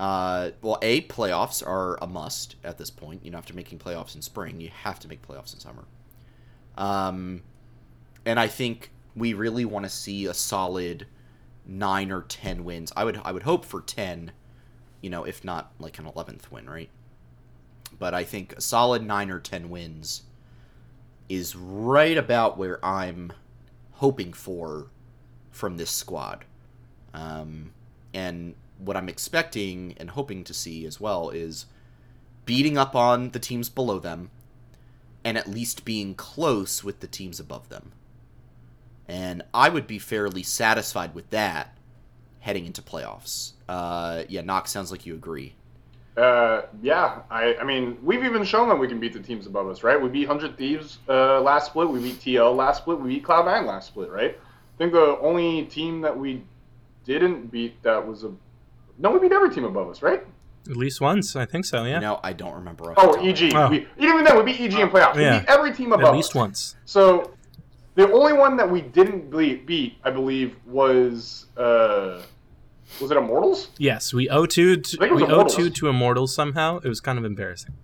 uh, 0.00 0.50
well, 0.62 0.78
A, 0.82 1.02
playoffs 1.02 1.66
are 1.66 1.96
a 2.02 2.06
must 2.06 2.56
at 2.64 2.78
this 2.78 2.90
point. 2.90 3.24
You 3.24 3.30
know, 3.30 3.38
after 3.38 3.54
making 3.54 3.78
playoffs 3.78 4.14
in 4.14 4.22
spring, 4.22 4.60
you 4.60 4.70
have 4.82 4.98
to 5.00 5.08
make 5.08 5.26
playoffs 5.26 5.54
in 5.54 5.60
summer. 5.60 5.84
Um, 6.76 7.42
and 8.24 8.38
I 8.40 8.46
think 8.48 8.90
we 9.14 9.34
really 9.34 9.64
want 9.64 9.84
to 9.84 9.90
see 9.90 10.26
a 10.26 10.34
solid 10.34 11.06
nine 11.66 12.10
or 12.10 12.22
ten 12.22 12.64
wins. 12.64 12.92
I 12.96 13.04
would 13.04 13.20
I 13.24 13.32
would 13.32 13.42
hope 13.42 13.64
for 13.64 13.80
ten, 13.80 14.32
you 15.00 15.10
know, 15.10 15.24
if 15.24 15.44
not 15.44 15.72
like 15.78 15.98
an 15.98 16.06
eleventh 16.06 16.50
win, 16.50 16.68
right? 16.68 16.90
But 17.98 18.14
I 18.14 18.24
think 18.24 18.54
a 18.54 18.60
solid 18.60 19.02
nine 19.02 19.30
or 19.30 19.38
ten 19.38 19.70
wins 19.70 20.22
is 21.28 21.54
right 21.56 22.16
about 22.16 22.58
where 22.58 22.84
I'm 22.84 23.32
hoping 23.92 24.32
for 24.32 24.88
from 25.50 25.76
this 25.76 25.90
squad. 25.90 26.44
Um, 27.14 27.72
and 28.14 28.54
what 28.78 28.96
I'm 28.96 29.08
expecting 29.08 29.94
and 29.98 30.10
hoping 30.10 30.44
to 30.44 30.54
see 30.54 30.86
as 30.86 31.00
well 31.00 31.30
is 31.30 31.66
beating 32.44 32.76
up 32.76 32.96
on 32.96 33.30
the 33.30 33.38
teams 33.38 33.68
below 33.68 33.98
them 33.98 34.30
and 35.24 35.38
at 35.38 35.48
least 35.48 35.84
being 35.84 36.14
close 36.14 36.82
with 36.82 37.00
the 37.00 37.06
teams 37.06 37.38
above 37.38 37.68
them. 37.68 37.92
And 39.08 39.42
I 39.52 39.68
would 39.68 39.86
be 39.86 39.98
fairly 39.98 40.42
satisfied 40.42 41.14
with 41.14 41.30
that 41.30 41.76
heading 42.40 42.66
into 42.66 42.82
playoffs. 42.82 43.52
Uh, 43.68 44.24
yeah, 44.28 44.40
Knox 44.40 44.70
sounds 44.70 44.90
like 44.90 45.06
you 45.06 45.14
agree. 45.14 45.54
Uh, 46.16 46.62
yeah, 46.82 47.20
I, 47.30 47.54
I 47.54 47.64
mean, 47.64 47.96
we've 48.02 48.24
even 48.24 48.44
shown 48.44 48.68
that 48.68 48.78
we 48.78 48.86
can 48.86 49.00
beat 49.00 49.14
the 49.14 49.20
teams 49.20 49.46
above 49.46 49.68
us, 49.68 49.82
right? 49.82 50.00
We 50.00 50.08
beat 50.10 50.26
Hundred 50.26 50.58
Thieves 50.58 50.98
uh, 51.08 51.40
last 51.40 51.66
split. 51.66 51.88
We 51.88 52.00
beat 52.00 52.20
TL 52.20 52.54
last 52.54 52.78
split. 52.78 53.00
We 53.00 53.14
beat 53.14 53.24
Cloud 53.24 53.46
Nine 53.46 53.64
last 53.64 53.86
split, 53.86 54.10
right? 54.10 54.38
I 54.38 54.78
think 54.78 54.92
the 54.92 55.18
only 55.20 55.64
team 55.64 56.02
that 56.02 56.16
we 56.16 56.42
didn't 57.04 57.50
beat 57.50 57.82
that 57.82 58.06
was 58.06 58.24
a 58.24 58.32
no, 58.98 59.10
we 59.10 59.20
beat 59.20 59.32
every 59.32 59.50
team 59.50 59.64
above 59.64 59.88
us, 59.88 60.02
right? 60.02 60.24
At 60.70 60.76
least 60.76 61.00
once, 61.00 61.34
I 61.34 61.44
think 61.44 61.64
so. 61.64 61.84
Yeah, 61.84 61.98
No, 61.98 62.20
I 62.22 62.32
don't 62.32 62.54
remember. 62.54 62.84
Oh, 62.84 62.86
the 62.88 62.94
top 62.94 63.16
of 63.18 63.22
my 63.22 63.28
EG. 63.28 63.54
Oh. 63.54 63.68
We, 63.70 63.88
even 63.98 64.24
then, 64.24 64.36
we 64.36 64.44
beat 64.44 64.60
EG 64.60 64.78
in 64.78 64.88
playoffs. 64.90 65.16
Yeah. 65.16 65.34
We 65.34 65.40
beat 65.40 65.48
every 65.48 65.72
team 65.74 65.92
above 65.92 66.06
at 66.06 66.14
least 66.14 66.30
us. 66.30 66.34
once. 66.36 66.76
So 66.84 67.32
the 67.96 68.10
only 68.12 68.32
one 68.32 68.56
that 68.56 68.70
we 68.70 68.80
didn't 68.80 69.30
beat, 69.66 69.98
I 70.04 70.10
believe, 70.10 70.56
was 70.66 71.46
uh, 71.56 72.22
was 73.00 73.10
it 73.10 73.16
Immortals? 73.16 73.68
Yes, 73.78 74.14
we 74.14 74.28
O 74.28 74.46
two. 74.46 74.72
I 74.72 74.88
think 74.98 75.02
it 75.02 75.14
We 75.14 75.22
was 75.22 75.22
O 75.22 75.26
two 75.26 75.32
Immortals. 75.34 75.72
to 75.78 75.88
Immortals 75.88 76.34
somehow. 76.34 76.78
It 76.78 76.88
was 76.88 77.00
kind 77.00 77.18
of 77.18 77.24
embarrassing. 77.24 77.74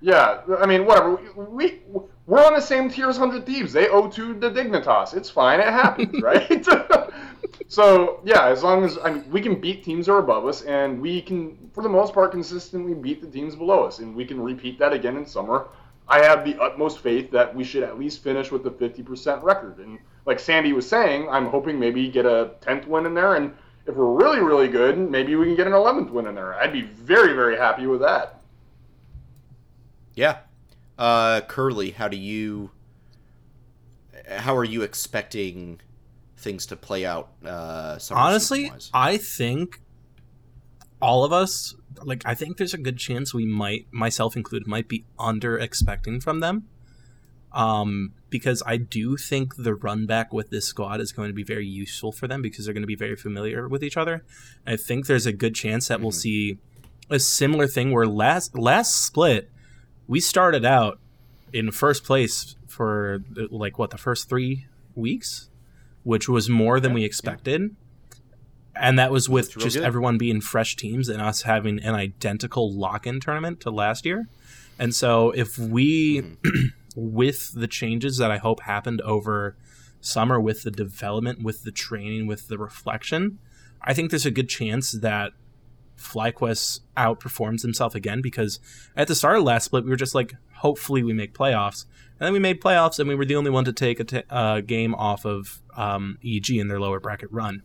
Yeah, 0.00 0.40
I 0.58 0.66
mean, 0.66 0.86
whatever. 0.86 1.16
We 1.36 1.80
we're 2.26 2.44
on 2.46 2.54
the 2.54 2.60
same 2.60 2.88
tier 2.88 3.08
as 3.08 3.16
Hundred 3.16 3.44
Thieves. 3.44 3.72
They 3.72 3.88
owe 3.88 4.08
to 4.10 4.34
the 4.34 4.48
Dignitas. 4.50 5.14
It's 5.14 5.28
fine. 5.28 5.58
It 5.60 5.66
happens, 5.66 6.22
right? 6.22 6.48
so 7.68 8.20
yeah, 8.24 8.46
as 8.46 8.62
long 8.62 8.84
as 8.84 8.98
I 9.02 9.10
mean, 9.10 9.30
we 9.30 9.40
can 9.40 9.60
beat 9.60 9.84
teams 9.84 10.06
that 10.06 10.12
are 10.12 10.18
above 10.18 10.46
us, 10.46 10.62
and 10.62 11.00
we 11.00 11.22
can, 11.22 11.70
for 11.72 11.82
the 11.82 11.88
most 11.88 12.12
part, 12.12 12.32
consistently 12.32 12.94
beat 12.94 13.20
the 13.20 13.28
teams 13.28 13.54
below 13.54 13.84
us, 13.84 13.98
and 13.98 14.14
we 14.14 14.24
can 14.24 14.40
repeat 14.40 14.78
that 14.78 14.92
again 14.92 15.16
in 15.16 15.26
summer. 15.26 15.68
I 16.08 16.18
have 16.24 16.44
the 16.44 16.60
utmost 16.60 16.98
faith 16.98 17.30
that 17.30 17.54
we 17.54 17.62
should 17.62 17.84
at 17.84 17.98
least 17.98 18.22
finish 18.22 18.50
with 18.50 18.64
the 18.64 18.70
50% 18.70 19.44
record. 19.44 19.78
And 19.78 20.00
like 20.26 20.40
Sandy 20.40 20.72
was 20.72 20.88
saying, 20.88 21.28
I'm 21.28 21.46
hoping 21.46 21.78
maybe 21.78 22.08
get 22.08 22.26
a 22.26 22.50
10th 22.62 22.88
win 22.88 23.06
in 23.06 23.14
there, 23.14 23.36
and 23.36 23.54
if 23.86 23.94
we're 23.94 24.12
really, 24.12 24.40
really 24.40 24.68
good, 24.68 24.98
maybe 24.98 25.36
we 25.36 25.46
can 25.46 25.54
get 25.54 25.68
an 25.68 25.72
11th 25.72 26.10
win 26.10 26.26
in 26.26 26.34
there. 26.34 26.54
I'd 26.54 26.72
be 26.72 26.82
very, 26.82 27.32
very 27.34 27.56
happy 27.56 27.86
with 27.86 28.00
that. 28.00 28.40
Yeah. 30.14 30.38
Uh, 30.98 31.40
Curly, 31.42 31.92
how 31.92 32.08
do 32.08 32.16
you? 32.16 32.72
How 34.28 34.56
are 34.56 34.64
you 34.64 34.82
expecting 34.82 35.80
things 36.40 36.66
to 36.66 36.76
play 36.76 37.04
out? 37.06 37.30
Uh, 37.44 37.98
Honestly. 38.10 38.72
I 38.92 39.16
think 39.16 39.80
all 41.00 41.24
of 41.24 41.32
us, 41.32 41.74
like, 42.02 42.22
I 42.26 42.34
think 42.34 42.56
there's 42.56 42.74
a 42.74 42.78
good 42.78 42.98
chance 42.98 43.32
we 43.32 43.46
might, 43.46 43.86
myself 43.92 44.36
included, 44.36 44.66
might 44.66 44.88
be 44.88 45.04
under 45.18 45.58
expecting 45.58 46.20
from 46.20 46.40
them. 46.40 46.66
Um, 47.52 48.12
because 48.28 48.62
I 48.64 48.76
do 48.76 49.16
think 49.16 49.56
the 49.56 49.74
run 49.74 50.06
back 50.06 50.32
with 50.32 50.50
this 50.50 50.66
squad 50.66 51.00
is 51.00 51.10
going 51.10 51.28
to 51.30 51.34
be 51.34 51.42
very 51.42 51.66
useful 51.66 52.12
for 52.12 52.28
them 52.28 52.42
because 52.42 52.64
they're 52.64 52.74
going 52.74 52.84
to 52.84 52.86
be 52.86 52.94
very 52.94 53.16
familiar 53.16 53.66
with 53.68 53.82
each 53.82 53.96
other. 53.96 54.22
I 54.64 54.76
think 54.76 55.06
there's 55.06 55.26
a 55.26 55.32
good 55.32 55.56
chance 55.56 55.88
that 55.88 56.00
we'll 56.00 56.12
Mhm. 56.12 56.14
see 56.14 56.58
a 57.08 57.18
similar 57.18 57.66
thing 57.66 57.90
where 57.90 58.06
last 58.06 58.56
last 58.56 59.04
split 59.04 59.50
we 60.06 60.20
started 60.20 60.64
out 60.64 61.00
in 61.52 61.72
first 61.72 62.04
place 62.04 62.54
for 62.68 63.24
like 63.50 63.80
what 63.80 63.90
the 63.90 63.98
first 63.98 64.28
three 64.28 64.66
weeks, 64.94 65.49
which 66.02 66.28
was 66.28 66.48
more 66.48 66.80
than 66.80 66.90
Yeah, 66.92 66.94
we 66.96 67.00
yeah. 67.02 67.06
expected. 67.06 67.76
And 68.76 68.98
that 68.98 69.10
was 69.10 69.28
with 69.28 69.56
just 69.58 69.76
good. 69.76 69.84
everyone 69.84 70.16
being 70.16 70.40
fresh 70.40 70.76
teams 70.76 71.08
and 71.08 71.20
us 71.20 71.42
having 71.42 71.80
an 71.80 71.94
identical 71.94 72.72
lock 72.72 73.06
in 73.06 73.20
tournament 73.20 73.60
to 73.60 73.70
last 73.70 74.06
year. 74.06 74.28
And 74.78 74.94
so 74.94 75.30
if 75.32 75.58
we, 75.58 76.22
Mm-hmm. 76.22 76.58
with 76.96 77.52
the 77.54 77.68
changes 77.68 78.16
that 78.18 78.30
I 78.32 78.38
hope 78.38 78.62
happened 78.62 79.00
over 79.02 79.56
summer, 80.00 80.40
with 80.40 80.62
the 80.64 80.70
development, 80.72 81.42
with 81.42 81.62
the 81.62 81.70
training, 81.70 82.26
with 82.26 82.48
the 82.48 82.58
reflection, 82.58 83.38
I 83.82 83.94
think 83.94 84.10
there's 84.10 84.26
a 84.26 84.30
good 84.30 84.48
chance 84.48 84.92
that 84.92 85.32
FlyQuest 85.98 86.80
outperforms 86.96 87.62
himself 87.62 87.94
again 87.94 88.22
because 88.22 88.58
at 88.96 89.06
the 89.08 89.14
start 89.14 89.36
of 89.36 89.44
last 89.44 89.64
split 89.66 89.84
we 89.84 89.90
were 89.90 89.96
just 89.96 90.14
like, 90.14 90.34
hopefully 90.56 91.02
we 91.02 91.12
make 91.12 91.34
playoffs, 91.34 91.84
and 92.20 92.26
then 92.26 92.34
we 92.34 92.38
made 92.38 92.60
playoffs 92.60 92.98
and 92.98 93.08
we 93.08 93.14
were 93.14 93.24
the 93.24 93.34
only 93.34 93.50
one 93.50 93.64
to 93.64 93.72
take 93.72 93.98
a 94.12 94.32
uh, 94.32 94.60
game 94.60 94.94
off 94.94 95.24
of 95.24 95.62
um, 95.74 96.18
EG 96.22 96.50
in 96.50 96.68
their 96.68 96.78
lower 96.78 97.00
bracket 97.00 97.32
run. 97.32 97.62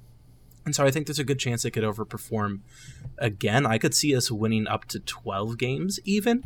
And 0.65 0.73
so 0.73 0.85
I 0.85 0.91
think 0.91 1.07
there's 1.07 1.19
a 1.19 1.25
good 1.25 1.39
chance 1.39 1.63
they 1.63 1.71
could 1.71 1.83
overperform 1.83 2.61
again. 3.17 3.65
I 3.65 3.77
could 3.77 3.93
see 3.93 4.15
us 4.15 4.31
winning 4.31 4.65
up 4.65 4.85
to 4.85 4.99
12 5.01 5.57
games 5.57 5.99
even. 6.05 6.45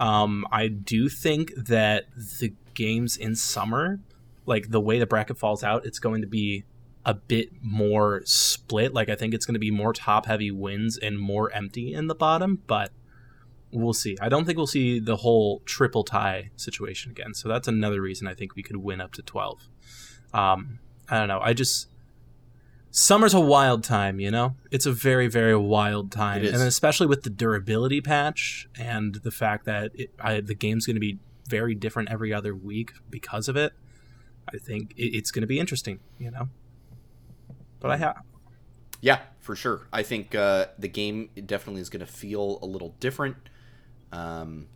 Um, 0.00 0.44
I 0.50 0.66
do 0.66 1.08
think 1.08 1.54
that 1.56 2.06
the 2.40 2.52
games 2.74 3.16
in 3.16 3.36
summer, 3.36 4.00
like 4.44 4.70
the 4.70 4.80
way 4.80 4.98
the 4.98 5.06
bracket 5.06 5.38
falls 5.38 5.62
out, 5.62 5.86
it's 5.86 6.00
going 6.00 6.22
to 6.22 6.26
be 6.26 6.64
a 7.04 7.14
bit 7.14 7.50
more 7.62 8.22
split. 8.24 8.92
Like 8.92 9.08
I 9.08 9.14
think 9.14 9.32
it's 9.32 9.46
going 9.46 9.54
to 9.54 9.60
be 9.60 9.70
more 9.70 9.92
top 9.92 10.26
heavy 10.26 10.50
wins 10.50 10.98
and 10.98 11.16
more 11.16 11.52
empty 11.52 11.94
in 11.94 12.08
the 12.08 12.14
bottom, 12.16 12.62
but 12.66 12.90
we'll 13.82 13.92
see. 13.92 14.16
I 14.20 14.28
don't 14.28 14.44
think 14.44 14.56
we'll 14.56 14.66
see 14.66 14.98
the 14.98 15.16
whole 15.16 15.60
triple 15.64 16.04
tie 16.04 16.50
situation 16.56 17.10
again. 17.10 17.34
So 17.34 17.48
that's 17.48 17.68
another 17.68 18.00
reason 18.00 18.26
I 18.26 18.34
think 18.34 18.54
we 18.54 18.62
could 18.62 18.76
win 18.76 19.00
up 19.00 19.12
to 19.14 19.22
12. 19.22 19.68
Um, 20.32 20.78
I 21.08 21.18
don't 21.18 21.28
know. 21.28 21.40
I 21.40 21.52
just 21.52 21.88
summer's 22.90 23.34
a 23.34 23.40
wild 23.40 23.84
time, 23.84 24.18
you 24.20 24.30
know? 24.30 24.56
It's 24.70 24.86
a 24.86 24.92
very, 24.92 25.28
very 25.28 25.56
wild 25.56 26.10
time. 26.10 26.44
And 26.44 26.56
especially 26.56 27.06
with 27.06 27.22
the 27.22 27.30
durability 27.30 28.00
patch 28.00 28.68
and 28.78 29.16
the 29.16 29.30
fact 29.30 29.66
that 29.66 29.92
it, 29.94 30.10
I, 30.18 30.40
the 30.40 30.54
game's 30.54 30.86
going 30.86 30.96
to 30.96 31.00
be 31.00 31.18
very 31.48 31.74
different 31.74 32.10
every 32.10 32.32
other 32.32 32.54
week 32.54 32.92
because 33.10 33.48
of 33.48 33.56
it, 33.56 33.72
I 34.52 34.58
think 34.58 34.92
it, 34.96 35.16
it's 35.16 35.30
going 35.30 35.42
to 35.42 35.46
be 35.46 35.60
interesting, 35.60 36.00
you 36.18 36.30
know? 36.30 36.48
But 37.80 37.90
I 37.90 37.96
have. 37.98 38.22
Yeah, 39.00 39.20
for 39.40 39.54
sure. 39.54 39.86
I 39.92 40.02
think 40.02 40.34
uh, 40.34 40.66
the 40.78 40.88
game 40.88 41.30
definitely 41.44 41.82
is 41.82 41.90
going 41.90 42.04
to 42.04 42.10
feel 42.10 42.58
a 42.62 42.66
little 42.66 42.94
different. 42.98 43.36
Um, 44.12 44.68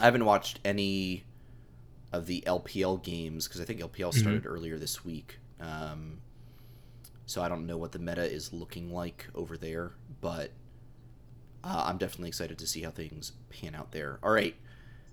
I 0.00 0.04
haven't 0.04 0.24
watched 0.24 0.60
any 0.64 1.24
of 2.12 2.26
the 2.26 2.42
LPL 2.46 3.02
games 3.02 3.46
because 3.46 3.60
I 3.60 3.64
think 3.64 3.80
LPL 3.80 3.90
mm-hmm. 3.92 4.18
started 4.18 4.42
mm-hmm. 4.42 4.52
earlier 4.52 4.78
this 4.78 5.04
week. 5.04 5.38
Um, 5.60 6.18
so 7.26 7.42
I 7.42 7.48
don't 7.48 7.66
know 7.66 7.76
what 7.76 7.92
the 7.92 7.98
meta 7.98 8.22
is 8.22 8.52
looking 8.52 8.92
like 8.92 9.26
over 9.34 9.56
there, 9.56 9.92
but 10.20 10.50
uh, 11.62 11.84
I'm 11.86 11.98
definitely 11.98 12.28
excited 12.28 12.58
to 12.58 12.66
see 12.66 12.82
how 12.82 12.90
things 12.90 13.32
pan 13.50 13.74
out 13.74 13.92
there. 13.92 14.18
All 14.22 14.30
right. 14.30 14.54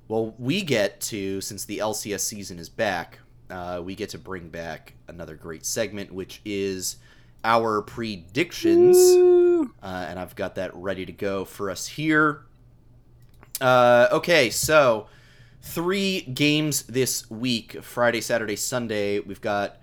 Well, 0.07 0.35
we 0.37 0.61
get 0.61 1.01
to, 1.01 1.41
since 1.41 1.65
the 1.65 1.79
LCS 1.79 2.21
season 2.21 2.59
is 2.59 2.69
back, 2.69 3.19
uh, 3.49 3.81
we 3.83 3.95
get 3.95 4.09
to 4.09 4.17
bring 4.17 4.49
back 4.49 4.93
another 5.07 5.35
great 5.35 5.65
segment, 5.65 6.11
which 6.11 6.41
is 6.45 6.97
our 7.43 7.81
predictions. 7.81 8.97
Uh, 9.83 10.05
and 10.07 10.19
I've 10.19 10.35
got 10.35 10.55
that 10.55 10.73
ready 10.75 11.05
to 11.05 11.11
go 11.11 11.43
for 11.43 11.69
us 11.69 11.87
here. 11.87 12.44
Uh, 13.61 14.07
okay, 14.11 14.49
so 14.49 15.07
three 15.61 16.21
games 16.21 16.83
this 16.83 17.29
week 17.29 17.81
Friday, 17.83 18.21
Saturday, 18.21 18.55
Sunday. 18.55 19.19
We've 19.19 19.41
got 19.41 19.77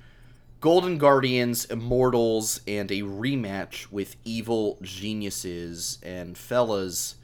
Golden 0.61 0.99
Guardians, 0.99 1.65
Immortals, 1.65 2.61
and 2.67 2.91
a 2.91 3.03
rematch 3.03 3.91
with 3.91 4.17
Evil 4.25 4.79
Geniuses. 4.83 5.99
And 6.03 6.37
fellas, 6.37 7.17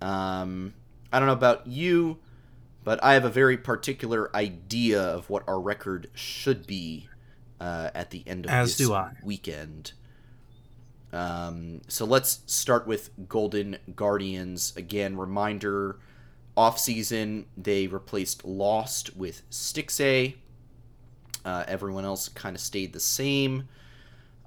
um, 0.00 0.74
I 1.12 1.18
don't 1.18 1.26
know 1.26 1.32
about 1.32 1.66
you, 1.66 2.18
but 2.82 3.02
I 3.04 3.14
have 3.14 3.24
a 3.24 3.30
very 3.30 3.56
particular 3.56 4.34
idea 4.34 5.00
of 5.00 5.30
what 5.30 5.44
our 5.46 5.60
record 5.60 6.10
should 6.14 6.66
be 6.66 7.08
uh, 7.60 7.90
at 7.94 8.10
the 8.10 8.24
end 8.26 8.46
of 8.46 8.50
As 8.50 8.76
this 8.76 8.88
do 8.88 9.00
weekend. 9.22 9.92
Um, 11.16 11.80
so 11.88 12.04
let's 12.04 12.40
start 12.46 12.86
with 12.86 13.10
Golden 13.28 13.78
Guardians. 13.94 14.74
Again, 14.76 15.16
reminder 15.16 15.98
off 16.56 16.78
season 16.78 17.46
they 17.56 17.86
replaced 17.86 18.44
Lost 18.44 19.16
with 19.16 19.42
Stixxay. 19.50 20.34
Uh, 21.44 21.64
everyone 21.66 22.04
else 22.04 22.28
kind 22.28 22.54
of 22.54 22.60
stayed 22.60 22.92
the 22.92 23.00
same. 23.00 23.68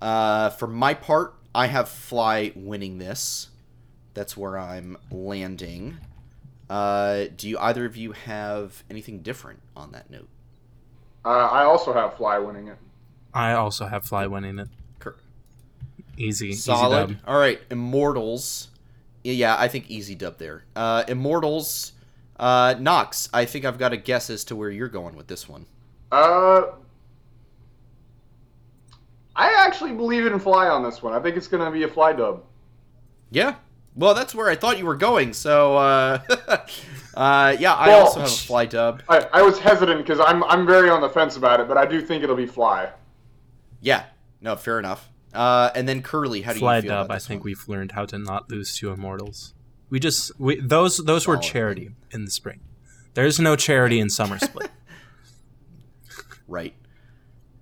Uh, 0.01 0.49
for 0.51 0.67
my 0.67 0.93
part, 0.93 1.33
I 1.55 1.67
have 1.67 1.89
Fly 1.89 2.51
winning 2.55 2.99
this. 2.99 3.49
That's 4.13 4.37
where 4.37 4.57
I'm 4.57 4.97
landing. 5.11 5.97
Uh, 6.69 7.25
do 7.35 7.49
you 7.49 7.57
either 7.57 7.85
of 7.85 7.97
you 7.97 8.11
have 8.11 8.83
anything 8.89 9.19
different 9.19 9.59
on 9.75 9.91
that 9.93 10.11
note? 10.11 10.29
Uh, 11.25 11.29
I 11.29 11.63
also 11.63 11.93
have 11.93 12.15
Fly 12.15 12.37
winning 12.37 12.67
it. 12.67 12.77
I 13.33 13.53
also 13.53 13.87
have 13.87 14.05
Fly 14.05 14.27
winning 14.27 14.59
it. 14.59 14.67
Easy, 16.19 16.51
solid. 16.51 17.11
Easy 17.11 17.19
All 17.25 17.39
right, 17.39 17.59
Immortals. 17.71 18.67
Yeah, 19.23 19.55
I 19.57 19.67
think 19.67 19.89
easy 19.89 20.15
dub 20.15 20.37
there. 20.37 20.65
Uh, 20.75 21.03
Immortals. 21.07 21.93
Uh, 22.37 22.75
Knox. 22.79 23.29
I 23.33 23.45
think 23.45 23.65
I've 23.65 23.77
got 23.77 23.93
a 23.93 23.97
guess 23.97 24.29
as 24.29 24.43
to 24.45 24.55
where 24.55 24.69
you're 24.69 24.89
going 24.89 25.15
with 25.15 25.27
this 25.27 25.47
one. 25.47 25.65
Uh, 26.11 26.63
I 29.35 29.65
actually 29.65 29.93
believe 29.93 30.25
in 30.25 30.39
Fly 30.39 30.67
on 30.67 30.83
this 30.83 31.01
one. 31.01 31.13
I 31.13 31.19
think 31.19 31.37
it's 31.37 31.47
going 31.47 31.63
to 31.63 31.71
be 31.71 31.83
a 31.83 31.87
Fly 31.87 32.13
dub. 32.13 32.43
Yeah. 33.31 33.55
Well, 33.95 34.13
that's 34.13 34.35
where 34.35 34.49
I 34.49 34.55
thought 34.55 34.77
you 34.77 34.85
were 34.85 34.95
going. 34.95 35.33
So, 35.33 35.77
uh, 35.77 36.19
uh, 37.15 37.55
yeah, 37.59 37.73
I 37.73 37.89
well, 37.89 38.05
also 38.05 38.21
have 38.21 38.29
a 38.29 38.31
Fly 38.31 38.65
dub. 38.65 39.03
I, 39.09 39.27
I 39.33 39.41
was 39.41 39.59
hesitant 39.59 39.99
because 39.99 40.19
I'm 40.19 40.43
I'm 40.45 40.65
very 40.65 40.89
on 40.89 41.01
the 41.01 41.09
fence 41.09 41.37
about 41.37 41.59
it, 41.59 41.67
but 41.67 41.77
I 41.77 41.85
do 41.85 42.01
think 42.01 42.23
it'll 42.23 42.35
be 42.35 42.45
Fly. 42.45 42.89
Yeah. 43.81 44.05
No, 44.41 44.55
fair 44.55 44.79
enough. 44.79 45.08
Uh, 45.33 45.69
and 45.75 45.87
then 45.87 46.01
Curly, 46.01 46.41
how 46.41 46.53
do 46.53 46.59
Fly 46.59 46.77
you 46.77 46.81
feel 46.83 46.89
dub, 46.91 47.05
about 47.05 47.15
I 47.15 47.19
think 47.19 47.41
one? 47.41 47.45
we've 47.45 47.67
learned 47.67 47.91
how 47.91 48.05
to 48.05 48.17
not 48.17 48.49
lose 48.49 48.75
to 48.77 48.91
Immortals. 48.91 49.53
We 49.89 49.99
just 49.99 50.31
we 50.39 50.59
those 50.59 50.97
those 50.97 51.27
were 51.27 51.37
charity 51.37 51.91
in 52.11 52.25
the 52.25 52.31
spring. 52.31 52.61
There's 53.13 53.39
no 53.39 53.55
charity 53.55 53.99
in 53.99 54.09
summer 54.09 54.37
split. 54.41 54.71
right. 56.47 56.73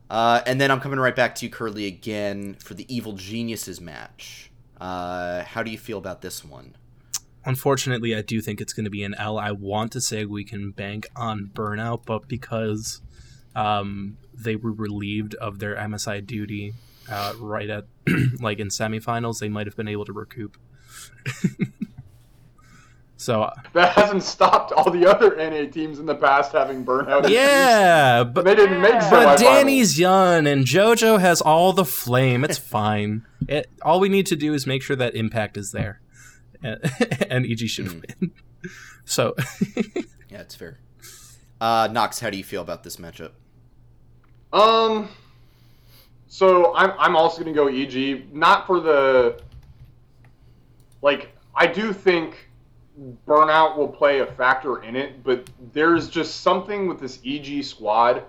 Uh, 0.09 0.41
and 0.45 0.59
then 0.59 0.71
I'm 0.71 0.79
coming 0.79 0.99
right 0.99 1.15
back 1.15 1.35
to 1.35 1.45
you, 1.45 1.51
Curly, 1.51 1.85
again 1.85 2.55
for 2.55 2.73
the 2.73 2.85
Evil 2.93 3.13
Geniuses 3.13 3.81
match. 3.81 4.51
Uh, 4.79 5.43
how 5.43 5.63
do 5.63 5.71
you 5.71 5.77
feel 5.77 5.97
about 5.97 6.21
this 6.21 6.45
one? 6.45 6.75
Unfortunately, 7.45 8.15
I 8.15 8.21
do 8.21 8.41
think 8.41 8.61
it's 8.61 8.73
going 8.73 8.83
to 8.85 8.89
be 8.89 9.03
an 9.03 9.15
L. 9.15 9.37
I 9.37 9.51
want 9.51 9.91
to 9.93 10.01
say 10.01 10.25
we 10.25 10.43
can 10.43 10.71
bank 10.71 11.07
on 11.15 11.49
burnout, 11.53 12.05
but 12.05 12.27
because 12.27 13.01
um, 13.55 14.17
they 14.33 14.55
were 14.55 14.71
relieved 14.71 15.33
of 15.35 15.59
their 15.59 15.75
MSI 15.75 16.25
duty 16.25 16.73
uh, 17.09 17.33
right 17.39 17.69
at 17.69 17.85
like 18.39 18.59
in 18.59 18.67
semifinals, 18.67 19.39
they 19.39 19.49
might 19.49 19.67
have 19.67 19.75
been 19.75 19.87
able 19.87 20.05
to 20.05 20.13
recoup. 20.13 20.57
So 23.17 23.41
uh, 23.41 23.53
that 23.73 23.93
hasn't 23.93 24.21
stopped 24.21 24.71
all 24.71 24.91
the 24.91 25.07
other 25.07 25.35
NA 25.35 25.69
teams 25.69 25.97
in 25.97 26.05
the 26.05 26.15
past 26.15 26.51
having 26.51 26.85
burnout. 26.85 27.27
Yeah, 27.27 28.23
but 28.23 28.45
they 28.45 28.53
didn't 28.53 28.79
make. 28.79 28.99
But 29.09 29.39
Danny's 29.39 29.99
young 29.99 30.45
and 30.45 30.65
JoJo 30.65 31.19
has 31.19 31.41
all 31.41 31.73
the 31.73 31.83
flame. 31.83 32.43
It's 32.43 32.57
fine. 32.59 33.25
It, 33.47 33.69
all 33.81 33.99
we 33.99 34.07
need 34.07 34.27
to 34.27 34.35
do 34.35 34.53
is 34.53 34.67
make 34.67 34.83
sure 34.83 34.95
that 34.95 35.15
impact 35.15 35.57
is 35.57 35.71
there, 35.71 35.99
and, 36.63 36.79
and 37.27 37.45
EG 37.45 37.67
should 37.67 37.87
mm. 37.87 38.05
win. 38.21 38.31
So 39.03 39.33
yeah, 40.29 40.41
it's 40.41 40.55
fair. 40.55 40.79
Uh, 41.59 41.89
Knox, 41.91 42.19
how 42.19 42.29
do 42.29 42.37
you 42.37 42.43
feel 42.43 42.61
about 42.61 42.83
this 42.83 42.97
matchup? 42.97 43.31
Um, 44.53 45.09
so 46.27 46.75
I'm 46.75 46.91
I'm 46.99 47.15
also 47.15 47.39
gonna 47.43 47.53
go 47.53 47.67
EG, 47.67 48.33
not 48.33 48.67
for 48.67 48.79
the 48.79 49.41
like 51.01 51.31
I 51.55 51.67
do 51.67 51.93
think 51.93 52.49
burnout 53.27 53.77
will 53.77 53.87
play 53.87 54.19
a 54.19 54.25
factor 54.25 54.83
in 54.83 54.95
it, 54.95 55.23
but 55.23 55.49
there's 55.71 56.09
just 56.09 56.41
something 56.41 56.87
with 56.87 56.99
this 56.99 57.19
EG 57.25 57.63
squad 57.63 58.23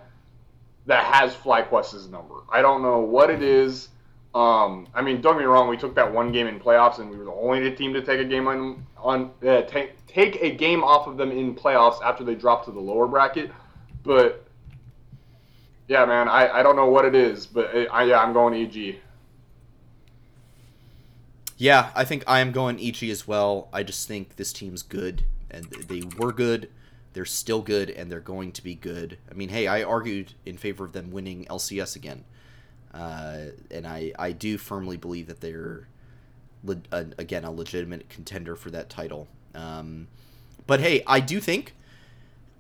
that 0.87 1.05
has 1.05 1.35
FlyQuest's 1.35 2.09
number. 2.09 2.35
I 2.51 2.63
don't 2.63 2.83
know 2.83 3.01
what 3.01 3.31
it 3.31 3.43
is. 3.43 3.89
Um, 4.35 4.87
I 4.95 5.03
mean, 5.03 5.21
don't 5.21 5.35
get 5.35 5.41
me 5.41 5.45
wrong. 5.45 5.69
We 5.69 5.77
took 5.77 5.95
that 5.95 6.13
one 6.13 6.33
game 6.33 6.47
in 6.47 6.61
playoffs, 6.61 6.99
and 6.99 7.11
we 7.11 7.17
were 7.17 7.25
the 7.25 7.33
only 7.33 7.71
team 7.73 7.93
to 7.95 8.03
take 8.03 8.21
a 8.21 8.25
game 8.25 8.47
on 8.47 8.87
on 8.97 9.31
uh, 9.47 9.63
take 9.63 10.07
take 10.07 10.37
a 10.43 10.51
game 10.51 10.85
off 10.85 11.07
of 11.07 11.17
them 11.17 11.31
in 11.31 11.55
playoffs 11.55 12.03
after 12.03 12.25
they 12.25 12.35
dropped 12.35 12.67
to 12.67 12.71
the 12.71 12.81
lower 12.81 13.07
bracket. 13.07 13.51
But 14.03 14.48
yeah, 15.89 16.05
man, 16.05 16.29
I, 16.29 16.61
I 16.61 16.63
don't 16.63 16.77
know 16.77 16.89
what 16.89 17.07
it 17.07 17.15
is, 17.15 17.47
but 17.47 17.75
it, 17.75 17.89
I, 17.91 18.05
yeah, 18.05 18.21
I'm 18.21 18.35
going 18.35 18.55
EG. 18.55 18.97
Yeah, 21.57 21.91
I 21.95 22.05
think 22.05 22.23
I 22.27 22.41
am 22.41 22.53
going 22.53 22.79
EG 22.79 23.03
as 23.05 23.27
well. 23.27 23.69
I 23.73 23.83
just 23.83 24.07
think 24.07 24.37
this 24.37 24.53
team's 24.53 24.83
good, 24.83 25.25
and 25.51 25.65
they 25.89 26.03
were 26.19 26.33
good. 26.33 26.71
They're 27.15 27.25
still 27.25 27.63
good, 27.63 27.91
and 27.91 28.13
they're 28.13 28.21
going 28.21 28.53
to 28.53 28.63
be 28.63 28.75
good. 28.75 29.19
I 29.31 29.35
mean, 29.35 29.49
hey, 29.49 29.67
I 29.67 29.83
argued 29.83 30.35
in 30.45 30.59
favor 30.59 30.85
of 30.85 30.93
them 30.93 31.11
winning 31.11 31.47
LCS 31.47 31.97
again, 31.97 32.25
uh, 32.93 33.47
and 33.71 33.87
I 33.87 34.13
I 34.19 34.33
do 34.33 34.59
firmly 34.59 34.99
believe 34.99 35.27
that 35.27 35.41
they're 35.41 35.89
le- 36.63 36.83
uh, 36.93 37.05
again 37.17 37.45
a 37.45 37.51
legitimate 37.51 38.09
contender 38.11 38.55
for 38.55 38.71
that 38.71 38.91
title. 38.91 39.27
Um, 39.55 40.07
but 40.67 40.81
hey, 40.81 41.03
I 41.07 41.21
do 41.21 41.41
think 41.41 41.75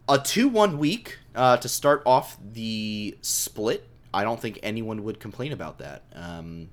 a 0.09 0.18
two-one 0.18 0.78
week 0.78 1.18
uh, 1.34 1.56
to 1.59 1.68
start 1.68 2.02
off 2.06 2.38
the 2.52 3.16
split. 3.22 3.86
I 4.12 4.24
don't 4.24 4.40
think 4.40 4.59
anyone 4.62 5.04
would 5.04 5.20
complain 5.20 5.52
about 5.52 5.78
that. 5.78 6.02
Um, 6.14 6.70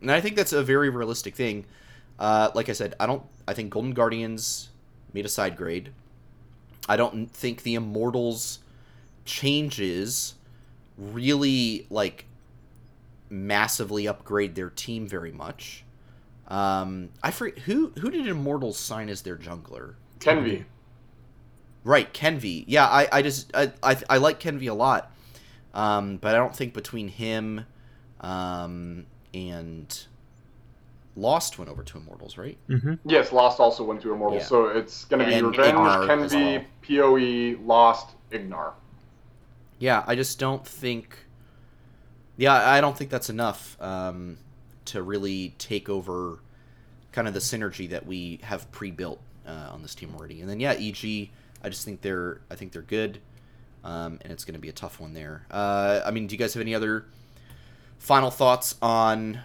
and 0.00 0.10
I 0.10 0.20
think 0.20 0.36
that's 0.36 0.52
a 0.52 0.62
very 0.62 0.90
realistic 0.90 1.34
thing. 1.34 1.64
Uh, 2.18 2.50
like 2.54 2.68
I 2.68 2.72
said, 2.72 2.94
I 3.00 3.06
don't. 3.06 3.22
I 3.46 3.54
think 3.54 3.70
Golden 3.70 3.92
Guardians 3.92 4.68
made 5.12 5.24
a 5.24 5.28
side 5.28 5.56
grade. 5.56 5.90
I 6.88 6.96
don't 6.96 7.30
think 7.30 7.62
the 7.62 7.74
Immortals 7.74 8.58
changes 9.24 10.34
really 10.98 11.86
like 11.90 12.26
massively 13.30 14.06
upgrade 14.06 14.54
their 14.54 14.70
team 14.70 15.06
very 15.06 15.32
much. 15.32 15.84
Um, 16.48 17.10
I 17.22 17.30
forget 17.30 17.60
who 17.60 17.92
who 17.98 18.10
did 18.10 18.26
Immortals 18.26 18.78
sign 18.78 19.08
as 19.08 19.22
their 19.22 19.36
jungler. 19.36 19.94
Kenvi. 20.18 20.64
Right, 21.84 22.12
Kenvi. 22.12 22.64
Yeah, 22.66 22.86
I, 22.86 23.08
I 23.10 23.22
just 23.22 23.50
I, 23.54 23.72
I, 23.82 23.96
I 24.08 24.18
like 24.18 24.38
Kenvi 24.40 24.68
a 24.70 24.74
lot, 24.74 25.12
um, 25.74 26.16
but 26.18 26.34
I 26.34 26.38
don't 26.38 26.54
think 26.54 26.74
between 26.74 27.08
him, 27.08 27.64
um, 28.20 29.06
and 29.34 30.06
Lost 31.16 31.58
went 31.58 31.70
over 31.70 31.82
to 31.82 31.98
Immortals, 31.98 32.38
right? 32.38 32.56
Mm-hmm. 32.68 32.94
Yes, 33.04 33.32
Lost 33.32 33.58
also 33.60 33.82
went 33.84 34.00
to 34.02 34.12
Immortals, 34.12 34.42
Yeah. 34.42 34.46
so 34.46 34.66
it's 34.68 35.04
going 35.06 35.20
to 35.20 35.26
be 35.26 35.34
And 35.34 35.48
Revenge, 35.48 35.74
Ignar 35.76 36.24
as 36.24 36.32
Kenvi, 36.32 36.64
well. 36.88 37.56
Poe, 37.58 37.62
Lost, 37.66 38.10
Ignar. 38.30 38.72
Yeah, 39.78 40.04
I 40.06 40.14
just 40.14 40.38
don't 40.38 40.64
think. 40.66 41.18
Yeah, 42.36 42.54
I 42.54 42.80
don't 42.80 42.96
think 42.96 43.10
that's 43.10 43.28
enough 43.28 43.76
um, 43.80 44.38
to 44.86 45.02
really 45.02 45.54
take 45.58 45.88
over 45.88 46.38
kind 47.12 47.28
of 47.28 47.34
the 47.34 47.40
synergy 47.40 47.90
that 47.90 48.06
we 48.06 48.40
have 48.42 48.70
pre-built 48.72 49.20
uh, 49.46 49.68
on 49.70 49.82
this 49.82 49.94
team 49.94 50.14
already. 50.16 50.40
And 50.40 50.48
then 50.48 50.60
yeah, 50.60 50.72
EG, 50.72 51.30
I 51.62 51.68
just 51.68 51.84
think 51.84 52.00
they're 52.00 52.40
I 52.50 52.54
think 52.56 52.72
they're 52.72 52.82
good, 52.82 53.18
um, 53.84 54.18
and 54.22 54.32
it's 54.32 54.44
going 54.44 54.54
to 54.54 54.60
be 54.60 54.68
a 54.68 54.72
tough 54.72 55.00
one 55.00 55.14
there. 55.14 55.46
Uh, 55.50 56.00
I 56.04 56.10
mean, 56.10 56.26
do 56.26 56.34
you 56.34 56.38
guys 56.38 56.54
have 56.54 56.60
any 56.60 56.74
other 56.74 57.06
final 57.98 58.30
thoughts 58.30 58.74
on 58.82 59.40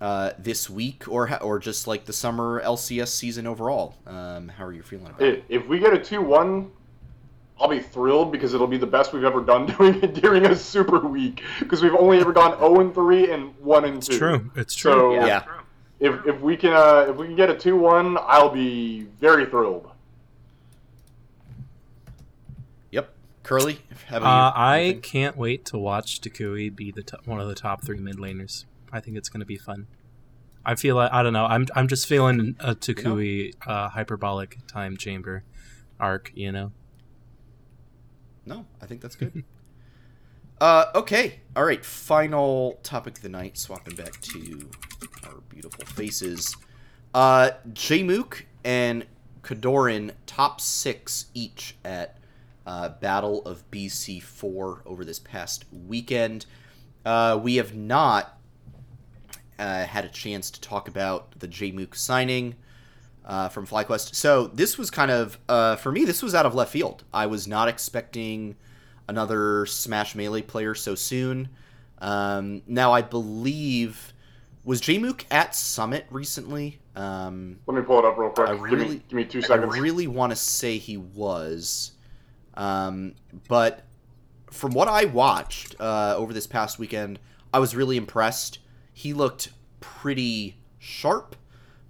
uh, 0.00 0.30
this 0.38 0.70
week, 0.70 1.06
or 1.08 1.42
or 1.42 1.58
just 1.58 1.86
like 1.86 2.06
the 2.06 2.12
summer 2.12 2.62
LCS 2.62 3.08
season 3.08 3.46
overall? 3.46 3.94
Um, 4.06 4.48
how 4.48 4.64
are 4.64 4.72
you 4.72 4.82
feeling 4.82 5.06
about 5.06 5.20
it? 5.22 5.44
If 5.48 5.66
we 5.66 5.78
get 5.78 5.92
a 5.92 5.98
2 5.98 6.22
1, 6.22 6.70
I'll 7.60 7.68
be 7.68 7.80
thrilled 7.80 8.32
because 8.32 8.54
it'll 8.54 8.66
be 8.66 8.78
the 8.78 8.86
best 8.86 9.12
we've 9.12 9.24
ever 9.24 9.42
done 9.42 9.66
doing 9.78 10.02
it 10.02 10.14
during 10.14 10.46
a 10.46 10.56
super 10.56 11.00
week 11.00 11.42
because 11.60 11.82
we've 11.82 11.94
only 11.94 12.18
ever 12.20 12.32
gone 12.32 12.58
0 12.58 12.80
and 12.80 12.94
3 12.94 13.30
and 13.32 13.54
1 13.58 13.84
and 13.84 14.02
2. 14.02 14.12
It's 14.12 14.16
true. 14.18 14.50
It's 14.56 14.74
true. 14.74 14.92
So 14.92 15.14
Yeah. 15.26 15.44
if, 16.00 16.26
if 16.26 16.40
we 16.40 16.56
can 16.56 16.72
uh, 16.72 17.06
if 17.10 17.16
we 17.16 17.26
can 17.26 17.36
get 17.36 17.50
a 17.50 17.54
2 17.54 17.76
1, 17.76 18.16
I'll 18.22 18.48
be 18.50 19.02
very 19.20 19.44
thrilled. 19.44 19.90
Yep, 22.90 23.12
Curly. 23.44 23.78
How 24.08 24.16
Uh? 24.18 24.52
I 24.56 24.98
can't 25.02 25.36
wait 25.36 25.64
to 25.66 25.78
watch 25.78 26.20
toucouille 26.20 26.74
be 26.74 26.90
the 26.90 27.02
to- 27.04 27.20
one 27.24 27.40
of 27.40 27.46
the 27.46 27.54
top 27.54 27.84
three 27.84 27.98
mid 27.98 28.16
laners. 28.16 28.64
I 28.92 29.00
think 29.00 29.16
it's 29.16 29.28
going 29.28 29.40
to 29.40 29.46
be 29.46 29.56
fun. 29.56 29.86
I 30.66 30.74
feel 30.74 30.96
like 30.96 31.12
I 31.12 31.22
don't 31.22 31.34
know. 31.34 31.44
I'm 31.44 31.66
I'm 31.76 31.86
just 31.86 32.06
feeling 32.06 32.56
a 32.58 32.74
toucouille 32.74 33.54
uh, 33.66 33.90
hyperbolic 33.90 34.58
time 34.66 34.96
chamber 34.96 35.44
arc. 36.00 36.32
You 36.34 36.50
know. 36.52 36.72
No, 38.46 38.66
I 38.80 38.86
think 38.86 39.00
that's 39.02 39.16
good. 39.16 39.44
uh, 40.60 40.86
okay. 40.94 41.40
All 41.54 41.64
right. 41.64 41.84
Final 41.84 42.78
topic 42.82 43.18
of 43.18 43.22
the 43.22 43.28
night. 43.28 43.58
Swapping 43.58 43.94
back 43.94 44.20
to 44.22 44.70
our 45.24 45.40
beautiful 45.50 45.84
faces. 45.84 46.56
Uh, 47.12 47.50
Jmook 47.72 48.42
and 48.64 49.06
Kodorin 49.42 50.12
top 50.26 50.60
six 50.60 51.26
each 51.34 51.76
at 51.84 52.18
uh, 52.66 52.90
Battle 52.90 53.42
of 53.42 53.68
BC 53.70 54.22
four 54.22 54.82
over 54.86 55.04
this 55.04 55.18
past 55.18 55.64
weekend. 55.72 56.46
Uh, 57.04 57.38
we 57.42 57.56
have 57.56 57.74
not 57.74 58.38
uh, 59.58 59.84
had 59.84 60.04
a 60.04 60.08
chance 60.08 60.50
to 60.50 60.60
talk 60.60 60.88
about 60.88 61.38
the 61.38 61.48
Jmook 61.48 61.94
signing 61.94 62.54
uh, 63.24 63.48
from 63.48 63.66
FlyQuest. 63.66 64.14
So 64.14 64.46
this 64.48 64.78
was 64.78 64.90
kind 64.90 65.10
of 65.10 65.38
uh, 65.48 65.76
for 65.76 65.92
me. 65.92 66.04
This 66.04 66.22
was 66.22 66.34
out 66.34 66.46
of 66.46 66.54
left 66.54 66.72
field. 66.72 67.04
I 67.12 67.26
was 67.26 67.46
not 67.46 67.68
expecting 67.68 68.56
another 69.08 69.66
Smash 69.66 70.14
Melee 70.14 70.42
player 70.42 70.74
so 70.74 70.94
soon. 70.94 71.48
Um, 71.98 72.62
now 72.66 72.92
I 72.92 73.02
believe 73.02 74.12
was 74.64 74.80
Jmook 74.80 75.24
at 75.30 75.54
Summit 75.54 76.06
recently. 76.10 76.80
Um, 76.96 77.58
Let 77.66 77.76
me 77.76 77.82
pull 77.82 77.98
it 77.98 78.04
up 78.04 78.16
real 78.18 78.30
quick. 78.30 78.48
I 78.48 78.52
give, 78.52 78.62
really- 78.62 78.88
me, 78.88 79.02
give 79.08 79.16
me 79.16 79.24
two 79.24 79.42
seconds. 79.42 79.74
I 79.74 79.78
really 79.78 80.06
want 80.06 80.30
to 80.32 80.36
say 80.36 80.78
he 80.78 80.96
was, 80.96 81.92
um, 82.56 83.14
but 83.48 83.84
from 84.50 84.72
what 84.72 84.88
I 84.88 85.06
watched 85.06 85.74
uh, 85.80 86.14
over 86.16 86.32
this 86.32 86.46
past 86.46 86.78
weekend, 86.78 87.18
I 87.52 87.58
was 87.58 87.74
really 87.74 87.96
impressed. 87.96 88.58
He 88.92 89.12
looked 89.12 89.50
pretty 89.80 90.56
sharp, 90.78 91.36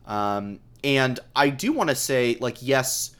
um, 0.07 0.61
and 0.83 1.21
I 1.37 1.51
do 1.51 1.73
want 1.73 1.91
to 1.91 1.97
say, 1.97 2.37
like, 2.41 2.59
yes, 2.61 3.15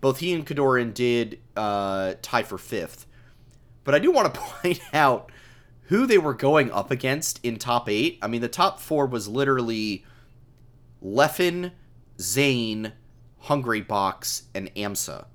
both 0.00 0.18
he 0.18 0.32
and 0.32 0.46
Kodorin 0.46 0.94
did 0.94 1.40
uh, 1.56 2.14
tie 2.22 2.42
for 2.42 2.58
fifth, 2.58 3.06
but 3.84 3.94
I 3.94 3.98
do 3.98 4.10
want 4.10 4.32
to 4.32 4.40
point 4.62 4.80
out 4.92 5.30
who 5.88 6.06
they 6.06 6.18
were 6.18 6.34
going 6.34 6.70
up 6.70 6.90
against 6.90 7.44
in 7.44 7.56
top 7.56 7.88
eight. 7.88 8.18
I 8.20 8.28
mean, 8.28 8.42
the 8.42 8.48
top 8.48 8.78
four 8.78 9.06
was 9.06 9.26
literally 9.26 10.04
Leffen, 11.02 11.72
Zain, 12.20 12.92
Hungry 13.38 13.80
Box, 13.80 14.44
and 14.54 14.72
Amsa. 14.74 15.26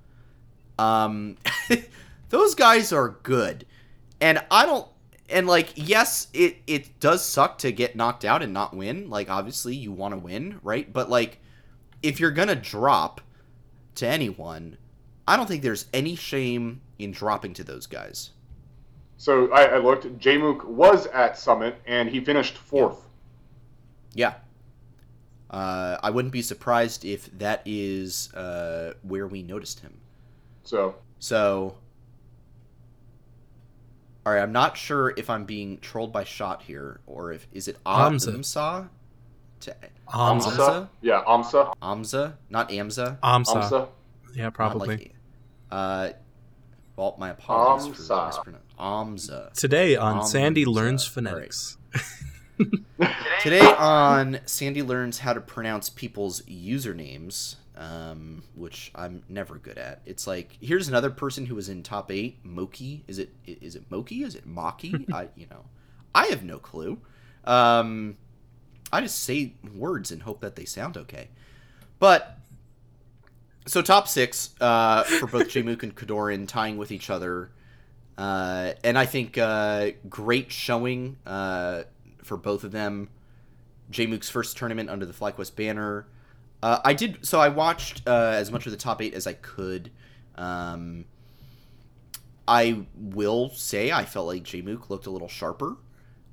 Um, 0.80 1.38
those 2.30 2.56
guys 2.56 2.92
are 2.92 3.10
good, 3.24 3.66
and 4.20 4.44
I 4.50 4.66
don't. 4.66 4.88
And 5.30 5.48
like, 5.48 5.74
yes, 5.76 6.28
it 6.34 6.58
it 6.68 7.00
does 7.00 7.26
suck 7.26 7.58
to 7.60 7.72
get 7.72 7.96
knocked 7.96 8.26
out 8.26 8.44
and 8.44 8.54
not 8.54 8.76
win. 8.76 9.10
Like, 9.10 9.30
obviously, 9.30 9.76
you 9.76 9.92
want 9.92 10.14
to 10.14 10.20
win, 10.20 10.60
right? 10.64 10.92
But 10.92 11.10
like, 11.10 11.40
if 12.02 12.20
you're 12.20 12.32
gonna 12.32 12.56
drop 12.56 13.22
to 13.96 14.08
anyone, 14.08 14.78
I 15.28 15.38
don't 15.38 15.48
think 15.48 15.64
there's 15.64 15.88
any 15.94 16.16
shame 16.16 16.82
in 17.00 17.12
dropping 17.12 17.54
to 17.56 17.64
those 17.64 17.88
guys. 17.88 18.32
So 19.18 19.52
I, 19.52 19.66
I 19.66 19.78
looked. 19.78 20.06
Jmook 20.20 20.66
was 20.66 21.08
at 21.08 21.38
Summit 21.38 21.78
and 21.86 22.10
he 22.10 22.20
finished 22.20 22.58
fourth. 22.58 23.08
Yeah. 24.14 24.36
Uh, 25.50 25.98
I 26.02 26.10
wouldn't 26.10 26.34
be 26.34 26.42
surprised 26.42 27.06
if 27.06 27.30
that 27.38 27.62
is 27.66 28.34
uh, 28.34 28.94
where 29.04 29.28
we 29.28 29.44
noticed 29.44 29.80
him. 29.82 30.00
So 30.64 30.96
So, 31.20 31.78
all 34.26 34.34
right, 34.34 34.42
I'm 34.42 34.52
not 34.54 34.78
sure 34.78 35.14
if 35.18 35.30
I'm 35.30 35.46
being 35.46 35.80
trolled 35.80 36.14
by 36.14 36.24
shot 36.24 36.62
here 36.64 37.02
or 37.06 37.32
if 37.34 37.48
is 37.52 37.68
it 37.68 37.78
Amza. 37.86 38.36
Amsa? 38.38 38.90
To 39.62 39.76
Amza. 40.10 40.52
Amza? 40.52 40.90
Yeah, 41.02 41.24
Amsa. 41.28 41.74
Amza, 41.82 42.34
not 42.50 42.70
Amza. 42.70 43.18
Amsa. 43.22 43.46
Amsa. 43.64 43.88
Yeah, 44.34 44.44
Not 44.46 44.54
probably. 44.54 44.88
like- 44.98 45.16
uh, 45.72 46.10
well, 46.96 47.16
my 47.18 47.30
apologies 47.32 47.96
for 48.08 48.14
Amsa. 48.14 48.28
mispronouncing. 48.28 48.60
Amza. 48.80 49.54
Today 49.54 49.96
on 49.96 50.20
Amza. 50.20 50.28
Sandy 50.28 50.66
learns 50.66 51.04
All 51.18 51.24
right. 51.24 51.30
phonetics. 51.32 51.78
Today 53.42 53.60
on 53.62 54.40
Sandy 54.46 54.82
learns 54.84 55.20
how 55.20 55.34
to 55.34 55.42
pronounce 55.42 55.90
people's 55.90 56.42
usernames, 56.44 57.56
um, 57.78 58.44
which 58.56 58.92
I'm 58.96 59.24
never 59.30 59.56
good 59.56 59.78
at. 59.78 60.02
It's 60.06 60.28
like 60.28 60.58
here's 60.62 60.88
another 60.88 61.10
person 61.10 61.46
who 61.46 61.56
was 61.56 61.70
in 61.70 61.84
top 61.84 62.12
eight. 62.12 62.40
Moky, 62.44 63.04
is 63.08 63.20
it 63.20 63.34
is 63.46 63.76
it 63.76 63.90
Moky? 63.90 64.24
Is 64.24 64.36
it 64.36 64.48
Maki? 64.48 65.06
I 65.14 65.30
you 65.36 65.48
know, 65.50 65.66
I 66.14 66.28
have 66.28 66.44
no 66.44 66.60
clue. 66.60 67.00
Um, 67.46 68.18
I 68.92 69.02
just 69.02 69.24
say 69.24 69.54
words 69.76 70.12
and 70.12 70.22
hope 70.22 70.42
that 70.42 70.56
they 70.56 70.66
sound 70.66 70.98
okay. 70.98 71.30
But 72.00 72.38
so 73.66 73.82
top 73.82 74.08
six 74.08 74.52
uh, 74.62 75.04
for 75.04 75.28
both 75.28 75.48
Jmook 75.50 75.84
and 75.84 75.96
Kodorin 75.96 76.48
tying 76.48 76.78
with 76.78 76.92
each 76.92 77.10
other. 77.10 77.52
Uh, 78.18 78.74
and 78.84 78.98
I 78.98 79.06
think 79.06 79.38
uh, 79.38 79.92
great 80.08 80.52
showing 80.52 81.18
uh, 81.26 81.84
for 82.24 82.38
both 82.38 82.64
of 82.64 82.72
them. 82.72 83.10
Jmook's 83.92 84.30
first 84.30 84.58
tournament 84.58 84.90
under 84.90 85.06
the 85.06 85.14
FlyQuest 85.14 85.56
banner. 85.56 86.08
Uh, 86.64 86.80
I 86.86 86.94
did 86.94 87.28
so. 87.28 87.42
I 87.42 87.50
watched 87.50 88.08
uh, 88.08 88.36
as 88.36 88.50
much 88.50 88.66
of 88.66 88.72
the 88.72 88.78
top 88.78 89.02
eight 89.02 89.14
as 89.14 89.28
I 89.28 89.34
could. 89.34 89.92
Um, 90.36 91.04
I 92.48 92.86
will 92.96 93.50
say 93.50 93.92
I 93.92 94.06
felt 94.06 94.28
like 94.28 94.44
Jmook 94.44 94.90
looked 94.90 95.06
a 95.06 95.10
little 95.10 95.28
sharper 95.28 95.76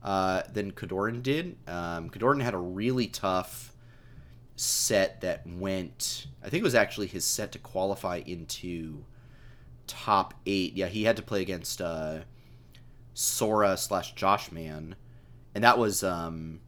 uh, 0.05 0.43
than 0.53 0.71
Kodorin 0.71 1.25
did. 1.25 1.57
Um, 1.67 2.11
Kodorin 2.11 2.41
had 2.41 2.55
a 2.55 2.59
really 2.59 3.09
tough 3.09 3.75
set 4.55 5.21
that 5.23 5.45
went. 5.49 6.29
I 6.45 6.49
think 6.49 6.61
it 6.61 6.65
was 6.65 6.77
actually 6.77 7.09
his 7.09 7.25
set 7.25 7.51
to 7.51 7.59
qualify 7.59 8.23
into 8.25 9.05
top 9.89 10.35
eight. 10.47 10.75
Yeah, 10.75 10.87
he 10.87 11.03
had 11.03 11.17
to 11.17 11.23
play 11.23 11.43
against 11.43 11.81
uh, 11.81 12.21
Sora 13.15 13.77
slash 13.77 14.15
Josh 14.15 14.53
Man, 14.53 14.95
and 15.57 15.65
that 15.65 15.77
was 15.77 16.05
um, 16.05 16.61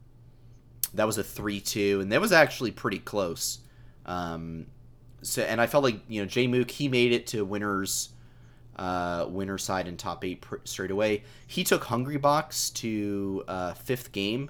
that 0.93 1.05
was 1.05 1.17
a 1.17 1.23
three 1.23 1.59
two, 1.59 1.99
and 2.01 2.11
that 2.11 2.21
was 2.21 2.31
actually 2.31 2.71
pretty 2.71 2.99
close. 2.99 3.59
Um, 4.05 4.67
so, 5.21 5.41
and 5.41 5.59
I 5.59 5.67
felt 5.67 5.83
like 5.83 5.99
you 6.07 6.21
know 6.21 6.27
Jmook 6.27 6.69
he 6.69 6.87
made 6.87 7.13
it 7.13 7.27
to 7.27 7.43
winners, 7.45 8.09
uh, 8.75 9.25
winner 9.29 9.57
side 9.57 9.87
in 9.87 9.97
top 9.97 10.23
eight 10.23 10.41
pr- 10.41 10.57
straight 10.65 10.91
away. 10.91 11.23
He 11.47 11.63
took 11.63 11.83
Hungrybox 11.83 12.73
to 12.75 13.43
uh, 13.47 13.73
fifth 13.73 14.11
game, 14.11 14.49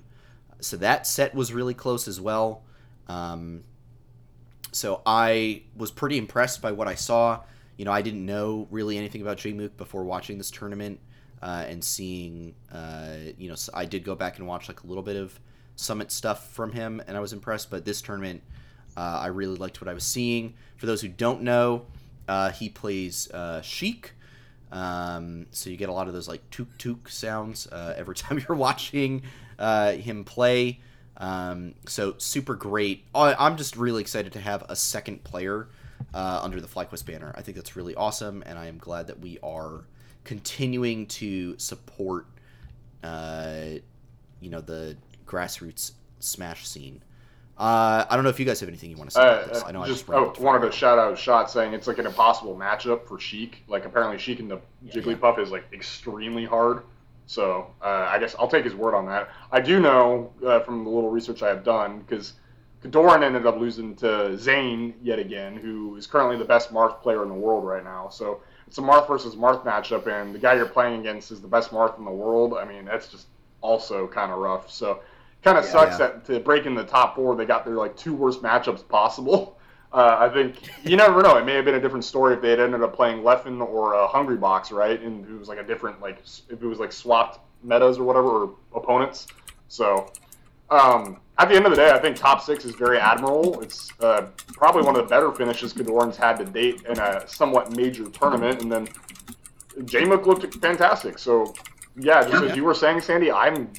so 0.60 0.78
that 0.78 1.08
set 1.08 1.34
was 1.34 1.54
really 1.54 1.74
close 1.74 2.08
as 2.08 2.20
well. 2.20 2.64
Um, 3.08 3.64
so 4.72 5.02
I 5.06 5.64
was 5.76 5.92
pretty 5.92 6.18
impressed 6.18 6.62
by 6.62 6.72
what 6.72 6.88
I 6.88 6.96
saw. 6.96 7.42
You 7.78 7.86
know, 7.86 7.92
I 7.92 8.02
didn't 8.02 8.26
know 8.26 8.68
really 8.72 8.98
anything 8.98 9.22
about 9.22 9.38
Jmook 9.38 9.78
before 9.78 10.04
watching 10.04 10.38
this 10.38 10.52
tournament 10.52 11.00
uh, 11.42 11.66
and 11.68 11.84
seeing. 11.84 12.56
Uh, 12.72 13.16
you 13.38 13.50
know, 13.50 13.56
I 13.74 13.86
did 13.86 14.04
go 14.04 14.16
back 14.16 14.40
and 14.40 14.48
watch 14.48 14.68
like 14.68 14.84
a 14.84 14.88
little 14.88 15.04
bit 15.04 15.16
of 15.16 15.40
Summit 15.76 16.12
stuff 16.12 16.52
from 16.52 16.72
him, 16.72 17.02
and 17.08 17.18
I 17.18 17.20
was 17.20 17.34
impressed. 17.34 17.70
But 17.70 17.86
this 17.86 18.02
tournament, 18.02 18.42
uh, 18.96 19.20
I 19.22 19.28
really 19.28 19.56
liked 19.56 19.82
what 19.82 19.88
I 19.88 19.94
was 19.94 20.04
seeing. 20.04 20.54
For 20.78 20.86
those 20.86 21.02
who 21.02 21.08
don't 21.08 21.42
know, 21.42 21.86
uh, 22.28 22.52
he 22.52 22.70
plays 22.70 23.30
uh, 23.32 23.62
Sheik. 23.62 24.14
Um, 24.72 25.46
so 25.52 25.70
you 25.70 25.78
get 25.78 25.90
a 25.90 25.94
lot 25.94 26.08
of 26.08 26.14
those 26.14 26.28
like 26.28 26.50
took 26.50 26.76
took 26.78 27.08
sounds 27.10 27.68
uh, 27.68 27.94
every 27.96 28.16
time 28.16 28.44
you're 28.48 28.58
watching 28.58 29.24
him 29.60 30.24
play. 30.24 30.80
Um, 31.18 31.76
so 31.88 32.16
super 32.18 32.56
great. 32.56 33.06
I'm 33.14 33.58
just 33.58 33.78
really 33.78 34.02
excited 34.02 34.34
to 34.34 34.42
have 34.42 34.64
a 34.68 34.76
second 34.76 35.24
player 35.24 35.68
uh, 36.14 36.40
under 36.44 36.62
the 36.62 36.68
FlyQuest 36.68 37.06
banner. 37.06 37.34
I 37.36 37.42
think 37.42 37.56
that's 37.56 37.76
really 37.76 37.96
awesome, 37.96 38.44
and 38.46 38.58
I 38.58 38.68
am 38.68 38.78
glad 38.78 39.08
that 39.08 39.20
we 39.20 39.40
are 39.44 39.86
continuing 40.24 41.08
to 41.08 41.58
support, 41.58 42.28
uh, 43.04 43.66
you 44.40 44.50
know, 44.50 44.62
the 44.62 44.98
grassroots 45.34 45.94
Smash 46.20 46.68
scene. 46.68 47.02
Uh, 47.58 48.06
I 48.10 48.16
don't 48.16 48.24
know 48.24 48.30
if 48.30 48.40
you 48.40 48.46
guys 48.46 48.60
have 48.62 48.70
anything 48.70 48.90
you 48.90 48.98
want 48.98 49.12
to 49.12 49.16
say 49.16 49.22
about 49.22 49.48
this. 49.48 49.62
Uh, 49.62 49.68
I 49.68 49.72
know 49.72 49.86
just, 49.86 50.10
I 50.10 50.24
just 50.24 50.40
oh, 50.40 50.44
wanted 50.44 50.66
to 50.66 50.72
shout 50.72 50.98
out 50.98 51.18
shot 51.18 51.52
saying 51.52 51.74
it's 51.74 51.86
like 51.86 52.00
an 52.00 52.08
impossible 52.08 52.56
matchup 52.56 53.08
for 53.08 53.20
Sheik. 53.20 53.64
Like 53.68 53.86
apparently 53.86 54.18
Sheik 54.18 54.40
and 54.40 54.50
the 54.50 54.60
Yeah, 54.82 54.94
Jigglypuff 54.94 55.38
is 55.38 55.52
like 55.52 55.66
extremely 55.72 56.46
hard. 56.46 56.84
So 57.28 57.68
uh, 57.82 58.08
I 58.10 58.20
guess 58.20 58.36
I'll 58.40 58.48
take 58.48 58.64
his 58.64 58.74
word 58.74 58.96
on 58.96 59.06
that. 59.08 59.30
I 59.52 59.62
do 59.62 59.80
know 59.80 60.32
uh, 60.46 60.62
from 60.62 60.84
the 60.84 60.90
little 60.90 61.12
research 61.12 61.44
I 61.44 61.50
have 61.50 61.64
done 61.64 62.00
because 62.00 62.34
Kodorin 62.84 63.24
ended 63.24 63.46
up 63.46 63.60
losing 63.60 63.96
to 63.98 64.38
Zain 64.38 64.96
yet 65.02 65.20
again, 65.20 65.56
who 65.56 65.96
is 65.96 66.08
currently 66.08 66.38
the 66.38 66.46
best 66.46 66.74
Marth 66.74 67.02
player 67.02 67.24
in 67.24 67.30
the 67.30 67.36
world 67.36 67.66
right 67.66 67.84
now. 67.84 68.10
So 68.10 68.42
it's 68.68 68.78
a 68.78 68.82
Marth 68.82 69.08
versus 69.08 69.36
Marth 69.36 69.64
matchup, 69.64 70.08
and 70.08 70.34
the 70.34 70.40
guy 70.40 70.56
you're 70.56 70.66
playing 70.66 71.00
against 71.00 71.32
is 71.32 71.40
the 71.40 71.48
best 71.48 71.72
Marth 71.72 71.98
in 71.98 72.04
the 72.04 72.12
world. 72.12 72.56
I 72.56 72.66
mean, 72.66 72.86
that's 72.86 73.08
just 73.08 73.28
also 73.62 74.08
kind 74.08 74.32
of 74.32 74.40
rough. 74.40 74.70
So 74.70 75.00
kind 75.44 75.58
of 75.58 75.66
Yeah, 75.66 75.72
sucks 75.72 75.92
yeah. 76.00 76.08
that 76.08 76.26
to 76.26 76.40
break 76.40 76.66
in 76.66 76.76
the 76.76 76.84
top 76.84 77.16
four, 77.16 77.36
they 77.36 77.46
got 77.46 77.66
their 77.66 77.76
like 77.76 77.96
two 77.96 78.14
worst 78.14 78.42
matchups 78.42 78.88
possible. 78.88 79.58
Uh, 79.94 80.18
I 80.22 80.34
think 80.34 80.56
you 80.84 80.98
never 80.98 81.22
know. 81.22 81.38
It 81.38 81.46
may 81.46 81.54
have 81.54 81.66
been 81.66 81.76
a 81.76 81.80
different 81.80 82.04
story 82.04 82.34
if 82.34 82.42
they 82.42 82.50
had 82.50 82.60
ended 82.60 82.82
up 82.82 82.96
playing 82.96 83.22
Leffen 83.22 83.62
or 83.62 83.94
a 83.94 84.08
Hungrybox, 84.08 84.72
right? 84.72 85.00
And 85.00 85.24
it 85.24 85.38
was 85.38 85.48
like 85.48 85.60
a 85.60 85.64
different 85.64 86.02
like 86.02 86.18
if 86.50 86.64
it 86.64 86.66
was 86.66 86.80
like 86.80 86.92
swapped 86.92 87.40
metas 87.62 88.00
or 88.00 88.04
whatever 88.04 88.28
or 88.28 88.56
opponents. 88.74 89.28
So 89.68 90.12
um, 90.72 91.20
at 91.38 91.48
the 91.48 91.56
end 91.56 91.66
of 91.66 91.72
the 91.72 91.76
day, 91.76 91.92
I 91.92 92.00
think 92.00 92.16
top 92.16 92.42
six 92.42 92.66
is 92.66 92.74
very 92.74 92.98
admirable. 92.98 93.62
It's 93.62 93.92
uh, 94.00 94.30
probably 94.54 94.82
one 94.82 94.96
of 94.96 95.04
the 95.04 95.08
better 95.08 95.32
finishes 95.32 95.74
Kodorin's 95.74 96.18
had 96.18 96.38
to 96.40 96.46
date 96.46 96.82
in 96.90 96.98
a 96.98 97.28
somewhat 97.28 97.76
major 97.76 98.10
tournament. 98.10 98.64
And 98.64 98.72
then 98.72 98.88
Jmook 99.78 100.26
looked 100.26 100.56
fantastic. 100.56 101.20
So 101.20 101.54
yeah, 101.96 102.28
just 102.28 102.44
as 102.44 102.56
you 102.56 102.64
were 102.64 102.74
saying, 102.74 103.02
Sandy, 103.02 103.32
I'm 103.32 103.72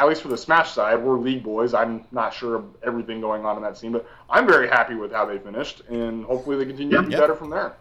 at 0.00 0.08
least 0.08 0.22
for 0.22 0.28
the 0.28 0.36
Smash 0.38 0.72
side, 0.72 1.00
we're 1.02 1.18
league 1.18 1.42
boys. 1.42 1.74
I'm 1.74 2.04
not 2.10 2.32
sure 2.32 2.54
of 2.56 2.64
everything 2.82 3.20
going 3.20 3.44
on 3.44 3.56
in 3.56 3.62
that 3.62 3.76
scene, 3.76 3.92
but 3.92 4.08
I'm 4.30 4.46
very 4.46 4.66
happy 4.68 4.94
with 4.94 5.12
how 5.12 5.26
they 5.26 5.38
finished, 5.38 5.82
and 5.88 6.24
hopefully 6.24 6.56
they 6.56 6.64
continue 6.64 6.96
to 6.96 7.02
be 7.02 7.10
Yep. 7.12 7.20
better 7.20 7.34
from 7.36 7.50
there. 7.50 7.74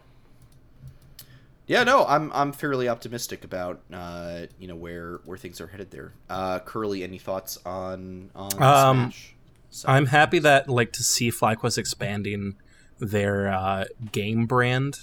Yeah, 1.68 1.84
no, 1.84 2.04
I'm 2.06 2.32
I'm 2.34 2.52
fairly 2.52 2.90
optimistic 2.90 3.44
about 3.44 3.80
uh, 3.94 4.48
you 4.58 4.68
know 4.68 4.76
where 4.76 5.20
where 5.26 5.38
things 5.38 5.62
are 5.62 5.68
headed 5.68 5.92
there. 5.92 6.14
Uh, 6.30 6.60
Curly, 6.60 7.04
any 7.04 7.20
thoughts 7.20 7.60
on 7.66 8.32
on 8.36 8.52
Um, 8.62 8.98
Smash? 9.12 9.36
So- 9.70 9.88
I'm 9.88 10.08
happy 10.08 10.40
that 10.40 10.68
like 10.68 10.92
to 10.94 11.04
see 11.04 11.32
FlyQuest 11.32 11.78
expanding 11.78 12.56
their 13.00 13.48
uh, 13.54 13.86
game 14.12 14.46
brand 14.48 14.98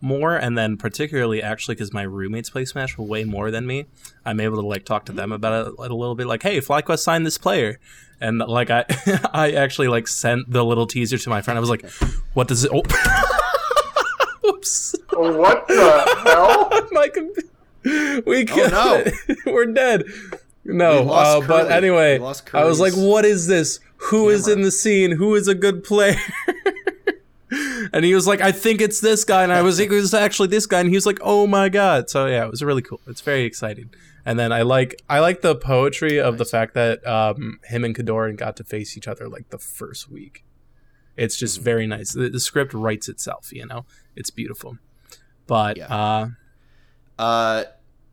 more, 0.00 0.36
and 0.36 0.56
then 0.56 0.76
particularly 0.76 1.42
actually 1.42 1.74
because 1.74 1.92
my 1.92 2.02
roommates 2.02 2.50
play 2.50 2.64
Smash 2.64 2.96
way 2.98 3.24
more 3.24 3.50
than 3.50 3.66
me, 3.66 3.86
I'm 4.24 4.40
able 4.40 4.60
to 4.60 4.66
like 4.66 4.84
talk 4.84 5.04
to 5.06 5.12
them 5.12 5.32
about 5.32 5.68
it 5.68 5.74
a 5.78 5.94
little 5.94 6.14
bit. 6.14 6.26
Like, 6.26 6.42
hey, 6.42 6.58
FlyQuest 6.60 7.00
signed 7.00 7.26
this 7.26 7.38
player, 7.38 7.78
and 8.20 8.38
like 8.38 8.70
I 8.70 8.84
I 9.32 9.52
actually 9.52 9.88
like 9.88 10.08
sent 10.08 10.50
the 10.50 10.64
little 10.64 10.86
teaser 10.86 11.18
to 11.18 11.30
my 11.30 11.42
friend. 11.42 11.56
I 11.58 11.60
was 11.60 11.70
like, 11.70 11.88
what 12.34 12.48
does 12.48 12.64
it? 12.64 12.70
Oh. 12.72 12.82
Oops. 14.48 14.94
Oh, 15.12 15.36
what 15.36 15.68
the 15.68 16.20
hell? 16.24 16.88
my 16.92 17.08
com- 17.08 18.22
we 18.26 18.44
got 18.44 18.70
no. 18.72 19.04
We're 19.46 19.66
dead. 19.66 20.04
No, 20.64 21.02
We 21.02 21.08
uh, 21.10 21.40
but 21.46 21.70
anyway, 21.72 22.16
I 22.52 22.64
was 22.64 22.78
like, 22.80 22.92
"What 22.92 23.24
is 23.24 23.46
this? 23.46 23.80
Who 23.96 24.28
is 24.28 24.44
camera. 24.44 24.58
in 24.58 24.62
the 24.62 24.70
scene? 24.70 25.12
Who 25.12 25.34
is 25.34 25.48
a 25.48 25.54
good 25.54 25.82
player?" 25.82 26.16
And 27.92 28.04
he 28.04 28.14
was 28.14 28.26
like, 28.26 28.40
"I 28.40 28.52
think 28.52 28.80
it's 28.80 29.00
this 29.00 29.24
guy," 29.24 29.42
and 29.42 29.52
I 29.52 29.62
was 29.62 29.78
like, 29.80 29.90
"It 29.90 29.94
was 29.94 30.14
actually 30.14 30.48
this 30.48 30.66
guy," 30.66 30.80
and 30.80 30.88
he 30.88 30.94
was 30.96 31.06
like, 31.06 31.18
"Oh 31.22 31.46
my 31.46 31.68
god!" 31.68 32.08
So 32.10 32.26
yeah, 32.26 32.44
it 32.44 32.50
was 32.50 32.62
really 32.62 32.82
cool. 32.82 33.00
It's 33.06 33.20
very 33.22 33.44
exciting. 33.44 33.90
And 34.24 34.38
then 34.38 34.52
I 34.52 34.62
like 34.62 35.00
I 35.08 35.18
like 35.20 35.40
the 35.40 35.56
poetry 35.56 36.20
of 36.20 36.38
the 36.38 36.44
fact 36.44 36.74
that 36.74 37.04
um, 37.06 37.58
him 37.64 37.84
and 37.84 37.94
Kodorin 37.96 38.36
got 38.36 38.56
to 38.58 38.64
face 38.64 38.96
each 38.96 39.08
other 39.08 39.28
like 39.28 39.48
the 39.50 39.58
first 39.58 40.10
week. 40.10 40.44
It's 41.16 41.36
just 41.36 41.56
Mm-hmm. 41.56 41.64
very 41.64 41.86
nice. 41.86 42.12
The, 42.12 42.28
the 42.28 42.40
script 42.40 42.72
writes 42.72 43.08
itself, 43.08 43.52
you 43.52 43.66
know. 43.66 43.84
It's 44.14 44.30
beautiful. 44.30 44.78
But 45.46 45.76
Yeah. 45.78 45.86
uh, 45.94 46.28
Uh, 47.18 47.64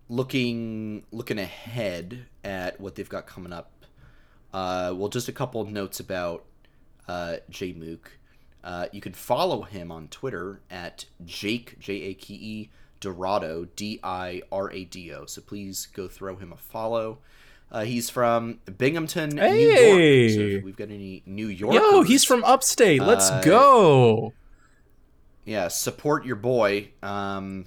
looking 0.10 1.06
looking 1.12 1.40
ahead 1.40 2.26
at 2.44 2.80
what 2.80 2.96
they've 2.96 3.10
got 3.10 3.28
coming 3.28 3.54
up. 3.54 3.72
Uh, 4.54 4.94
well, 4.96 5.10
just 5.10 5.28
a 5.28 5.32
couple 5.34 5.62
of 5.62 5.70
notes 5.70 6.00
about 6.00 6.46
uh, 7.08 7.38
Jmook. 7.52 8.00
Uh, 8.68 8.88
you 8.92 9.00
can 9.00 9.14
follow 9.14 9.62
him 9.62 9.94
on 9.94 10.10
Twitter 10.10 10.60
at 10.70 11.06
Jake 11.26 11.80
J 11.80 11.94
A 11.94 12.14
K 12.14 12.34
E 12.34 12.70
Dorado 13.00 13.66
D 13.78 13.98
I 14.04 14.42
R 14.52 14.70
A 14.72 14.84
D 14.84 15.14
O. 15.14 15.26
So 15.26 15.40
please 15.42 15.88
go 15.94 16.10
throw 16.10 16.36
him 16.36 16.52
a 16.52 16.58
follow. 16.58 17.20
Uh, 17.72 17.84
he's 17.86 18.10
from 18.10 18.60
Binghamton, 18.78 19.30
New 19.30 19.42
York. 19.42 20.32
So 20.32 20.58
if 20.58 20.64
we've 20.66 20.76
got 20.76 20.90
any 20.92 21.24
New 21.26 21.48
York. 21.48 21.76
yo, 21.76 22.02
he's 22.02 22.26
from 22.26 22.44
upstate. 22.44 23.02
Let's 23.02 23.30
Uh, 23.30 23.42
go. 23.42 24.34
yeah, 25.46 25.70
support 25.70 26.26
your 26.26 26.36
boy 26.36 26.90
um, 27.02 27.66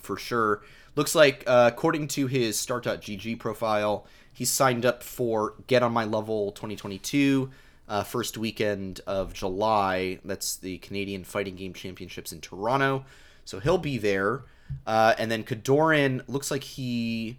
for 0.00 0.16
sure. 0.16 0.62
Looks 0.96 1.14
like, 1.14 1.44
uh, 1.46 1.70
according 1.72 2.08
to 2.08 2.26
his 2.26 2.58
start.gg 2.58 3.38
profile, 3.38 4.06
he's 4.32 4.50
signed 4.50 4.84
up 4.86 5.02
for 5.04 5.54
Get 5.68 5.82
on 5.82 5.92
My 5.92 6.04
Level 6.04 6.50
2022, 6.52 7.50
uh, 7.88 8.02
first 8.02 8.38
weekend 8.38 9.00
of 9.06 9.32
July. 9.32 10.18
That's 10.24 10.56
the 10.56 10.78
Canadian 10.78 11.24
Fighting 11.24 11.56
Game 11.56 11.74
Championships 11.74 12.32
in 12.32 12.40
Toronto. 12.40 13.04
So 13.44 13.60
he'll 13.60 13.78
be 13.78 13.98
there. 13.98 14.42
Uh, 14.86 15.14
and 15.18 15.30
then 15.30 15.44
Kodorin 15.44 16.22
looks 16.26 16.50
like 16.50 16.64
he 16.64 17.38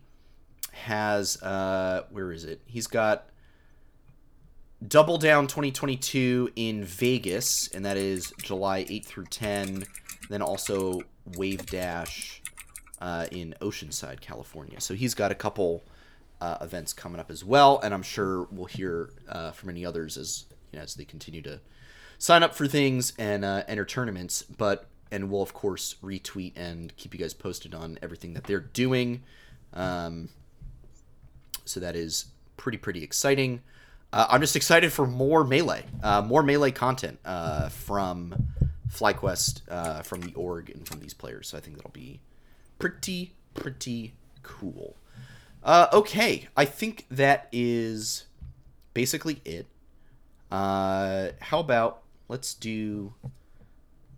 has, 0.72 1.42
uh, 1.42 2.04
where 2.12 2.32
is 2.32 2.44
it? 2.44 2.62
He's 2.66 2.88
got 2.88 3.30
Double 4.86 5.18
Down 5.18 5.48
2022 5.48 6.52
in 6.56 6.84
Vegas, 6.84 7.70
and 7.70 7.86
that 7.86 7.98
is 7.98 8.34
July 8.44 8.86
8 8.88 9.06
through 9.06 9.26
10. 9.26 9.86
Then 10.30 10.42
also 10.42 11.02
Wave 11.38 11.66
Dash 11.66 12.42
uh, 13.02 13.28
in 13.32 13.56
Oceanside, 13.62 14.22
California. 14.22 14.80
So 14.80 14.94
he's 14.94 15.14
got 15.14 15.32
a 15.32 15.36
couple 15.36 15.84
uh, 16.42 16.58
events 16.62 16.94
coming 16.94 17.20
up 17.20 17.32
as 17.32 17.44
well, 17.44 17.80
and 17.84 17.94
I'm 17.94 18.04
sure 18.04 18.48
we'll 18.52 18.66
hear 18.66 19.10
uh, 19.30 19.52
from 19.52 19.70
any 19.70 19.86
others 19.86 20.18
as 20.18 20.46
you 20.72 20.80
know, 20.80 20.84
as 20.84 20.96
they 20.96 21.06
continue 21.06 21.42
to 21.44 21.60
sign 22.18 22.44
up 22.44 22.56
for 22.56 22.68
things 22.68 23.14
and 23.18 23.46
uh, 23.46 23.64
enter 23.68 23.86
tournaments. 23.86 24.44
But 24.44 24.88
and 25.12 25.30
we'll 25.30 25.42
of 25.42 25.54
course 25.54 25.96
retweet 26.04 26.54
and 26.56 26.96
keep 26.98 27.14
you 27.14 27.20
guys 27.20 27.34
posted 27.34 27.74
on 27.74 27.98
everything 28.02 28.34
that 28.34 28.46
they're 28.46 28.60
doing. 28.60 29.24
Um, 29.74 30.30
so 31.66 31.80
that 31.80 31.96
is 31.96 32.26
pretty 32.58 32.78
pretty 32.78 33.04
exciting. 33.04 33.62
Uh, 34.12 34.28
I'm 34.30 34.42
just 34.42 34.56
excited 34.56 34.94
for 34.94 35.06
more 35.06 35.44
melee, 35.44 35.84
uh, 36.02 36.22
more 36.22 36.42
melee 36.42 36.72
content 36.72 37.20
uh, 37.26 37.70
from 37.70 38.48
FlyQuest, 38.90 39.62
uh, 39.70 40.02
from 40.04 40.22
the 40.22 40.34
org, 40.36 40.70
and 40.70 40.88
from 40.88 41.00
these 41.00 41.14
players. 41.14 41.50
So 41.50 41.58
I 41.58 41.62
think 41.62 41.76
that'll 41.76 41.92
be 41.92 42.22
pretty 42.80 43.34
pretty 43.54 44.14
cool. 44.44 44.96
Uh, 45.66 45.88
okay, 45.92 46.48
I 46.56 46.66
think 46.66 47.08
that 47.10 47.50
is 47.52 48.26
basically 48.94 49.42
it. 49.44 49.66
Uh, 50.52 51.30
how 51.42 51.60
about 51.60 52.04
let's 52.30 52.54
do 52.54 53.16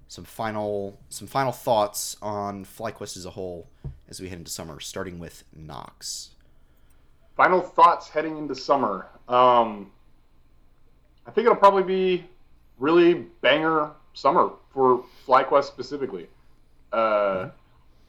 some 0.10 0.26
final 0.26 1.00
some 1.08 1.26
final 1.26 1.54
thoughts 1.54 2.18
on 2.22 2.66
FlyQuest 2.66 3.16
as 3.16 3.26
a 3.26 3.30
whole 3.30 3.70
as 4.10 4.20
we 4.20 4.28
head 4.28 4.39
into 4.39 4.52
summer, 4.52 4.82
starting 4.82 5.20
with 5.20 5.45
Knox. 5.56 6.32
Final 7.38 7.62
thoughts 7.62 8.10
heading 8.10 8.38
into 8.38 8.54
summer. 8.54 9.08
Um, 9.30 9.91
I 11.26 11.32
think 11.32 11.45
it'll 11.45 11.56
probably 11.56 11.84
be 11.84 12.26
really 12.78 13.14
banger 13.14 13.91
summer 14.14 14.52
for 14.74 15.06
FlyQuest 15.26 15.64
specifically. 15.64 16.28
Uh, 16.91 17.52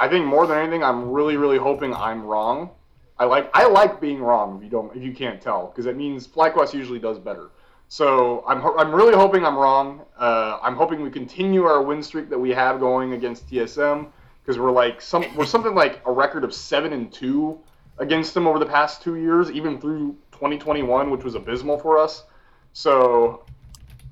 I 0.01 0.09
think 0.09 0.27
more 0.27 0.49
than 0.49 0.59
anything, 0.59 0.83
I'm 0.83 1.11
really, 1.11 1.37
really 1.37 1.59
hoping 1.59 1.95
I'm 1.95 2.25
wrong. 2.25 2.71
I 3.19 3.25
like 3.25 3.51
I 3.55 3.67
like 3.67 4.01
being 4.01 4.23
wrong 4.23 4.59
if 4.59 4.63
you 4.63 4.71
don't 4.71 4.97
if 4.97 5.03
you 5.03 5.13
can't 5.13 5.41
tell 5.41 5.67
because 5.67 5.87
it 5.87 5.97
means 5.97 6.27
FlyQuest 6.27 6.75
usually 6.75 6.99
does 6.99 7.19
better. 7.19 7.51
So 7.89 8.45
I'm 8.47 8.65
I'm 8.79 8.95
really 8.95 9.15
hoping 9.15 9.45
I'm 9.45 9.57
wrong. 9.57 10.03
Uh, 10.19 10.59
I'm 10.63 10.77
hoping 10.77 11.03
we 11.03 11.11
continue 11.11 11.65
our 11.65 11.83
win 11.83 12.03
streak 12.03 12.29
that 12.31 12.39
we 12.39 12.51
have 12.51 12.81
going 12.81 13.15
against 13.15 13.49
TSM 13.49 14.07
because 14.43 14.59
we're 14.59 14.71
like 14.71 15.01
some 15.01 15.25
we're 15.37 15.47
something 15.47 15.75
like 15.75 16.01
a 16.07 16.13
record 16.13 16.45
of 16.45 16.55
seven 16.55 16.93
and 16.93 17.13
two 17.13 17.59
against 17.99 18.35
them 18.35 18.47
over 18.47 18.59
the 18.59 18.67
past 18.67 19.03
two 19.03 19.17
years, 19.17 19.51
even 19.51 19.81
through 19.81 20.17
2021, 20.33 21.11
which 21.11 21.25
was 21.25 21.35
abysmal 21.35 21.79
for 21.79 21.99
us. 21.99 22.25
So 22.73 23.45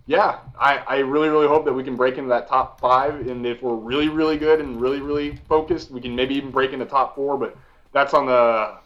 yeah, 0.07 0.39
I, 0.59 0.79
I 0.79 0.99
really, 0.99 1.29
really 1.29 1.49
hope 1.49 1.65
that 1.65 1.73
we 1.73 1.83
can 1.83 1.97
break 1.97 2.17
into 2.17 2.29
that 2.29 2.49
top 2.49 2.81
five. 2.81 3.27
And 3.27 3.45
if 3.45 3.63
we're 3.63 3.75
really, 3.75 4.09
really 4.09 4.37
good 4.37 4.61
and 4.61 4.81
really, 4.81 5.01
really 5.01 5.37
focused, 5.49 5.91
we 5.91 6.01
can 6.01 6.15
maybe 6.15 6.35
even 6.37 6.51
break 6.51 6.73
into 6.73 6.87
top 6.87 7.15
four. 7.17 7.37
But 7.37 7.57
that's 7.93 8.15
on 8.15 8.27
the 8.27 8.79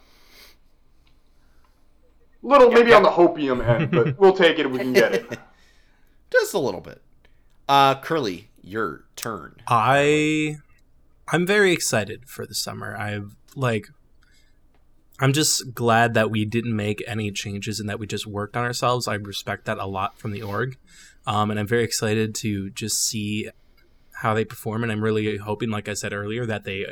little, 2.41 2.71
maybe 2.71 2.93
on 2.93 3.03
the 3.03 3.09
hopium 3.09 3.65
end, 3.65 3.91
but 3.91 4.17
we'll 4.19 4.33
take 4.33 4.59
it 4.59 4.65
if 4.65 4.71
we 4.71 4.79
can 4.79 4.93
get 4.93 5.13
it. 5.13 5.39
Just 6.31 6.53
a 6.53 6.59
little 6.59 6.81
bit. 6.81 7.01
Uh, 7.67 7.95
Curly, 7.95 8.49
your 8.61 9.05
turn. 9.15 9.55
I 9.67 10.57
I'm 11.27 11.45
very 11.45 11.71
excited 11.71 12.27
for 12.27 12.45
the 12.45 12.55
summer. 12.55 12.95
I've 12.97 13.35
like 13.55 13.87
I'm 15.19 15.33
just 15.33 15.75
glad 15.75 16.15
that 16.15 16.31
we 16.31 16.45
didn't 16.45 16.75
make 16.75 17.03
any 17.05 17.31
changes 17.31 17.79
and 17.79 17.87
that 17.87 17.99
we 17.99 18.07
just 18.07 18.25
worked 18.25 18.57
on 18.57 18.63
ourselves. 18.63 19.07
I 19.07 19.13
respect 19.15 19.65
that 19.65 19.77
a 19.77 19.85
lot 19.85 20.17
from 20.17 20.31
the 20.31 20.41
org. 20.41 20.77
Um, 21.27 21.51
and 21.51 21.59
I'm 21.59 21.67
very 21.67 21.83
excited 21.83 22.33
to 22.35 22.71
just 22.71 22.97
see 23.07 23.47
how 24.15 24.33
they 24.33 24.43
perform. 24.43 24.81
And 24.81 24.91
I'm 24.91 25.03
really 25.03 25.37
hoping, 25.37 25.69
like 25.69 25.87
I 25.87 25.93
said 25.93 26.11
earlier, 26.11 26.47
that 26.47 26.63
they 26.63 26.87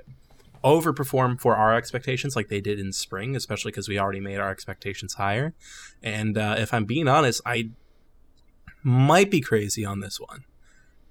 overperform 0.63 1.39
for 1.39 1.55
our 1.55 1.75
expectations 1.75 2.35
like 2.35 2.49
they 2.49 2.61
did 2.61 2.79
in 2.79 2.93
spring, 2.93 3.35
especially 3.35 3.71
because 3.71 3.87
we 3.87 3.99
already 3.99 4.19
made 4.19 4.37
our 4.37 4.49
expectations 4.49 5.15
higher. 5.15 5.53
And 6.03 6.37
uh, 6.37 6.55
if 6.57 6.73
I'm 6.73 6.85
being 6.85 7.07
honest, 7.07 7.41
I 7.45 7.71
might 8.83 9.29
be 9.29 9.41
crazy 9.41 9.85
on 9.85 9.99
this 9.99 10.19
one. 10.19 10.45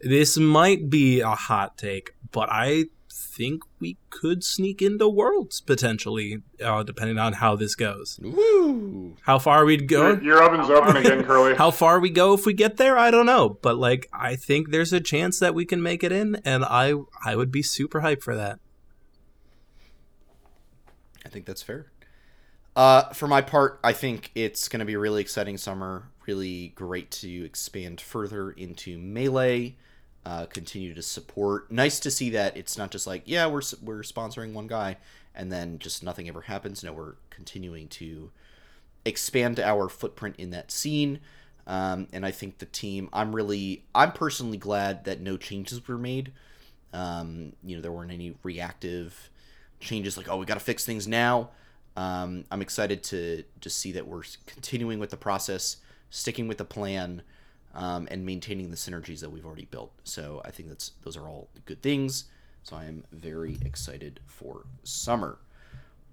This 0.01 0.38
might 0.38 0.88
be 0.88 1.20
a 1.20 1.30
hot 1.30 1.76
take, 1.76 2.12
but 2.30 2.49
I 2.51 2.84
think 3.11 3.62
we 3.80 3.99
could 4.11 4.44
sneak 4.44 4.80
into 4.80 5.09
worlds 5.09 5.61
potentially, 5.61 6.42
uh, 6.62 6.82
depending 6.82 7.18
on 7.18 7.34
how 7.34 7.57
this 7.57 7.74
goes. 7.74 8.18
Woo! 8.22 9.16
How 9.22 9.38
far 9.38 9.64
we'd 9.64 9.88
go? 9.88 10.12
Your, 10.12 10.22
your 10.22 10.42
oven's 10.42 10.70
open 10.70 10.96
again, 10.96 11.24
Curly. 11.24 11.55
How 11.57 11.70
far 11.70 12.01
we 12.01 12.11
go 12.11 12.34
if 12.34 12.46
we 12.46 12.53
get 12.53 12.76
there, 12.76 12.96
I 12.96 13.11
don't 13.11 13.26
know. 13.26 13.59
But 13.61 13.76
like, 13.76 14.09
I 14.12 14.36
think 14.36 14.70
there's 14.70 14.92
a 14.92 15.01
chance 15.01 15.38
that 15.40 15.55
we 15.55 15.64
can 15.64 15.82
make 15.82 16.05
it 16.05 16.12
in, 16.12 16.40
and 16.44 16.64
I 16.64 16.94
I 17.24 17.36
would 17.36 17.51
be 17.51 17.62
super 17.62 18.01
hyped 18.01 18.22
for 18.22 18.36
that. 18.36 18.61
I 21.28 21.30
think 21.30 21.44
that's 21.44 21.62
fair. 21.62 21.86
Uh, 22.74 23.12
for 23.12 23.28
my 23.28 23.42
part, 23.42 23.78
I 23.84 23.92
think 23.92 24.30
it's 24.34 24.68
going 24.68 24.80
to 24.80 24.86
be 24.86 24.94
a 24.94 24.98
really 24.98 25.20
exciting 25.20 25.58
summer. 25.58 26.04
Really 26.26 26.68
great 26.68 27.10
to 27.12 27.44
expand 27.44 28.00
further 28.00 28.50
into 28.50 28.98
melee. 28.98 29.76
Uh, 30.24 30.46
continue 30.46 30.94
to 30.94 31.02
support. 31.02 31.70
Nice 31.70 32.00
to 32.00 32.10
see 32.10 32.30
that 32.30 32.56
it's 32.56 32.76
not 32.76 32.90
just 32.90 33.06
like 33.06 33.22
yeah 33.26 33.46
we're 33.46 33.62
we're 33.82 34.02
sponsoring 34.02 34.52
one 34.52 34.66
guy 34.66 34.96
and 35.34 35.50
then 35.52 35.78
just 35.78 36.02
nothing 36.02 36.28
ever 36.28 36.42
happens. 36.42 36.82
No, 36.82 36.92
we're 36.92 37.14
continuing 37.30 37.88
to 37.88 38.30
expand 39.04 39.60
our 39.60 39.88
footprint 39.88 40.36
in 40.38 40.50
that 40.50 40.70
scene. 40.70 41.20
Um, 41.66 42.08
and 42.12 42.24
I 42.24 42.30
think 42.30 42.58
the 42.58 42.66
team. 42.66 43.08
I'm 43.12 43.34
really 43.34 43.84
I'm 43.94 44.12
personally 44.12 44.58
glad 44.58 45.04
that 45.04 45.20
no 45.20 45.36
changes 45.36 45.86
were 45.86 45.98
made. 45.98 46.32
Um, 46.92 47.52
you 47.62 47.76
know 47.76 47.82
there 47.82 47.92
weren't 47.92 48.12
any 48.12 48.34
reactive 48.42 49.30
changes 49.80 50.16
like 50.16 50.28
oh 50.28 50.36
we 50.36 50.46
got 50.46 50.54
to 50.54 50.60
fix 50.60 50.84
things 50.84 51.06
now. 51.06 51.50
Um, 51.96 52.44
I'm 52.50 52.62
excited 52.62 53.02
to 53.04 53.42
just 53.60 53.78
see 53.78 53.92
that 53.92 54.06
we're 54.06 54.22
continuing 54.46 55.00
with 55.00 55.10
the 55.10 55.16
process, 55.16 55.78
sticking 56.10 56.46
with 56.46 56.58
the 56.58 56.64
plan, 56.64 57.22
um, 57.74 58.06
and 58.10 58.24
maintaining 58.24 58.70
the 58.70 58.76
synergies 58.76 59.20
that 59.20 59.30
we've 59.30 59.44
already 59.44 59.64
built. 59.64 59.92
So 60.04 60.40
I 60.44 60.50
think 60.50 60.68
that's 60.68 60.92
those 61.02 61.16
are 61.16 61.28
all 61.28 61.48
good 61.64 61.82
things. 61.82 62.24
So 62.62 62.76
I 62.76 62.84
am 62.84 63.04
very 63.12 63.58
excited 63.64 64.20
for 64.26 64.66
summer. 64.84 65.38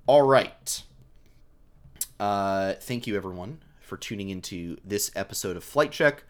All 0.08 0.22
right. 0.22 0.84
Uh, 2.20 2.74
thank 2.74 3.08
you 3.08 3.16
everyone 3.16 3.60
for 3.82 3.98
tuning 3.98 4.30
into 4.30 4.78
this 4.86 5.12
episode 5.16 5.58
of 5.58 5.64
Flight 5.64 5.92
Check. 5.92 6.24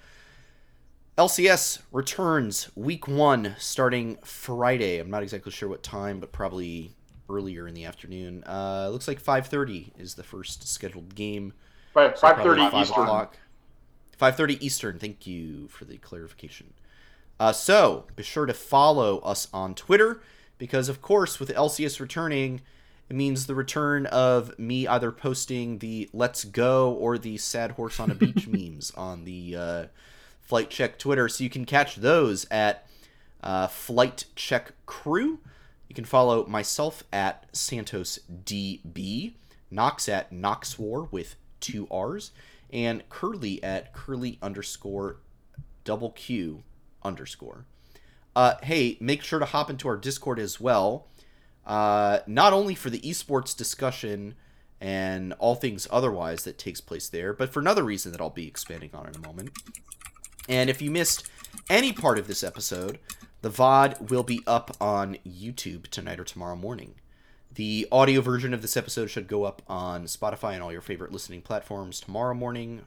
LCS 1.17 1.81
returns 1.91 2.69
week 2.75 3.07
one 3.07 3.55
starting 3.57 4.17
Friday. 4.23 4.99
I'm 4.99 5.09
not 5.09 5.23
exactly 5.23 5.51
sure 5.51 5.69
what 5.69 5.83
time, 5.83 6.19
but 6.19 6.31
probably 6.31 6.95
earlier 7.30 7.67
in 7.67 7.73
the 7.73 7.86
afternoon. 7.86 8.43
Uh, 8.45 8.89
looks 8.91 9.07
like 9.07 9.19
5:30 9.21 9.91
is 9.97 10.15
the 10.15 10.23
first 10.23 10.67
scheduled 10.67 11.15
game. 11.15 11.53
Five 11.93 12.17
So 12.17 12.28
five 12.28 12.36
probably 12.36 12.55
thirty 12.57 12.71
five 12.71 12.88
Eastern. 12.88 13.03
o'clock. 13.03 13.38
5:30 14.17 14.57
Eastern. 14.61 14.99
Thank 14.99 15.28
you 15.28 15.67
for 15.67 15.86
the 15.86 15.97
clarification. 15.97 16.73
Uh, 17.39 17.51
so 17.51 18.05
be 18.15 18.23
sure 18.23 18.45
to 18.45 18.53
follow 18.53 19.19
us 19.19 19.47
on 19.53 19.76
Twitter 19.76 20.21
because, 20.57 20.88
of 20.88 21.01
course, 21.01 21.39
with 21.39 21.49
LCS 21.53 21.99
returning, 21.99 22.61
it 23.09 23.15
means 23.15 23.45
the 23.45 23.55
return 23.55 24.05
of 24.07 24.57
me 24.57 24.88
either 24.88 25.11
posting 25.11 25.80
the 25.80 26.09
"Let's 26.13 26.43
Go" 26.45 26.93
or 26.93 27.17
the 27.17 27.38
"Sad 27.38 27.71
Horse 27.71 27.99
on 27.99 28.09
a 28.09 28.15
Beach" 28.15 28.47
memes 28.47 28.91
on 28.95 29.26
the 29.26 29.55
uh, 29.55 29.86
Flight 30.41 30.69
Check 30.69 30.97
Twitter. 30.97 31.28
So 31.28 31.43
you 31.43 31.49
can 31.49 31.65
catch 31.65 31.95
those 31.97 32.45
at 32.49 32.88
uh, 33.43 33.67
Flight 33.67 34.26
Check 34.36 34.71
Crew. 34.86 35.39
You 35.96 36.04
can 36.04 36.10
follow 36.10 36.46
myself 36.46 37.06
at 37.14 37.46
Santos 37.54 38.20
DB, 38.30 39.36
Knox 39.72 40.10
at 40.10 40.30
Knoxwar 40.30 41.10
with 41.10 41.38
two 41.62 41.88
R's, 41.89 42.32
and 42.70 43.08
Curly 43.08 43.64
at 43.64 43.93
Curly 43.93 44.38
underscore 44.41 45.22
double 45.86 46.10
Q 46.10 46.64
underscore. 47.02 47.64
Uh, 48.36 48.56
hey, 48.62 48.98
make 49.00 49.22
sure 49.22 49.39
to 49.39 49.46
hop 49.46 49.70
into 49.70 49.88
our 49.88 49.96
Discord 49.96 50.38
as 50.38 50.60
well. 50.60 51.08
Uh, 51.66 52.20
not 52.28 52.52
only 52.52 52.76
for 52.76 52.89
the 52.89 53.00
esports 53.00 53.56
discussion 53.56 54.36
and 54.82 55.32
all 55.39 55.56
things 55.56 55.88
otherwise 55.89 56.43
that 56.43 56.58
takes 56.58 56.82
place 56.82 57.08
there, 57.08 57.32
but 57.32 57.54
for 57.54 57.62
another 57.62 57.84
reason 57.84 58.12
that 58.12 58.20
I'll 58.20 58.30
be 58.30 58.50
expanding 58.50 58.89
on 58.93 59.08
in 59.08 59.16
a 59.16 59.26
moment. 59.26 59.52
And 60.50 60.70
if 60.70 60.82
you 60.82 60.91
missed 60.91 61.26
any 61.70 61.93
part 61.93 62.20
of 62.20 62.28
this 62.28 62.43
episode, 62.43 63.00
the 63.46 63.52
VOD 63.52 64.10
will 64.10 64.24
be 64.24 64.41
up 64.48 64.76
on 64.82 65.18
YouTube 65.24 65.86
tonight 65.89 66.20
or 66.20 66.24
tomorrow 66.24 66.56
morning. 66.56 66.96
The 67.54 67.88
audio 67.91 68.20
version 68.20 68.56
of 68.56 68.64
this 68.64 68.76
episode 68.76 69.12
should 69.12 69.28
go 69.28 69.43
up 69.43 69.62
on 69.68 70.06
Spotify 70.06 70.54
and 70.54 70.64
all 70.64 70.72
your 70.72 70.82
favorite 70.82 71.12
listening 71.12 71.43
platforms 71.43 72.00
tomorrow 72.00 72.34
morning. 72.34 72.86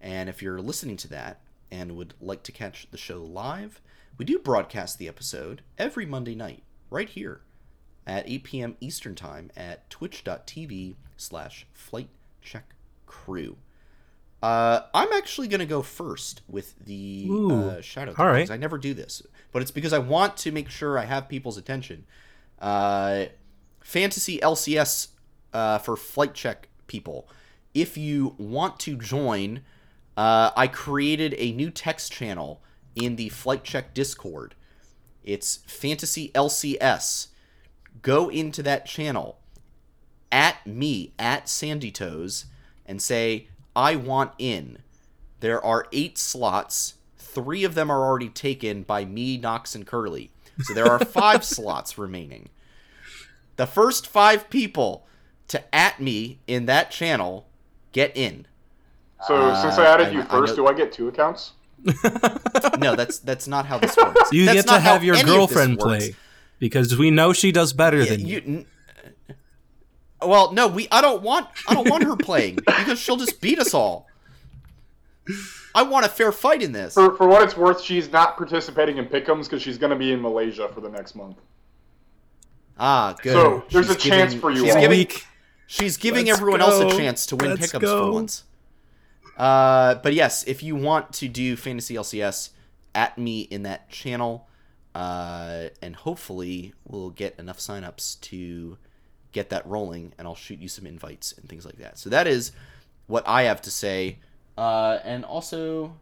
And 0.00 0.28
if 0.28 0.42
you're 0.42 0.60
listening 0.60 0.96
to 0.96 1.08
that 1.10 1.42
and 1.70 1.96
would 1.96 2.14
like 2.20 2.42
to 2.42 2.50
catch 2.50 2.88
the 2.90 2.98
show 2.98 3.22
live, 3.22 3.80
we 4.18 4.24
do 4.24 4.40
broadcast 4.40 4.98
the 4.98 5.06
episode 5.06 5.62
every 5.78 6.06
Monday 6.06 6.34
night, 6.34 6.64
right 6.90 7.08
here 7.08 7.42
at 8.04 8.28
8 8.28 8.42
p.m. 8.42 8.76
Eastern 8.80 9.14
Time 9.14 9.52
at 9.56 9.88
twitch.tv 9.90 10.96
slash 11.16 11.68
flight 11.72 12.08
check 12.42 12.74
crew. 13.06 13.58
Uh, 14.42 14.80
I'm 14.94 15.12
actually 15.12 15.48
going 15.48 15.60
to 15.60 15.66
go 15.66 15.82
first 15.82 16.40
with 16.48 16.74
the 16.84 17.26
Ooh, 17.28 17.52
uh, 17.52 17.80
shout 17.82 18.08
out. 18.08 18.18
all 18.18 18.26
right. 18.26 18.50
I 18.50 18.56
never 18.56 18.78
do 18.78 18.94
this, 18.94 19.22
but 19.52 19.62
it's 19.62 19.70
because 19.70 19.92
I 19.92 19.98
want 19.98 20.36
to 20.38 20.52
make 20.52 20.70
sure 20.70 20.98
I 20.98 21.04
have 21.04 21.28
people's 21.28 21.58
attention. 21.58 22.04
Uh, 22.58 23.26
Fantasy 23.80 24.38
LCS 24.38 25.08
uh, 25.52 25.78
for 25.78 25.96
flight 25.96 26.34
check 26.34 26.68
people. 26.86 27.28
If 27.74 27.96
you 27.96 28.34
want 28.38 28.78
to 28.80 28.96
join, 28.96 29.62
uh, 30.16 30.50
I 30.56 30.66
created 30.66 31.34
a 31.38 31.52
new 31.52 31.70
text 31.70 32.12
channel 32.12 32.62
in 32.94 33.16
the 33.16 33.28
flight 33.28 33.64
check 33.64 33.94
Discord. 33.94 34.54
It's 35.24 35.58
Fantasy 35.66 36.30
LCS. 36.34 37.28
Go 38.02 38.28
into 38.28 38.62
that 38.62 38.86
channel 38.86 39.38
at 40.32 40.66
me 40.66 41.12
at 41.18 41.48
Sandy 41.48 41.90
Toes 41.90 42.46
and 42.86 43.00
say 43.00 43.48
I 43.74 43.96
want 43.96 44.32
in. 44.38 44.78
There 45.40 45.64
are 45.64 45.86
eight 45.92 46.18
slots. 46.18 46.94
Three 47.32 47.64
of 47.64 47.74
them 47.74 47.90
are 47.90 48.04
already 48.04 48.28
taken 48.28 48.82
by 48.82 49.04
me, 49.04 49.36
Knox, 49.36 49.74
and 49.74 49.86
Curly. 49.86 50.30
So 50.62 50.74
there 50.74 50.86
are 50.86 50.98
five 50.98 51.44
slots 51.54 51.96
remaining. 51.98 52.48
The 53.56 53.66
first 53.66 54.06
five 54.06 54.50
people 54.50 55.06
to 55.48 55.62
at 55.74 56.00
me 56.00 56.38
in 56.46 56.66
that 56.66 56.90
channel 56.90 57.46
get 57.92 58.16
in. 58.16 58.46
So 59.26 59.36
Uh, 59.36 59.62
since 59.62 59.76
I 59.78 59.86
added 59.86 60.08
I- 60.08 60.10
you 60.10 60.20
I 60.22 60.26
first, 60.26 60.56
know- 60.56 60.64
do 60.64 60.66
I 60.68 60.74
get 60.74 60.92
two 60.92 61.08
accounts? 61.08 61.52
No, 62.78 62.94
that's 62.96 63.18
that's 63.18 63.46
not 63.48 63.66
how 63.66 63.78
this 63.78 63.96
works. 63.96 64.32
You 64.32 64.44
That's 64.46 64.62
get 64.62 64.66
to 64.68 64.80
have 64.80 65.02
your 65.04 65.14
any 65.14 65.22
of 65.22 65.26
this 65.26 65.36
girlfriend 65.36 65.78
play 65.78 66.14
because 66.58 66.96
we 66.98 67.10
know 67.10 67.32
she 67.32 67.52
does 67.52 67.72
better 67.72 67.98
Yeah, 68.02 68.10
than 68.10 68.20
you. 68.26 68.26
you. 68.26 68.42
n- 69.28 69.36
Well, 70.22 70.52
no, 70.52 70.66
we. 70.68 70.88
I 70.90 71.00
don't 71.00 71.22
want. 71.22 71.48
I 71.68 71.74
don't 71.74 71.88
want 71.88 72.04
her 72.04 72.16
playing 72.16 72.56
because 72.56 72.98
she'll 72.98 73.16
just 73.16 73.40
beat 73.40 73.58
us 73.58 73.72
all. 73.74 74.06
I 75.74 75.82
want 75.82 76.04
a 76.06 76.08
fair 76.08 76.32
fight 76.32 76.62
in 76.62 76.72
this. 76.72 76.94
For, 76.94 77.14
for 77.16 77.28
what 77.28 77.42
it's 77.42 77.56
worth, 77.56 77.80
she's 77.80 78.10
not 78.10 78.36
participating 78.36 78.98
in 78.98 79.06
Pick'ems 79.06 79.44
because 79.44 79.62
she's 79.62 79.78
going 79.78 79.90
to 79.90 79.96
be 79.96 80.12
in 80.12 80.20
Malaysia 80.20 80.68
for 80.68 80.80
the 80.80 80.88
next 80.88 81.14
month. 81.14 81.36
Ah, 82.78 83.14
good. 83.22 83.32
So, 83.32 83.64
there's 83.70 83.86
She's 83.86 83.94
a 83.96 83.98
chance 83.98 84.34
for 84.34 84.50
you 84.50 84.64
She's 84.64 84.74
all. 84.74 84.80
giving, 84.80 84.98
Week. 84.98 85.24
she's 85.66 85.96
giving 85.96 86.26
Let's 86.26 86.38
everyone 86.38 86.60
else 86.62 86.80
a 86.80 86.96
chance 86.96 87.26
to 87.26 87.36
win 87.36 87.50
Let's 87.50 87.66
pickups 87.66 87.84
go. 87.84 88.06
for 88.06 88.12
once. 88.12 88.44
Uh, 89.36 89.96
but 89.96 90.14
yes, 90.14 90.44
if 90.44 90.62
you 90.62 90.76
want 90.76 91.12
to 91.14 91.28
do 91.28 91.56
fantasy 91.56 91.94
LCS, 91.94 92.50
at 92.94 93.16
me 93.18 93.42
in 93.42 93.62
that 93.62 93.88
channel, 93.88 94.48
uh, 94.94 95.68
and 95.80 95.94
hopefully 95.96 96.74
we'll 96.86 97.10
get 97.10 97.38
enough 97.38 97.58
signups 97.58 98.20
to 98.22 98.76
get 99.32 99.50
that 99.50 99.64
rolling, 99.66 100.12
and 100.18 100.26
I'll 100.26 100.34
shoot 100.34 100.58
you 100.58 100.68
some 100.68 100.86
invites 100.86 101.32
and 101.32 101.48
things 101.48 101.64
like 101.64 101.76
that. 101.76 101.98
So 101.98 102.10
that 102.10 102.26
is 102.26 102.52
what 103.06 103.26
I 103.28 103.42
have 103.42 103.62
to 103.62 103.70
say, 103.70 104.18
uh, 104.60 104.98
and 105.04 105.24
also. 105.24 105.96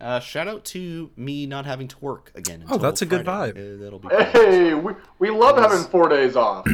Uh, 0.00 0.18
shout 0.18 0.48
out 0.48 0.64
to 0.64 1.10
me 1.16 1.46
not 1.46 1.64
having 1.64 1.86
to 1.86 1.96
work 2.00 2.32
again. 2.34 2.60
Oh, 2.62 2.74
until 2.74 2.78
that's 2.80 3.02
a 3.02 3.06
good 3.06 3.24
vibe. 3.24 3.50
Uh, 3.56 3.80
that'll 3.84 4.00
be 4.00 4.08
cool. 4.08 4.18
Hey, 4.24 4.74
we, 4.74 4.94
we 5.20 5.30
love 5.30 5.56
Yes. 5.56 5.70
having 5.70 5.86
four 5.86 6.08
days 6.08 6.34
off. 6.34 6.66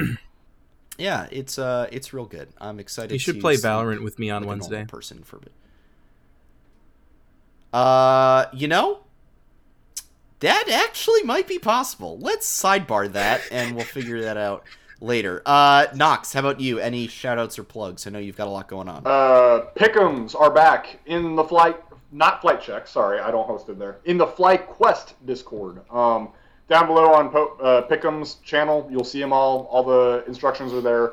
yeah, 0.98 1.26
it's 1.30 1.58
uh, 1.58 1.88
it's 1.92 2.14
real 2.14 2.24
good. 2.24 2.48
I'm 2.58 2.80
excited. 2.80 3.12
You 3.12 3.18
should 3.18 3.34
to 3.34 3.40
play 3.42 3.56
sleep 3.56 3.70
Valorant 3.70 4.02
with 4.02 4.18
me 4.18 4.30
on 4.30 4.44
like 4.44 4.44
a 4.44 4.46
normal 4.56 4.68
Wednesday. 4.70 4.84
person 4.90 5.22
for 5.24 5.36
a 5.36 5.40
bit. 5.40 5.52
Uh, 7.70 8.46
you 8.54 8.66
know, 8.66 9.00
that 10.40 10.68
actually 10.70 11.22
might 11.24 11.46
be 11.46 11.58
possible. 11.58 12.18
Let's 12.18 12.46
sidebar 12.50 13.12
that, 13.12 13.42
and 13.50 13.76
we'll 13.76 13.84
figure 13.84 14.22
that 14.22 14.38
out 14.38 14.64
later. 15.00 15.42
Uh, 15.46 15.86
Knox, 15.94 16.32
how 16.32 16.40
about 16.40 16.60
you? 16.60 16.78
Any 16.78 17.06
shout 17.06 17.38
outs 17.38 17.58
or 17.58 17.64
plugs? 17.64 18.06
I 18.06 18.10
know 18.10 18.18
you've 18.18 18.36
got 18.36 18.46
a 18.46 18.50
lot 18.50 18.68
going 18.68 18.88
on. 18.88 19.02
Uh, 19.04 19.66
Pick'ems 19.74 20.38
are 20.38 20.50
back 20.50 20.98
in 21.06 21.36
the 21.36 21.44
flight, 21.44 21.76
not 22.12 22.40
flight 22.40 22.60
check. 22.60 22.86
Sorry, 22.86 23.20
I 23.20 23.30
don't 23.30 23.46
host 23.46 23.68
it 23.68 23.78
there. 23.78 23.98
In 24.04 24.16
the 24.18 24.26
FlyQuest 24.26 25.14
Discord. 25.26 25.80
Um, 25.90 26.30
down 26.68 26.86
below 26.86 27.12
on 27.12 27.30
po- 27.30 27.56
uh, 27.60 27.88
Pick'em's 27.88 28.36
channel, 28.36 28.86
you'll 28.90 29.04
see 29.04 29.20
them 29.20 29.32
all. 29.32 29.68
All 29.70 29.82
the 29.82 30.24
instructions 30.26 30.72
are 30.72 30.80
there. 30.80 31.12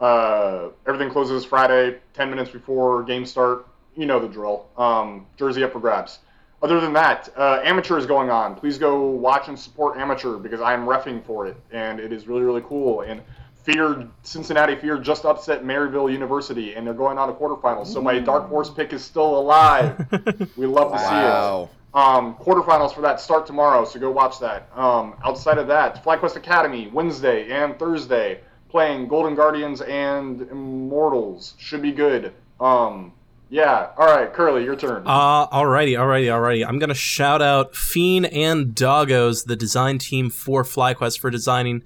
Uh, 0.00 0.70
everything 0.86 1.10
closes 1.10 1.44
Friday, 1.44 1.98
10 2.14 2.30
minutes 2.30 2.50
before 2.50 3.02
game 3.02 3.26
start. 3.26 3.66
You 3.96 4.06
know 4.06 4.18
the 4.18 4.28
drill. 4.28 4.66
Um, 4.76 5.26
jersey 5.36 5.62
up 5.64 5.72
for 5.72 5.80
grabs. 5.80 6.20
Other 6.62 6.78
than 6.78 6.92
that, 6.92 7.30
uh, 7.36 7.60
amateur 7.64 7.96
is 7.96 8.04
going 8.04 8.28
on. 8.30 8.54
Please 8.54 8.76
go 8.76 9.06
watch 9.06 9.48
and 9.48 9.58
support 9.58 9.96
amateur 9.96 10.36
because 10.36 10.60
I 10.60 10.74
am 10.74 10.84
refing 10.84 11.24
for 11.24 11.46
it, 11.46 11.56
and 11.72 11.98
it 11.98 12.12
is 12.12 12.26
really 12.26 12.42
really 12.42 12.62
cool. 12.62 13.00
And 13.02 13.22
Fear 13.62 14.08
Cincinnati 14.22 14.74
Fear 14.76 14.98
just 14.98 15.24
upset 15.24 15.64
Maryville 15.64 16.10
University, 16.10 16.74
and 16.74 16.86
they're 16.86 16.94
going 16.94 17.18
on 17.18 17.28
to 17.28 17.34
quarterfinals. 17.34 17.86
So 17.88 18.00
my 18.00 18.18
dark 18.18 18.48
horse 18.48 18.70
pick 18.70 18.92
is 18.92 19.04
still 19.04 19.38
alive. 19.38 19.98
we 20.56 20.66
love 20.66 20.92
to 20.92 20.98
see 20.98 21.04
it. 21.04 21.76
Um, 21.92 22.36
quarterfinals 22.36 22.94
for 22.94 23.00
that 23.00 23.20
start 23.20 23.46
tomorrow, 23.46 23.84
so 23.84 23.98
go 23.98 24.10
watch 24.10 24.38
that. 24.40 24.68
Um, 24.76 25.14
outside 25.24 25.58
of 25.58 25.66
that, 25.68 26.04
FlyQuest 26.04 26.36
Academy 26.36 26.88
Wednesday 26.88 27.50
and 27.50 27.78
Thursday 27.78 28.40
playing 28.70 29.08
Golden 29.08 29.34
Guardians 29.34 29.80
and 29.80 30.42
Immortals 30.42 31.54
should 31.58 31.82
be 31.82 31.92
good. 31.92 32.32
Um, 32.60 33.12
yeah, 33.50 33.88
all 33.98 34.06
right, 34.06 34.32
Curly, 34.32 34.64
your 34.64 34.76
turn. 34.76 35.02
Uh, 35.04 35.48
alrighty, 35.48 35.98
alrighty, 35.98 36.26
alrighty. 36.26 36.66
I'm 36.66 36.78
gonna 36.78 36.94
shout 36.94 37.42
out 37.42 37.74
Fiend 37.74 38.26
and 38.26 38.74
Doggos, 38.74 39.44
the 39.46 39.56
design 39.56 39.98
team 39.98 40.30
for 40.30 40.62
FlyQuest, 40.62 41.18
for 41.18 41.30
designing 41.30 41.82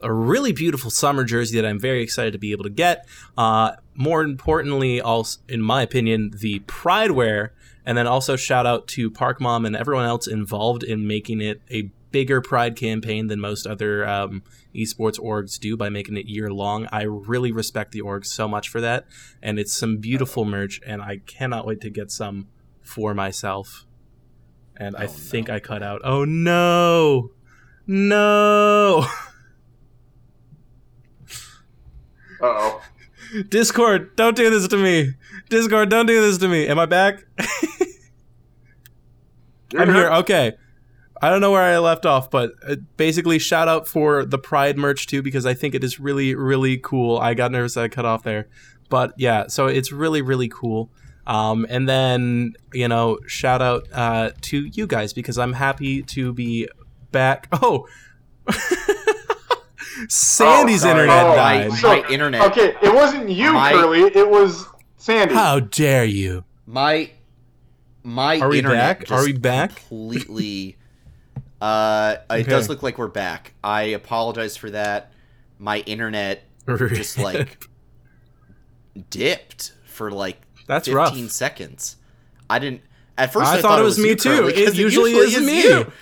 a 0.00 0.12
really 0.12 0.52
beautiful 0.52 0.90
summer 0.90 1.24
jersey 1.24 1.60
that 1.60 1.66
I'm 1.66 1.78
very 1.78 2.02
excited 2.02 2.32
to 2.32 2.38
be 2.38 2.52
able 2.52 2.64
to 2.64 2.70
get. 2.70 3.06
Uh, 3.38 3.72
more 3.94 4.22
importantly, 4.22 5.00
also 5.00 5.40
in 5.48 5.62
my 5.62 5.82
opinion, 5.82 6.32
the 6.40 6.58
Pride 6.66 7.12
wear, 7.12 7.52
and 7.86 7.96
then 7.96 8.06
also 8.06 8.34
shout 8.34 8.66
out 8.66 8.88
to 8.88 9.10
Park 9.10 9.40
Mom 9.40 9.64
and 9.64 9.76
everyone 9.76 10.04
else 10.04 10.26
involved 10.26 10.82
in 10.82 11.06
making 11.06 11.40
it 11.40 11.62
a 11.70 11.90
bigger 12.14 12.40
Pride 12.40 12.76
campaign 12.76 13.26
than 13.26 13.40
most 13.40 13.66
other 13.66 14.06
um, 14.08 14.44
esports 14.72 15.18
orgs 15.18 15.58
do 15.58 15.76
by 15.76 15.88
making 15.88 16.16
it 16.16 16.26
year 16.26 16.48
long. 16.48 16.86
I 16.92 17.02
really 17.02 17.50
respect 17.50 17.90
the 17.90 18.02
org 18.02 18.24
so 18.24 18.46
much 18.46 18.68
for 18.68 18.80
that, 18.80 19.06
and 19.42 19.58
it's 19.58 19.72
some 19.72 19.96
beautiful 19.96 20.44
merch, 20.44 20.80
and 20.86 21.02
I 21.02 21.16
cannot 21.26 21.66
wait 21.66 21.80
to 21.80 21.90
get 21.90 22.12
some 22.12 22.46
for 22.82 23.14
myself. 23.14 23.84
And 24.76 24.94
I 24.96 25.06
Oh, 25.06 25.08
think 25.08 25.48
no. 25.48 25.54
I 25.54 25.58
cut 25.58 25.82
out. 25.82 26.02
Oh 26.04 26.24
no, 26.24 27.32
no! 27.88 29.06
Uh 32.40 32.46
oh. 32.46 32.82
Discord, 33.48 34.14
don't 34.16 34.36
do 34.36 34.50
this 34.50 34.68
to 34.68 34.76
me. 34.76 35.14
Discord, 35.48 35.88
don't 35.88 36.06
do 36.06 36.20
this 36.20 36.36
to 36.38 36.46
me. 36.48 36.66
Am 36.68 36.78
I 36.78 36.84
back? 36.86 37.24
I'm 39.76 39.92
here. 39.92 40.10
Okay. 40.10 40.52
I 41.24 41.30
don't 41.30 41.40
know 41.40 41.52
where 41.52 41.62
I 41.62 41.78
left 41.78 42.04
off, 42.04 42.30
but 42.30 42.52
uh, 42.68 42.76
basically, 42.98 43.38
shout 43.38 43.66
out 43.66 43.88
for 43.88 44.24
the 44.26 44.36
Pride 44.38 44.76
merch 44.76 45.06
too, 45.06 45.22
because 45.22 45.46
I 45.46 45.54
think 45.54 45.74
it 45.74 45.82
is 45.82 45.98
really, 45.98 46.34
really 46.34 46.76
cool. 46.76 47.16
I 47.18 47.32
got 47.32 47.50
nervous 47.50 47.74
that 47.74 47.84
I 47.84 47.88
cut 47.88 48.04
off 48.04 48.22
there, 48.24 48.46
but 48.90 49.14
yeah, 49.16 49.46
so 49.46 49.66
it's 49.66 49.90
really, 49.90 50.20
really 50.20 50.48
cool. 50.48 50.90
Um, 51.26 51.64
and 51.70 51.88
then 51.88 52.52
you 52.74 52.88
know, 52.88 53.18
shout 53.26 53.62
out 53.62 53.88
uh, 53.92 54.32
to 54.42 54.66
you 54.66 54.86
guys 54.86 55.14
because 55.14 55.38
I'm 55.38 55.54
happy 55.54 56.02
to 56.02 56.32
be 56.34 56.68
back. 57.10 57.48
Oh, 57.62 57.86
Sandy's 60.08 60.84
Oh, 60.84 60.90
internet 60.90 61.24
Oh, 61.26 61.34
died. 61.34 61.70
my, 61.70 61.76
So- 61.76 61.88
my 61.88 62.08
internet. 62.10 62.42
Okay, 62.50 62.74
it 62.82 62.94
wasn't 62.94 63.30
you, 63.30 63.52
My- 63.52 63.72
Curly. 63.72 64.00
It 64.02 64.28
was 64.28 64.66
Sandy. 64.98 65.34
How 65.34 65.60
dare 65.60 66.04
you? 66.04 66.44
My 66.66 67.10
my 68.02 68.38
Are 68.40 68.48
we 68.48 68.58
internet 68.58 68.98
back? 68.98 69.06
just 69.08 69.12
Are 69.12 69.24
we 69.24 69.32
back? 69.32 69.76
Completely. 69.88 70.76
Uh, 71.64 72.16
it 72.30 72.32
Okay. 72.32 72.50
does 72.50 72.68
look 72.68 72.82
like 72.82 72.98
we're 72.98 73.08
back. 73.08 73.54
I 73.64 73.82
apologize 73.84 74.56
for 74.56 74.70
that. 74.70 75.12
My 75.58 75.78
internet 75.80 76.42
just 76.66 77.18
like 77.18 77.66
dipped 79.10 79.72
for 79.86 80.10
like 80.10 80.40
That's 80.66 80.88
15 80.88 80.96
rough. 81.24 81.30
seconds. 81.30 81.96
I 82.50 82.58
didn't. 82.58 82.82
At 83.16 83.32
first, 83.32 83.46
I 83.46 83.58
I, 83.58 83.62
thought 83.62 83.78
it 83.78 83.84
was 83.84 83.98
me 83.98 84.14
too. 84.16 84.48
It 84.48 84.66
'cause 84.66 84.76
usually 84.76 85.12
is 85.12 85.40
me. 85.40 85.62
you. 85.62 85.92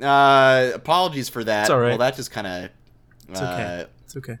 uh, 0.06 0.70
apologies 0.74 1.28
for 1.28 1.42
that. 1.44 1.62
It's 1.62 1.70
all 1.70 1.80
right. 1.80 1.88
Well, 1.88 1.98
that 1.98 2.16
just 2.16 2.30
kind 2.30 2.46
of 2.46 2.70
It's 3.30 3.40
uh, 3.40 3.44
okay. 3.44 3.90
It's 4.04 4.16
okay. 4.16 4.38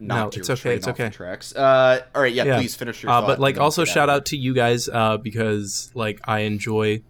No, 0.00 0.28
it's 0.32 0.48
okay, 0.48 0.74
it's 0.74 0.88
okay. 0.88 1.10
Tracks. 1.10 1.54
Uh, 1.54 2.00
all 2.14 2.22
right, 2.22 2.32
yeah, 2.32 2.44
Yeah. 2.44 2.56
Please 2.58 2.74
finish 2.74 3.02
your. 3.02 3.12
Uh, 3.12 3.20
but 3.26 3.38
like 3.38 3.58
also 3.58 3.84
shout 3.84 4.08
out 4.08 4.26
to 4.26 4.36
you 4.36 4.54
guys 4.54 4.88
uh, 4.88 5.18
because 5.18 5.90
like 5.94 6.20
I 6.24 6.40
enjoy 6.40 7.02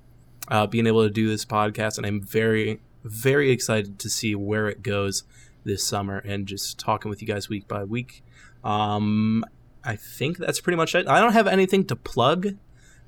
uh, 0.48 0.66
being 0.66 0.86
able 0.86 1.02
to 1.02 1.10
do 1.10 1.28
this 1.28 1.44
podcast 1.44 1.96
and 1.98 2.06
I'm 2.06 2.20
very 2.20 2.80
very 3.04 3.50
excited 3.50 3.98
to 4.00 4.08
see 4.10 4.34
where 4.34 4.68
it 4.68 4.82
goes 4.82 5.22
this 5.64 5.86
summer 5.86 6.18
and 6.18 6.46
just 6.46 6.78
talking 6.78 7.08
with 7.08 7.20
you 7.22 7.28
guys 7.28 7.48
week 7.48 7.68
by 7.68 7.84
week. 7.84 8.22
Um, 8.64 9.44
I 9.84 9.94
think 9.96 10.38
that's 10.38 10.60
pretty 10.60 10.76
much 10.76 10.94
it. 10.94 11.06
I 11.06 11.20
don't 11.20 11.32
have 11.32 11.46
anything 11.46 11.84
to 11.86 11.94
plug 11.96 12.56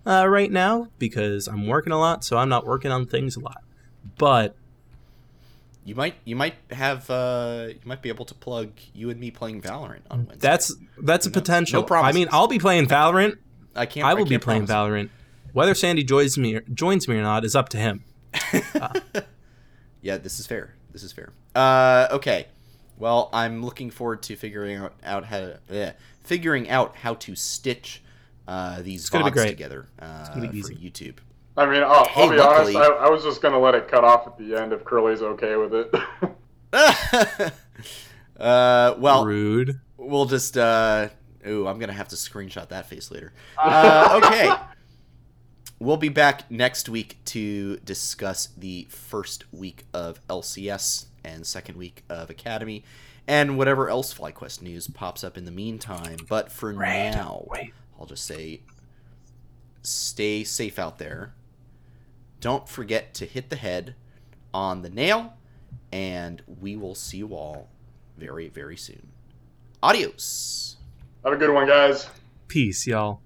uh, 0.06 0.26
right 0.28 0.50
now 0.52 0.88
because 0.98 1.48
I'm 1.48 1.66
working 1.66 1.92
a 1.92 1.98
lot, 1.98 2.22
so 2.24 2.36
I'm 2.38 2.48
not 2.48 2.64
working 2.64 2.92
on 2.92 3.06
things 3.06 3.34
a 3.36 3.40
lot. 3.40 3.62
But 4.16 4.54
You 5.84 5.94
might 5.96 6.14
you 6.24 6.36
might 6.36 6.54
have 6.70 7.08
uh 7.10 7.68
you 7.70 7.80
might 7.84 8.02
be 8.02 8.08
able 8.08 8.24
to 8.26 8.34
plug 8.34 8.70
you 8.94 9.10
and 9.10 9.18
me 9.18 9.30
playing 9.30 9.62
Valorant 9.62 10.02
on 10.10 10.26
Wednesday. 10.26 10.48
that's 10.48 10.74
that's 11.02 11.26
a 11.26 11.30
potential. 11.30 11.80
No 11.80 11.86
promises. 11.86 12.14
I 12.14 12.18
mean, 12.18 12.28
I'll 12.30 12.46
be 12.48 12.58
playing 12.58 12.86
Valorant. 12.86 13.36
I 13.74 13.86
can't. 13.86 14.06
I 14.06 14.14
will 14.14 14.24
be 14.24 14.30
can't 14.30 14.42
playing 14.42 14.66
promise. 14.66 15.08
Valorant. 15.08 15.10
Whether 15.52 15.74
Sandy 15.74 16.04
joins 16.04 16.36
me 16.38 16.60
joins 16.74 17.08
me 17.08 17.16
or 17.16 17.22
not 17.22 17.44
is 17.44 17.54
up 17.56 17.68
to 17.70 17.78
him. 17.78 18.04
Yeah, 20.00 20.16
this 20.18 20.38
is 20.38 20.46
fair. 20.46 20.74
This 20.92 21.02
is 21.02 21.12
fair. 21.12 21.32
Uh, 21.56 22.06
okay. 22.12 22.46
Well, 22.98 23.28
I'm 23.32 23.64
looking 23.64 23.90
forward 23.90 24.22
to 24.22 24.36
figuring 24.36 24.76
out, 24.76 24.92
out 25.04 25.24
how 25.24 25.38
to 25.40 25.60
eh, 25.70 25.92
figuring 26.22 26.70
out 26.70 26.96
how 26.96 27.14
to 27.14 27.34
stitch 27.34 28.00
uh, 28.46 28.80
these 28.82 29.10
gonna 29.10 29.24
VODs 29.26 29.32
great. 29.32 29.48
together 29.48 29.86
uh, 29.98 30.32
gonna 30.34 30.48
be 30.50 30.62
for. 30.62 30.72
YouTube. 30.72 31.16
I 31.56 31.66
mean, 31.66 31.82
I'll, 31.82 32.04
Hey, 32.06 32.22
I'll 32.22 32.30
be 32.30 32.36
luckily- 32.36 32.76
honest. 32.76 32.92
I, 33.00 33.06
I 33.06 33.10
was 33.10 33.24
just 33.24 33.42
gonna 33.42 33.58
let 33.58 33.74
it 33.74 33.88
cut 33.88 34.04
off 34.04 34.26
at 34.28 34.38
the 34.38 34.54
end 34.54 34.72
if 34.72 34.84
Curly's 34.84 35.20
okay 35.20 35.56
with 35.56 35.74
it. 35.74 35.92
uh, 38.38 38.94
well, 38.98 39.24
Rude. 39.26 39.80
we'll 39.96 40.26
just. 40.26 40.56
Uh, 40.56 41.08
ooh, 41.46 41.66
I'm 41.66 41.78
gonna 41.80 41.92
have 41.92 42.08
to 42.08 42.16
screenshot 42.16 42.68
that 42.68 42.86
face 42.88 43.10
later. 43.10 43.32
Uh, 43.58 44.20
okay. 44.24 44.52
We'll 45.80 45.96
be 45.96 46.08
back 46.08 46.50
next 46.50 46.88
week 46.88 47.18
to 47.26 47.76
discuss 47.78 48.48
the 48.56 48.88
first 48.90 49.44
week 49.52 49.84
of 49.94 50.26
LCS 50.26 51.06
and 51.22 51.46
second 51.46 51.76
week 51.76 52.02
of 52.08 52.30
Academy 52.30 52.82
and 53.28 53.56
whatever 53.56 53.88
else 53.88 54.12
FlyQuest 54.12 54.60
news 54.60 54.88
pops 54.88 55.22
up 55.22 55.36
in 55.36 55.44
the 55.44 55.52
meantime. 55.52 56.16
But 56.28 56.50
for 56.50 56.72
now, 56.72 57.44
Wait. 57.46 57.72
I'll 57.96 58.06
just 58.06 58.24
say 58.26 58.62
stay 59.82 60.42
safe 60.42 60.80
out 60.80 60.98
there. 60.98 61.34
Don't 62.40 62.68
forget 62.68 63.14
to 63.14 63.24
hit 63.24 63.50
the 63.50 63.56
head 63.56 63.94
on 64.52 64.82
the 64.82 64.90
nail, 64.90 65.34
and 65.92 66.42
we 66.60 66.76
will 66.76 66.96
see 66.96 67.18
you 67.18 67.34
all 67.34 67.68
very, 68.16 68.48
very 68.48 68.76
soon. 68.76 69.08
Adios. 69.80 70.76
Have 71.22 71.34
a 71.34 71.36
good 71.36 71.52
one, 71.52 71.68
guys. 71.68 72.08
Peace, 72.48 72.84
y'all. 72.86 73.20